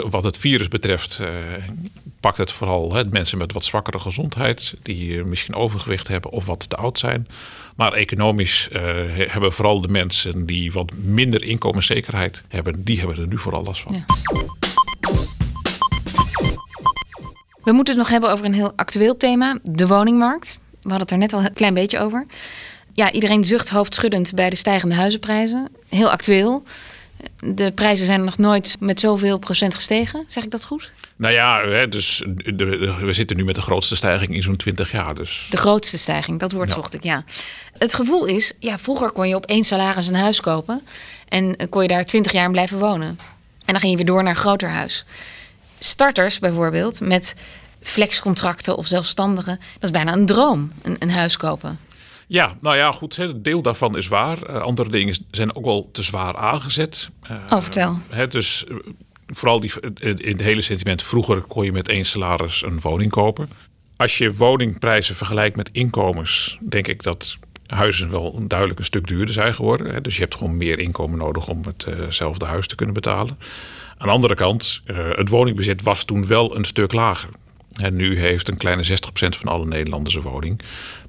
wat 0.08 0.22
het 0.22 0.36
virus 0.36 0.68
betreft 0.68 1.22
pakt 2.20 2.38
het 2.38 2.52
vooral 2.52 2.94
hè, 2.94 3.04
mensen 3.10 3.38
met 3.38 3.52
wat 3.52 3.64
zwakkere 3.64 3.98
gezondheid, 3.98 4.74
die 4.82 5.24
misschien 5.24 5.54
overgewicht 5.54 6.08
hebben 6.08 6.30
of 6.30 6.46
wat 6.46 6.68
te 6.68 6.76
oud 6.76 6.98
zijn. 6.98 7.26
Maar 7.76 7.92
economisch 7.92 8.68
hebben 8.70 9.52
vooral 9.52 9.80
de 9.80 9.88
mensen 9.88 10.46
die 10.46 10.72
wat 10.72 10.92
minder 10.96 11.42
inkomenszekerheid 11.42 12.44
hebben, 12.48 12.84
die 12.84 12.98
hebben 12.98 13.16
er 13.16 13.26
nu 13.26 13.38
vooral 13.38 13.62
last 13.62 13.82
van. 13.82 13.94
Ja. 13.94 14.04
We 17.68 17.74
moeten 17.74 17.94
het 17.94 18.02
nog 18.02 18.12
hebben 18.12 18.30
over 18.30 18.44
een 18.44 18.54
heel 18.54 18.72
actueel 18.76 19.16
thema, 19.16 19.58
de 19.62 19.86
woningmarkt. 19.86 20.58
We 20.70 20.88
hadden 20.88 21.00
het 21.00 21.10
er 21.10 21.18
net 21.18 21.32
al 21.32 21.40
een 21.40 21.52
klein 21.52 21.74
beetje 21.74 21.98
over. 21.98 22.26
Ja, 22.92 23.12
iedereen 23.12 23.44
zucht 23.44 23.68
hoofdschuddend 23.68 24.34
bij 24.34 24.50
de 24.50 24.56
stijgende 24.56 24.94
huizenprijzen. 24.94 25.68
Heel 25.88 26.10
actueel. 26.10 26.62
De 27.40 27.72
prijzen 27.72 28.06
zijn 28.06 28.24
nog 28.24 28.38
nooit 28.38 28.76
met 28.80 29.00
zoveel 29.00 29.38
procent 29.38 29.74
gestegen. 29.74 30.24
Zeg 30.26 30.44
ik 30.44 30.50
dat 30.50 30.64
goed? 30.64 30.90
Nou 31.16 31.34
ja, 31.34 31.86
dus 31.86 32.24
we 33.00 33.12
zitten 33.12 33.36
nu 33.36 33.44
met 33.44 33.54
de 33.54 33.62
grootste 33.62 33.96
stijging 33.96 34.34
in 34.34 34.42
zo'n 34.42 34.56
20 34.56 34.92
jaar. 34.92 35.14
Dus. 35.14 35.46
De 35.50 35.56
grootste 35.56 35.98
stijging, 35.98 36.40
dat 36.40 36.52
woord 36.52 36.72
zocht 36.72 36.94
ik, 36.94 37.02
ja. 37.02 37.24
Het 37.78 37.94
gevoel 37.94 38.24
is, 38.24 38.52
ja, 38.58 38.78
vroeger 38.78 39.10
kon 39.10 39.28
je 39.28 39.34
op 39.34 39.46
één 39.46 39.64
salaris 39.64 40.08
een 40.08 40.14
huis 40.14 40.40
kopen. 40.40 40.82
En 41.28 41.56
kon 41.68 41.82
je 41.82 41.88
daar 41.88 42.04
20 42.04 42.32
jaar 42.32 42.44
in 42.44 42.52
blijven 42.52 42.78
wonen. 42.78 43.08
En 43.64 43.74
dan 43.74 43.80
ging 43.80 43.90
je 43.90 43.96
weer 43.96 44.06
door 44.06 44.22
naar 44.22 44.32
een 44.32 44.40
groter 44.40 44.68
huis 44.68 45.04
starters 45.78 46.38
bijvoorbeeld 46.38 47.00
met 47.00 47.36
flexcontracten 47.82 48.76
of 48.76 48.86
zelfstandigen, 48.86 49.56
dat 49.56 49.82
is 49.82 49.90
bijna 49.90 50.12
een 50.12 50.26
droom, 50.26 50.72
een, 50.82 50.96
een 50.98 51.10
huis 51.10 51.36
kopen. 51.36 51.78
Ja, 52.26 52.56
nou 52.60 52.76
ja, 52.76 52.92
goed. 52.92 53.16
Een 53.16 53.42
deel 53.42 53.62
daarvan 53.62 53.96
is 53.96 54.08
waar. 54.08 54.50
Uh, 54.50 54.60
andere 54.60 54.90
dingen 54.90 55.16
zijn 55.30 55.56
ook 55.56 55.64
wel 55.64 55.88
te 55.92 56.02
zwaar 56.02 56.36
aangezet. 56.36 57.10
Uh, 57.30 57.36
oh, 57.48 57.60
vertel. 57.60 57.98
Hè, 58.10 58.28
dus 58.28 58.64
uh, 58.68 58.76
vooral 59.26 59.60
die, 59.60 59.72
in 60.00 60.32
het 60.32 60.40
hele 60.40 60.60
sentiment. 60.60 61.02
Vroeger 61.02 61.40
kon 61.40 61.64
je 61.64 61.72
met 61.72 61.88
één 61.88 62.04
salaris 62.04 62.62
een 62.62 62.80
woning 62.80 63.10
kopen. 63.10 63.50
Als 63.96 64.18
je 64.18 64.34
woningprijzen 64.34 65.14
vergelijkt 65.14 65.56
met 65.56 65.68
inkomens, 65.72 66.58
denk 66.68 66.88
ik 66.88 67.02
dat 67.02 67.36
huizen 67.66 68.10
wel 68.10 68.46
duidelijk 68.46 68.78
een 68.78 68.84
stuk 68.84 69.06
duurder 69.06 69.34
zijn 69.34 69.54
geworden. 69.54 69.94
Hè. 69.94 70.00
Dus 70.00 70.14
je 70.14 70.20
hebt 70.20 70.34
gewoon 70.34 70.56
meer 70.56 70.78
inkomen 70.78 71.18
nodig 71.18 71.48
om 71.48 71.62
hetzelfde 71.84 72.44
huis 72.44 72.66
te 72.66 72.74
kunnen 72.74 72.94
betalen. 72.94 73.38
Aan 73.98 74.06
de 74.06 74.12
andere 74.12 74.34
kant, 74.34 74.82
uh, 74.86 74.96
het 75.10 75.28
woningbezit 75.28 75.82
was 75.82 76.04
toen 76.04 76.26
wel 76.26 76.56
een 76.56 76.64
stuk 76.64 76.92
lager. 76.92 77.28
Nu 77.90 78.18
heeft 78.18 78.48
een 78.48 78.56
kleine 78.56 78.84
60% 78.84 78.88
van 79.36 79.52
alle 79.52 79.66
Nederlanders 79.66 80.14
een 80.14 80.22
woning. 80.22 80.60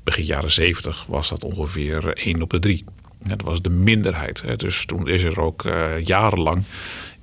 Begin 0.03 0.25
jaren 0.25 0.51
70 0.51 1.05
was 1.07 1.29
dat 1.29 1.43
ongeveer 1.43 2.13
1 2.13 2.41
op 2.41 2.49
de 2.49 2.59
3. 2.59 2.83
Dat 3.27 3.41
was 3.41 3.61
de 3.61 3.69
minderheid. 3.69 4.59
Dus 4.59 4.85
toen 4.85 5.07
is 5.07 5.23
er 5.23 5.41
ook 5.41 5.63
uh, 5.63 6.03
jarenlang 6.03 6.63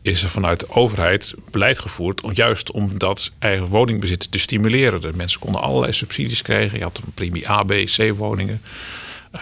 is 0.06 0.22
er 0.22 0.30
vanuit 0.30 0.60
de 0.60 0.70
overheid 0.70 1.34
beleid 1.50 1.78
gevoerd. 1.78 2.22
Juist 2.32 2.70
om 2.70 2.98
dat 2.98 3.32
eigen 3.38 3.66
woningbezit 3.66 4.30
te 4.30 4.38
stimuleren. 4.38 5.00
De 5.00 5.12
mensen 5.14 5.40
konden 5.40 5.60
allerlei 5.60 5.92
subsidies 5.92 6.42
krijgen. 6.42 6.78
Je 6.78 6.84
had 6.84 6.98
een 6.98 7.12
premie 7.14 7.50
A, 7.50 7.62
B, 7.62 7.72
C 7.72 8.12
woningen. 8.16 8.60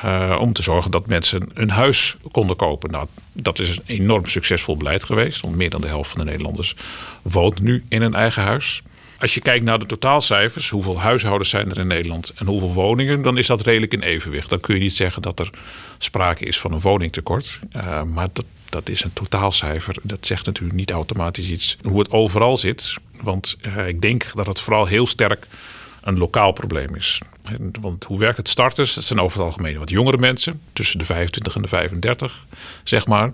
Uh, 0.05 0.37
om 0.41 0.53
te 0.53 0.63
zorgen 0.63 0.91
dat 0.91 1.07
mensen 1.07 1.51
een 1.55 1.71
huis 1.71 2.17
konden 2.31 2.57
kopen. 2.57 2.91
Nou, 2.91 3.07
dat 3.33 3.59
is 3.59 3.77
een 3.77 3.83
enorm 3.87 4.27
succesvol 4.27 4.77
beleid 4.77 5.05
geweest. 5.05 5.41
Want 5.41 5.57
meer 5.57 5.71
dan 5.71 5.81
de 5.81 5.87
helft 5.87 6.11
van 6.11 6.19
de 6.19 6.25
Nederlanders 6.25 6.77
woont 7.23 7.61
nu 7.61 7.85
in 7.89 8.03
een 8.03 8.15
eigen 8.15 8.43
huis. 8.43 8.83
Als 9.19 9.35
je 9.35 9.41
kijkt 9.41 9.65
naar 9.65 9.79
de 9.79 9.87
totaalcijfers, 9.87 10.71
hoeveel 10.71 11.01
huishoudens 11.01 11.51
zijn 11.51 11.71
er 11.71 11.79
in 11.79 11.87
Nederland 11.87 12.33
en 12.35 12.47
hoeveel 12.47 12.73
woningen, 12.73 13.23
dan 13.23 13.39
is 13.39 13.47
dat 13.47 13.61
redelijk 13.61 13.93
in 13.93 14.03
evenwicht. 14.03 14.51
Dan 14.51 14.61
kun 14.61 14.75
je 14.75 14.81
niet 14.81 14.97
zeggen 14.97 15.23
dat 15.23 15.39
er 15.39 15.51
sprake 15.99 16.45
is 16.45 16.61
van 16.61 16.73
een 16.73 16.81
woningtekort. 16.81 17.59
Uh, 17.77 18.03
maar 18.03 18.29
dat, 18.33 18.45
dat 18.69 18.89
is 18.89 19.05
een 19.05 19.13
totaalcijfer. 19.13 19.97
Dat 20.03 20.27
zegt 20.27 20.47
natuurlijk 20.47 20.77
niet 20.77 20.91
automatisch 20.91 21.49
iets 21.49 21.79
hoe 21.83 21.99
het 21.99 22.11
overal 22.11 22.57
zit. 22.57 22.95
Want 23.21 23.57
uh, 23.67 23.89
ik 23.89 24.01
denk 24.01 24.27
dat 24.35 24.47
het 24.47 24.61
vooral 24.61 24.87
heel 24.87 25.07
sterk 25.07 25.47
een 26.05 26.19
lokaal 26.19 26.53
probleem 26.53 26.95
is. 26.95 27.21
Want 27.81 28.05
hoe 28.05 28.19
werkt 28.19 28.37
het 28.37 28.49
starters? 28.49 28.95
Dat 28.95 29.05
zijn 29.05 29.21
over 29.21 29.39
het 29.39 29.47
algemeen 29.47 29.79
wat 29.79 29.91
jongere 29.91 30.19
mensen, 30.19 30.61
tussen 30.73 30.99
de 30.99 31.05
25 31.05 31.55
en 31.55 31.63
de 31.63 31.69
35, 31.69 32.47
zeg 32.85 33.07
maar. 33.07 33.33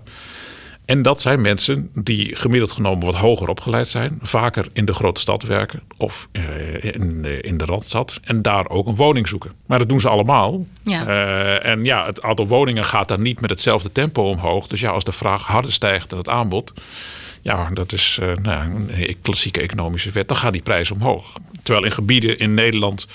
En 0.85 1.01
dat 1.01 1.21
zijn 1.21 1.41
mensen 1.41 1.89
die 1.93 2.35
gemiddeld 2.35 2.71
genomen 2.71 3.05
wat 3.05 3.15
hoger 3.15 3.49
opgeleid 3.49 3.87
zijn, 3.87 4.19
vaker 4.21 4.67
in 4.73 4.85
de 4.85 4.93
grote 4.93 5.21
stad 5.21 5.43
werken 5.43 5.81
of 5.97 6.27
eh, 6.31 6.83
in, 6.83 7.25
in, 7.41 7.57
de 7.57 7.65
randstad 7.65 8.19
en 8.23 8.41
daar 8.41 8.69
ook 8.69 8.87
een 8.87 8.95
woning 8.95 9.27
zoeken. 9.27 9.51
Maar 9.65 9.79
dat 9.79 9.89
doen 9.89 9.99
ze 9.99 10.09
allemaal. 10.09 10.65
Ja. 10.83 11.07
Uh, 11.07 11.65
en 11.71 11.83
ja, 11.83 12.05
het 12.05 12.21
aantal 12.21 12.47
woningen 12.47 12.85
gaat 12.85 13.07
daar 13.07 13.19
niet 13.19 13.41
met 13.41 13.49
hetzelfde 13.49 13.91
tempo 13.91 14.29
omhoog. 14.29 14.67
Dus 14.67 14.79
ja, 14.79 14.89
als 14.89 15.03
de 15.03 15.11
vraag 15.11 15.43
harder 15.43 15.73
stijgt 15.73 16.09
dan 16.09 16.19
het 16.19 16.29
aanbod, 16.29 16.73
ja, 17.41 17.69
dat 17.69 17.91
is 17.91 18.19
uh, 18.21 18.35
nou, 18.35 18.89
een 18.89 19.17
klassieke 19.21 19.61
economische 19.61 20.11
wet, 20.11 20.27
dan 20.27 20.37
gaat 20.37 20.53
die 20.53 20.61
prijs 20.61 20.91
omhoog. 20.91 21.33
Terwijl 21.63 21.85
in 21.85 21.91
gebieden 21.91 22.37
in 22.37 22.53
Nederland 22.53 23.07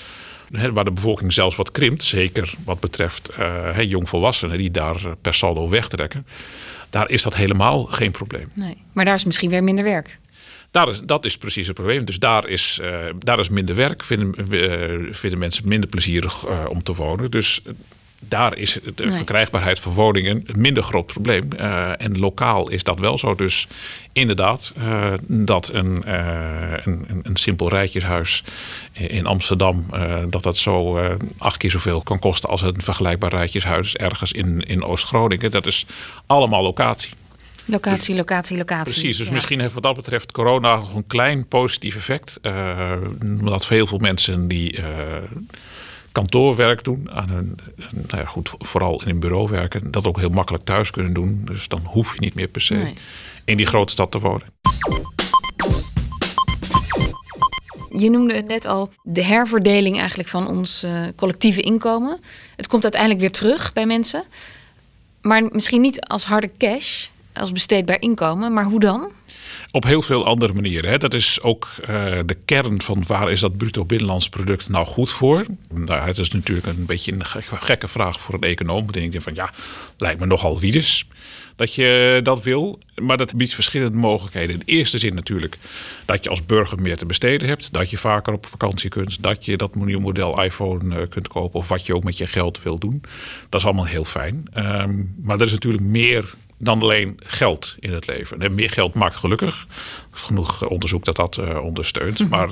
waar 0.49 0.83
de 0.83 0.91
bevolking 0.91 1.33
zelfs 1.33 1.55
wat 1.55 1.71
krimpt, 1.71 2.03
zeker 2.03 2.53
wat 2.65 2.79
betreft 2.79 3.29
uh, 3.39 3.81
jongvolwassenen 3.81 4.57
die 4.57 4.71
daar 4.71 4.95
eh, 4.95 5.11
per 5.21 5.33
saldo 5.33 5.69
wegtrekken, 5.69 6.27
daar 6.89 7.09
is 7.09 7.21
dat 7.21 7.35
helemaal 7.35 7.85
geen 7.85 8.11
probleem. 8.11 8.47
Nee, 8.53 8.77
maar 8.93 9.05
daar 9.05 9.15
is 9.15 9.23
misschien 9.23 9.49
weer 9.49 9.63
minder 9.63 9.83
werk. 9.83 10.19
Daar 10.71 10.89
is, 10.89 10.99
dat 11.03 11.25
is 11.25 11.37
precies 11.37 11.67
het 11.67 11.75
probleem. 11.75 12.05
Dus 12.05 12.19
daar 12.19 12.47
is, 12.47 12.79
uh, 12.81 13.05
daar 13.19 13.39
is 13.39 13.49
minder 13.49 13.75
werk, 13.75 14.03
vinden, 14.03 14.33
uh, 14.51 15.13
vinden 15.13 15.39
mensen 15.39 15.67
minder 15.67 15.89
plezierig 15.89 16.45
om 16.67 16.83
te 16.83 16.93
wonen. 16.93 17.31
Dus 17.31 17.61
daar 18.19 18.57
is 18.57 18.79
de 18.95 19.11
verkrijgbaarheid 19.11 19.79
van 19.79 19.93
woningen 19.93 20.43
een 20.45 20.61
minder 20.61 20.83
groot 20.83 21.05
probleem. 21.05 21.43
Uh, 21.59 22.01
en 22.01 22.19
lokaal 22.19 22.69
is 22.69 22.83
dat 22.83 22.99
wel 22.99 23.17
zo. 23.17 23.35
Dus 23.35 23.67
inderdaad, 24.11 24.73
uh, 24.77 25.13
dat 25.27 25.69
een, 25.73 26.03
uh, 26.07 26.71
een, 26.83 27.21
een, 27.23 27.35
simpel 27.35 27.69
rijtjeshuis 27.69 28.43
in 28.93 29.25
Amsterdam, 29.25 29.85
dat 30.29 30.43
dat 30.43 30.57
zo 30.57 30.99
acht 31.37 31.57
keer 31.57 31.71
zoveel 31.71 32.01
kan 32.01 32.19
kosten 32.19 32.49
als 32.49 32.61
een 32.61 32.81
vergelijkbaar 32.81 33.29
rijtjeshuis 33.29 33.95
ergens 33.95 34.31
in, 34.31 34.61
in 34.61 34.83
Oost-Groningen. 34.83 35.51
Dat 35.51 35.65
is 35.65 35.85
allemaal 36.25 36.63
locatie. 36.63 37.11
Locatie, 37.65 38.15
locatie, 38.15 38.57
locatie. 38.57 38.93
Precies, 38.93 39.17
dus 39.17 39.29
misschien 39.29 39.59
heeft 39.59 39.73
wat 39.73 39.83
dat 39.83 39.95
betreft 39.95 40.31
corona 40.31 40.75
nog 40.75 40.95
een 40.95 41.07
klein 41.07 41.47
positief 41.47 41.95
effect. 41.95 42.39
omdat 43.21 43.67
heel 43.67 43.87
veel 43.87 43.97
mensen 43.97 44.47
die 44.47 44.79
kantoorwerk 46.17 46.83
doen, 46.83 47.11
aan 47.11 47.29
een, 47.29 47.55
nou 47.91 48.21
ja, 48.21 48.25
goed, 48.25 48.53
vooral 48.57 49.01
in 49.01 49.09
een 49.09 49.19
bureau 49.19 49.49
werken, 49.49 49.91
dat 49.91 50.07
ook 50.07 50.19
heel 50.19 50.29
makkelijk 50.29 50.63
thuis 50.63 50.91
kunnen 50.91 51.13
doen. 51.13 51.41
Dus 51.45 51.67
dan 51.67 51.81
hoef 51.83 52.13
je 52.13 52.19
niet 52.19 52.33
meer 52.33 52.47
per 52.47 52.61
se 52.61 52.93
in 53.45 53.57
die 53.57 53.65
grote 53.65 53.91
stad 53.91 54.11
te 54.11 54.19
wonen. 54.19 54.47
Je 57.89 58.09
noemde 58.09 58.33
het 58.33 58.47
net 58.47 58.65
al, 58.65 58.89
de 59.03 59.23
herverdeling 59.23 59.97
eigenlijk 59.99 60.29
van 60.29 60.47
ons 60.47 60.83
uh, 60.83 61.07
collectieve 61.15 61.61
inkomen. 61.61 62.19
Het 62.55 62.67
komt 62.67 62.83
uiteindelijk 62.83 63.21
weer 63.21 63.31
terug 63.31 63.73
bij 63.73 63.85
mensen. 63.85 64.23
Maar 65.21 65.43
misschien 65.51 65.81
niet 65.81 66.01
als 66.01 66.25
harde 66.25 66.51
cash, 66.57 67.07
als 67.33 67.51
besteedbaar 67.51 68.01
inkomen. 68.01 68.53
Maar 68.53 68.65
hoe 68.65 68.79
dan? 68.79 69.11
Op 69.71 69.83
heel 69.83 70.01
veel 70.01 70.25
andere 70.25 70.53
manieren. 70.53 70.89
Hè. 70.89 70.97
Dat 70.97 71.13
is 71.13 71.41
ook 71.41 71.69
uh, 71.81 71.87
de 72.25 72.37
kern 72.45 72.81
van 72.81 73.03
waar 73.07 73.31
is 73.31 73.39
dat 73.39 73.57
bruto 73.57 73.85
binnenlands 73.85 74.29
product 74.29 74.69
nou 74.69 74.85
goed 74.85 75.11
voor? 75.11 75.45
Nou, 75.73 76.07
het 76.07 76.17
is 76.17 76.31
natuurlijk 76.31 76.67
een 76.67 76.85
beetje 76.85 77.11
een 77.11 77.25
gekke 77.59 77.87
vraag 77.87 78.21
voor 78.21 78.33
een 78.33 78.41
econoom. 78.41 78.83
Dan 78.83 79.01
denk 79.01 79.13
je 79.13 79.21
van 79.21 79.35
ja, 79.35 79.49
lijkt 79.97 80.19
me 80.19 80.25
nogal 80.25 80.59
wiedes 80.59 81.07
dat 81.57 81.73
je 81.73 82.19
dat 82.23 82.43
wil. 82.43 82.79
Maar 82.95 83.17
dat 83.17 83.35
biedt 83.35 83.53
verschillende 83.53 83.97
mogelijkheden. 83.97 84.53
In 84.53 84.59
de 84.59 84.71
eerste 84.71 84.97
zin 84.97 85.15
natuurlijk 85.15 85.57
dat 86.05 86.23
je 86.23 86.29
als 86.29 86.45
burger 86.45 86.81
meer 86.81 86.97
te 86.97 87.05
besteden 87.05 87.47
hebt. 87.47 87.73
Dat 87.73 87.89
je 87.89 87.97
vaker 87.97 88.33
op 88.33 88.45
vakantie 88.45 88.89
kunt. 88.89 89.23
Dat 89.23 89.45
je 89.45 89.57
dat 89.57 89.75
nieuwe 89.75 90.01
model 90.01 90.43
iPhone 90.43 90.95
eh, 90.95 91.07
kunt 91.09 91.27
kopen. 91.27 91.59
Of 91.59 91.67
wat 91.67 91.85
je 91.85 91.95
ook 91.95 92.03
met 92.03 92.17
je 92.17 92.27
geld 92.27 92.63
wil 92.63 92.77
doen. 92.77 93.01
Dat 93.49 93.59
is 93.59 93.65
allemaal 93.65 93.85
heel 93.85 94.05
fijn. 94.05 94.47
Ehm, 94.53 95.03
maar 95.21 95.39
er 95.39 95.45
is 95.45 95.51
natuurlijk 95.51 95.83
meer 95.83 96.33
dan 96.57 96.81
alleen 96.81 97.19
geld 97.23 97.75
in 97.79 97.91
het 97.91 98.07
leven. 98.07 98.41
En 98.41 98.55
meer 98.55 98.69
geld 98.69 98.93
maakt 98.93 99.15
gelukkig. 99.15 99.67
Genoeg 100.11 100.67
onderzoek 100.67 101.05
dat 101.05 101.15
dat 101.15 101.37
uh, 101.37 101.63
ondersteunt. 101.63 102.19
Mhm. 102.19 102.29
Maar 102.29 102.49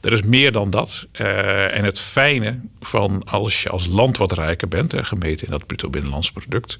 er 0.00 0.12
is 0.12 0.22
meer 0.22 0.52
dan 0.52 0.70
dat. 0.70 1.06
Uh, 1.20 1.76
en 1.76 1.84
het 1.84 2.00
fijne 2.00 2.60
van 2.80 3.24
als 3.24 3.62
je 3.62 3.68
als 3.68 3.86
land 3.86 4.16
wat 4.16 4.32
rijker 4.32 4.68
bent, 4.68 4.94
gemeten 4.96 5.46
in 5.46 5.52
dat 5.52 5.66
bruto 5.66 5.90
binnenlands 5.90 6.32
product, 6.32 6.78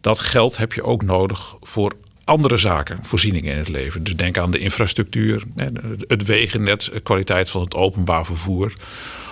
dat 0.00 0.20
geld 0.20 0.56
heb 0.56 0.72
je 0.72 0.82
ook 0.82 1.02
nodig 1.02 1.54
voor 1.60 1.92
andere 2.24 2.56
zaken, 2.56 2.98
voorzieningen 3.02 3.52
in 3.52 3.58
het 3.58 3.68
leven. 3.68 4.02
Dus 4.02 4.16
denk 4.16 4.38
aan 4.38 4.50
de 4.50 4.58
infrastructuur, 4.58 5.42
het 6.06 6.24
wegennet, 6.24 6.90
de 6.92 7.00
kwaliteit 7.00 7.50
van 7.50 7.60
het 7.60 7.74
openbaar 7.74 8.24
vervoer. 8.24 8.72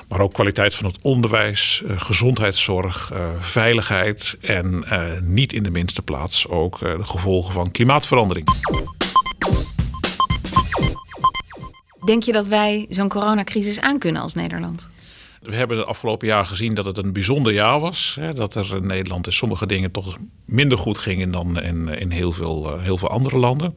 Maar 0.08 0.20
ook 0.20 0.32
kwaliteit 0.32 0.74
van 0.74 0.86
het 0.86 0.98
onderwijs, 1.02 1.82
eh, 1.86 2.00
gezondheidszorg, 2.00 3.10
eh, 3.12 3.28
veiligheid 3.38 4.36
en 4.40 4.84
eh, 4.84 5.20
niet 5.20 5.52
in 5.52 5.62
de 5.62 5.70
minste 5.70 6.02
plaats 6.02 6.48
ook 6.48 6.78
de 6.78 7.04
gevolgen 7.04 7.52
van 7.52 7.70
klimaatverandering. 7.70 8.48
Denk 12.04 12.22
je 12.22 12.32
dat 12.32 12.46
wij 12.46 12.86
zo'n 12.88 13.08
coronacrisis 13.08 13.80
aankunnen 13.80 14.22
als 14.22 14.34
Nederland? 14.34 14.88
We 15.42 15.54
hebben 15.54 15.76
de 15.76 15.84
afgelopen 15.84 16.26
jaar 16.26 16.46
gezien 16.46 16.74
dat 16.74 16.84
het 16.84 16.98
een 16.98 17.12
bijzonder 17.12 17.52
jaar 17.52 17.80
was. 17.80 18.16
Hè, 18.20 18.32
dat 18.32 18.54
er 18.54 18.76
in 18.76 18.86
Nederland 18.86 19.26
in 19.26 19.32
sommige 19.32 19.66
dingen 19.66 19.90
toch 19.90 20.16
minder 20.44 20.78
goed 20.78 20.98
gingen 20.98 21.30
dan 21.30 21.60
in, 21.60 21.88
in 21.88 22.10
heel, 22.10 22.32
veel, 22.32 22.78
heel 22.78 22.98
veel 22.98 23.08
andere 23.08 23.38
landen. 23.38 23.76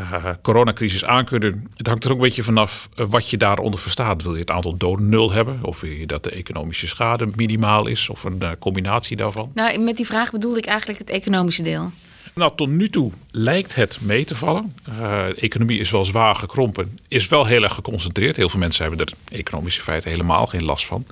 Uh, 0.00 0.24
coronacrisis 0.42 1.04
aankunnen. 1.04 1.70
Het 1.76 1.86
hangt 1.86 2.04
er 2.04 2.10
ook 2.10 2.16
een 2.16 2.22
beetje 2.22 2.42
vanaf 2.42 2.88
wat 2.94 3.30
je 3.30 3.36
daaronder 3.36 3.80
verstaat. 3.80 4.22
Wil 4.22 4.34
je 4.34 4.40
het 4.40 4.50
aantal 4.50 4.76
doden 4.76 5.08
nul 5.08 5.32
hebben? 5.32 5.58
Of 5.62 5.80
wil 5.80 5.90
je 5.90 6.06
dat 6.06 6.24
de 6.24 6.30
economische 6.30 6.86
schade 6.86 7.28
minimaal 7.36 7.86
is? 7.86 8.08
Of 8.08 8.24
een 8.24 8.38
uh, 8.42 8.50
combinatie 8.58 9.16
daarvan? 9.16 9.50
Nou, 9.54 9.78
met 9.78 9.96
die 9.96 10.06
vraag 10.06 10.30
bedoelde 10.30 10.58
ik 10.58 10.66
eigenlijk 10.66 10.98
het 10.98 11.10
economische 11.10 11.62
deel. 11.62 11.90
Nou, 12.34 12.52
tot 12.56 12.68
nu 12.68 12.90
toe 12.90 13.12
lijkt 13.30 13.74
het 13.74 13.98
mee 14.00 14.24
te 14.24 14.34
vallen. 14.34 14.76
Uh, 14.88 14.96
de 15.26 15.34
economie 15.34 15.78
is 15.80 15.90
wel 15.90 16.04
zwaar 16.04 16.34
gekrompen, 16.34 16.98
is 17.08 17.28
wel 17.28 17.46
heel 17.46 17.62
erg 17.62 17.74
geconcentreerd. 17.74 18.36
Heel 18.36 18.48
veel 18.48 18.60
mensen 18.60 18.86
hebben 18.86 19.06
er 19.06 19.36
economische 19.36 19.82
feiten 19.82 20.10
helemaal 20.10 20.46
geen 20.46 20.64
last 20.64 20.86
van. 20.86 21.06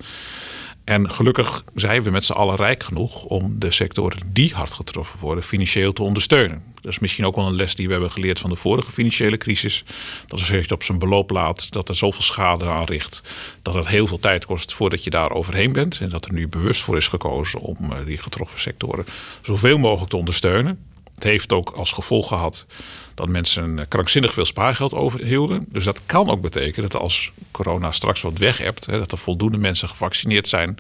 En 0.85 1.11
gelukkig 1.11 1.65
zijn 1.75 2.03
we 2.03 2.11
met 2.11 2.25
z'n 2.25 2.33
allen 2.33 2.57
rijk 2.57 2.83
genoeg 2.83 3.25
om 3.25 3.59
de 3.59 3.71
sectoren 3.71 4.19
die 4.27 4.55
hard 4.55 4.73
getroffen 4.73 5.21
worden 5.21 5.45
financieel 5.45 5.93
te 5.93 6.03
ondersteunen. 6.03 6.63
Dat 6.81 6.93
is 6.93 6.99
misschien 6.99 7.27
ook 7.27 7.37
wel 7.37 7.47
een 7.47 7.57
les 7.57 7.75
die 7.75 7.87
we 7.87 7.93
hebben 7.93 8.11
geleerd 8.11 8.41
van 8.41 8.51
de 8.51 8.57
vorige 8.57 8.91
financiële 8.91 9.37
crisis. 9.37 9.85
Dat 10.27 10.39
als 10.39 10.49
je 10.49 10.71
op 10.71 10.83
zijn 10.83 10.99
beloop 10.99 11.31
laat, 11.31 11.73
dat 11.73 11.89
er 11.89 11.97
zoveel 11.97 12.23
schade 12.23 12.65
aanricht, 12.65 13.23
dat 13.63 13.75
het 13.75 13.87
heel 13.87 14.07
veel 14.07 14.19
tijd 14.19 14.45
kost 14.45 14.73
voordat 14.73 15.05
je 15.05 15.11
daar 15.11 15.31
overheen 15.31 15.73
bent. 15.73 16.01
En 16.01 16.09
dat 16.09 16.25
er 16.25 16.33
nu 16.33 16.49
bewust 16.49 16.83
voor 16.83 16.97
is 16.97 17.09
gekozen 17.09 17.61
om 17.61 17.77
eh, 17.93 18.07
die 18.07 18.19
getroffen 18.19 18.61
sectoren 18.61 19.05
zoveel 19.43 19.79
mogelijk 19.79 20.11
te 20.11 20.17
ondersteunen. 20.17 20.79
Het 21.15 21.25
heeft 21.25 21.53
ook 21.53 21.71
als 21.71 21.93
gevolg 21.93 22.29
gehad 22.29 22.67
dat 23.15 23.29
mensen 23.29 23.89
krankzinnig 23.89 24.33
veel 24.33 24.45
spaargeld 24.45 24.95
overhielden. 24.95 25.65
Dus 25.69 25.85
dat 25.85 26.01
kan 26.07 26.31
ook 26.31 26.41
betekenen 26.41 26.91
dat 26.91 27.01
als 27.01 27.33
corona 27.51 27.93
straks 27.93 28.23
wat 28.23 28.39
weg 28.39 28.59
hebt, 28.59 28.87
dat 28.87 29.13
er 29.13 29.19
voldoende 29.19 29.59
mensen 29.59 29.89
gevaccineerd 29.89 30.49
zijn, 30.49 30.77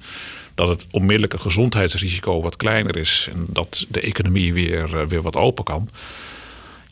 dat 0.55 0.68
het 0.68 0.87
onmiddellijke 0.90 1.38
gezondheidsrisico 1.38 2.42
wat 2.42 2.57
kleiner 2.57 2.97
is 2.97 3.29
en 3.33 3.47
dat 3.49 3.87
de 3.88 4.01
economie 4.01 4.53
weer, 4.53 5.01
eh, 5.01 5.07
weer 5.07 5.23
wat 5.23 5.37
open 5.37 5.64
kan 5.64 5.88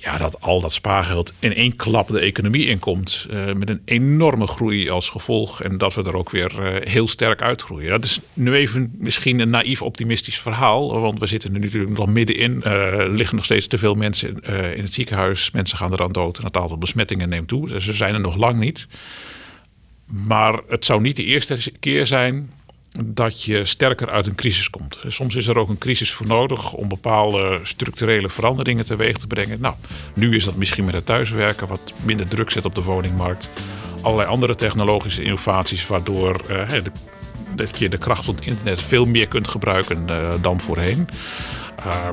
ja, 0.02 0.18
dat 0.18 0.40
al 0.40 0.60
dat 0.60 0.72
spaargeld 0.72 1.32
in 1.38 1.54
één 1.54 1.76
klap 1.76 2.08
de 2.08 2.20
economie 2.20 2.66
inkomt. 2.66 3.26
Uh, 3.30 3.52
met 3.52 3.68
een 3.68 3.82
enorme 3.84 4.46
groei 4.46 4.90
als 4.90 5.08
gevolg. 5.08 5.62
En 5.62 5.78
dat 5.78 5.94
we 5.94 6.02
er 6.02 6.16
ook 6.16 6.30
weer 6.30 6.52
uh, 6.60 6.86
heel 6.86 7.08
sterk 7.08 7.42
uitgroeien. 7.42 7.90
Dat 7.90 8.04
is 8.04 8.20
nu 8.32 8.54
even 8.54 8.94
misschien 8.98 9.40
een 9.40 9.50
naïef 9.50 9.82
optimistisch 9.82 10.38
verhaal. 10.38 11.00
Want 11.00 11.18
we 11.18 11.26
zitten 11.26 11.54
er 11.54 11.60
natuurlijk 11.60 11.98
nog 11.98 12.08
middenin. 12.08 12.62
Er 12.62 13.08
uh, 13.08 13.14
liggen 13.14 13.36
nog 13.36 13.44
steeds 13.44 13.66
te 13.66 13.78
veel 13.78 13.94
mensen 13.94 14.40
in 14.76 14.82
het 14.82 14.92
ziekenhuis. 14.92 15.50
Mensen 15.50 15.78
gaan 15.78 15.92
eraan 15.92 16.12
dood. 16.12 16.38
En 16.38 16.44
het 16.44 16.56
aantal 16.56 16.78
besmettingen 16.78 17.28
neemt 17.28 17.48
toe. 17.48 17.80
Ze 17.80 17.92
zijn 17.92 18.14
er 18.14 18.20
nog 18.20 18.36
lang 18.36 18.58
niet. 18.58 18.86
Maar 20.04 20.60
het 20.68 20.84
zou 20.84 21.00
niet 21.00 21.16
de 21.16 21.24
eerste 21.24 21.72
keer 21.80 22.06
zijn 22.06 22.50
dat 22.98 23.42
je 23.42 23.64
sterker 23.64 24.10
uit 24.10 24.26
een 24.26 24.34
crisis 24.34 24.70
komt. 24.70 24.98
Soms 25.06 25.36
is 25.36 25.46
er 25.46 25.58
ook 25.58 25.68
een 25.68 25.78
crisis 25.78 26.12
voor 26.12 26.26
nodig 26.26 26.72
om 26.72 26.88
bepaalde 26.88 27.58
structurele 27.62 28.28
veranderingen 28.28 28.84
teweeg 28.84 29.16
te 29.16 29.26
brengen. 29.26 29.60
Nou, 29.60 29.74
nu 30.14 30.34
is 30.34 30.44
dat 30.44 30.56
misschien 30.56 30.84
met 30.84 30.94
het 30.94 31.06
thuiswerken 31.06 31.66
wat 31.66 31.92
minder 32.02 32.28
druk 32.28 32.50
zet 32.50 32.64
op 32.64 32.74
de 32.74 32.82
woningmarkt. 32.82 33.48
Allerlei 34.00 34.28
andere 34.28 34.54
technologische 34.54 35.22
innovaties 35.22 35.86
waardoor 35.86 36.40
uh, 36.50 36.68
de, 36.68 36.92
dat 37.54 37.78
je 37.78 37.88
de 37.88 37.98
kracht 37.98 38.24
van 38.24 38.34
het 38.34 38.44
internet 38.44 38.82
veel 38.82 39.04
meer 39.04 39.28
kunt 39.28 39.48
gebruiken 39.48 40.06
uh, 40.10 40.32
dan 40.40 40.60
voorheen. 40.60 41.08
Uh, 41.78 42.08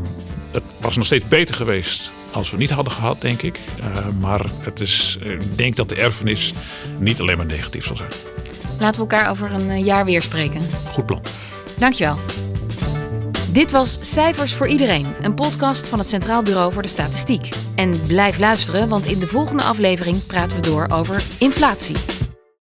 het 0.51 0.63
was 0.79 0.95
nog 0.95 1.05
steeds 1.05 1.27
beter 1.27 1.55
geweest 1.55 2.11
als 2.31 2.51
we 2.51 2.57
niet 2.57 2.69
hadden 2.69 2.93
gehad, 2.93 3.21
denk 3.21 3.41
ik. 3.41 3.59
maar 4.19 4.45
het 4.59 4.79
is, 4.79 5.17
ik 5.21 5.57
denk 5.57 5.75
dat 5.75 5.89
de 5.89 5.95
erfenis 5.95 6.53
niet 6.99 7.21
alleen 7.21 7.37
maar 7.37 7.45
negatief 7.45 7.85
zal 7.85 7.95
zijn. 7.95 8.11
Laten 8.79 9.03
we 9.03 9.07
elkaar 9.09 9.29
over 9.29 9.53
een 9.53 9.69
eh, 9.69 9.85
jaar 9.85 10.05
weer 10.05 10.21
spreken. 10.21 10.61
Goed 10.91 11.05
plan. 11.05 11.21
Dankjewel. 11.77 12.17
Dit 13.51 13.71
was 13.71 13.97
Cijfers 14.01 14.53
voor 14.53 14.67
Iedereen, 14.67 15.07
een 15.21 15.33
podcast 15.33 15.87
van 15.87 15.99
het 15.99 16.09
Centraal 16.09 16.43
Bureau 16.43 16.73
voor 16.73 16.81
de 16.81 16.87
Statistiek. 16.87 17.49
En 17.75 18.01
blijf 18.07 18.37
luisteren, 18.37 18.89
want 18.89 19.05
in 19.05 19.19
de 19.19 19.27
volgende 19.27 19.63
aflevering 19.63 20.25
praten 20.25 20.57
we 20.57 20.63
door 20.63 20.87
over 20.89 21.23
inflatie. 21.39 21.95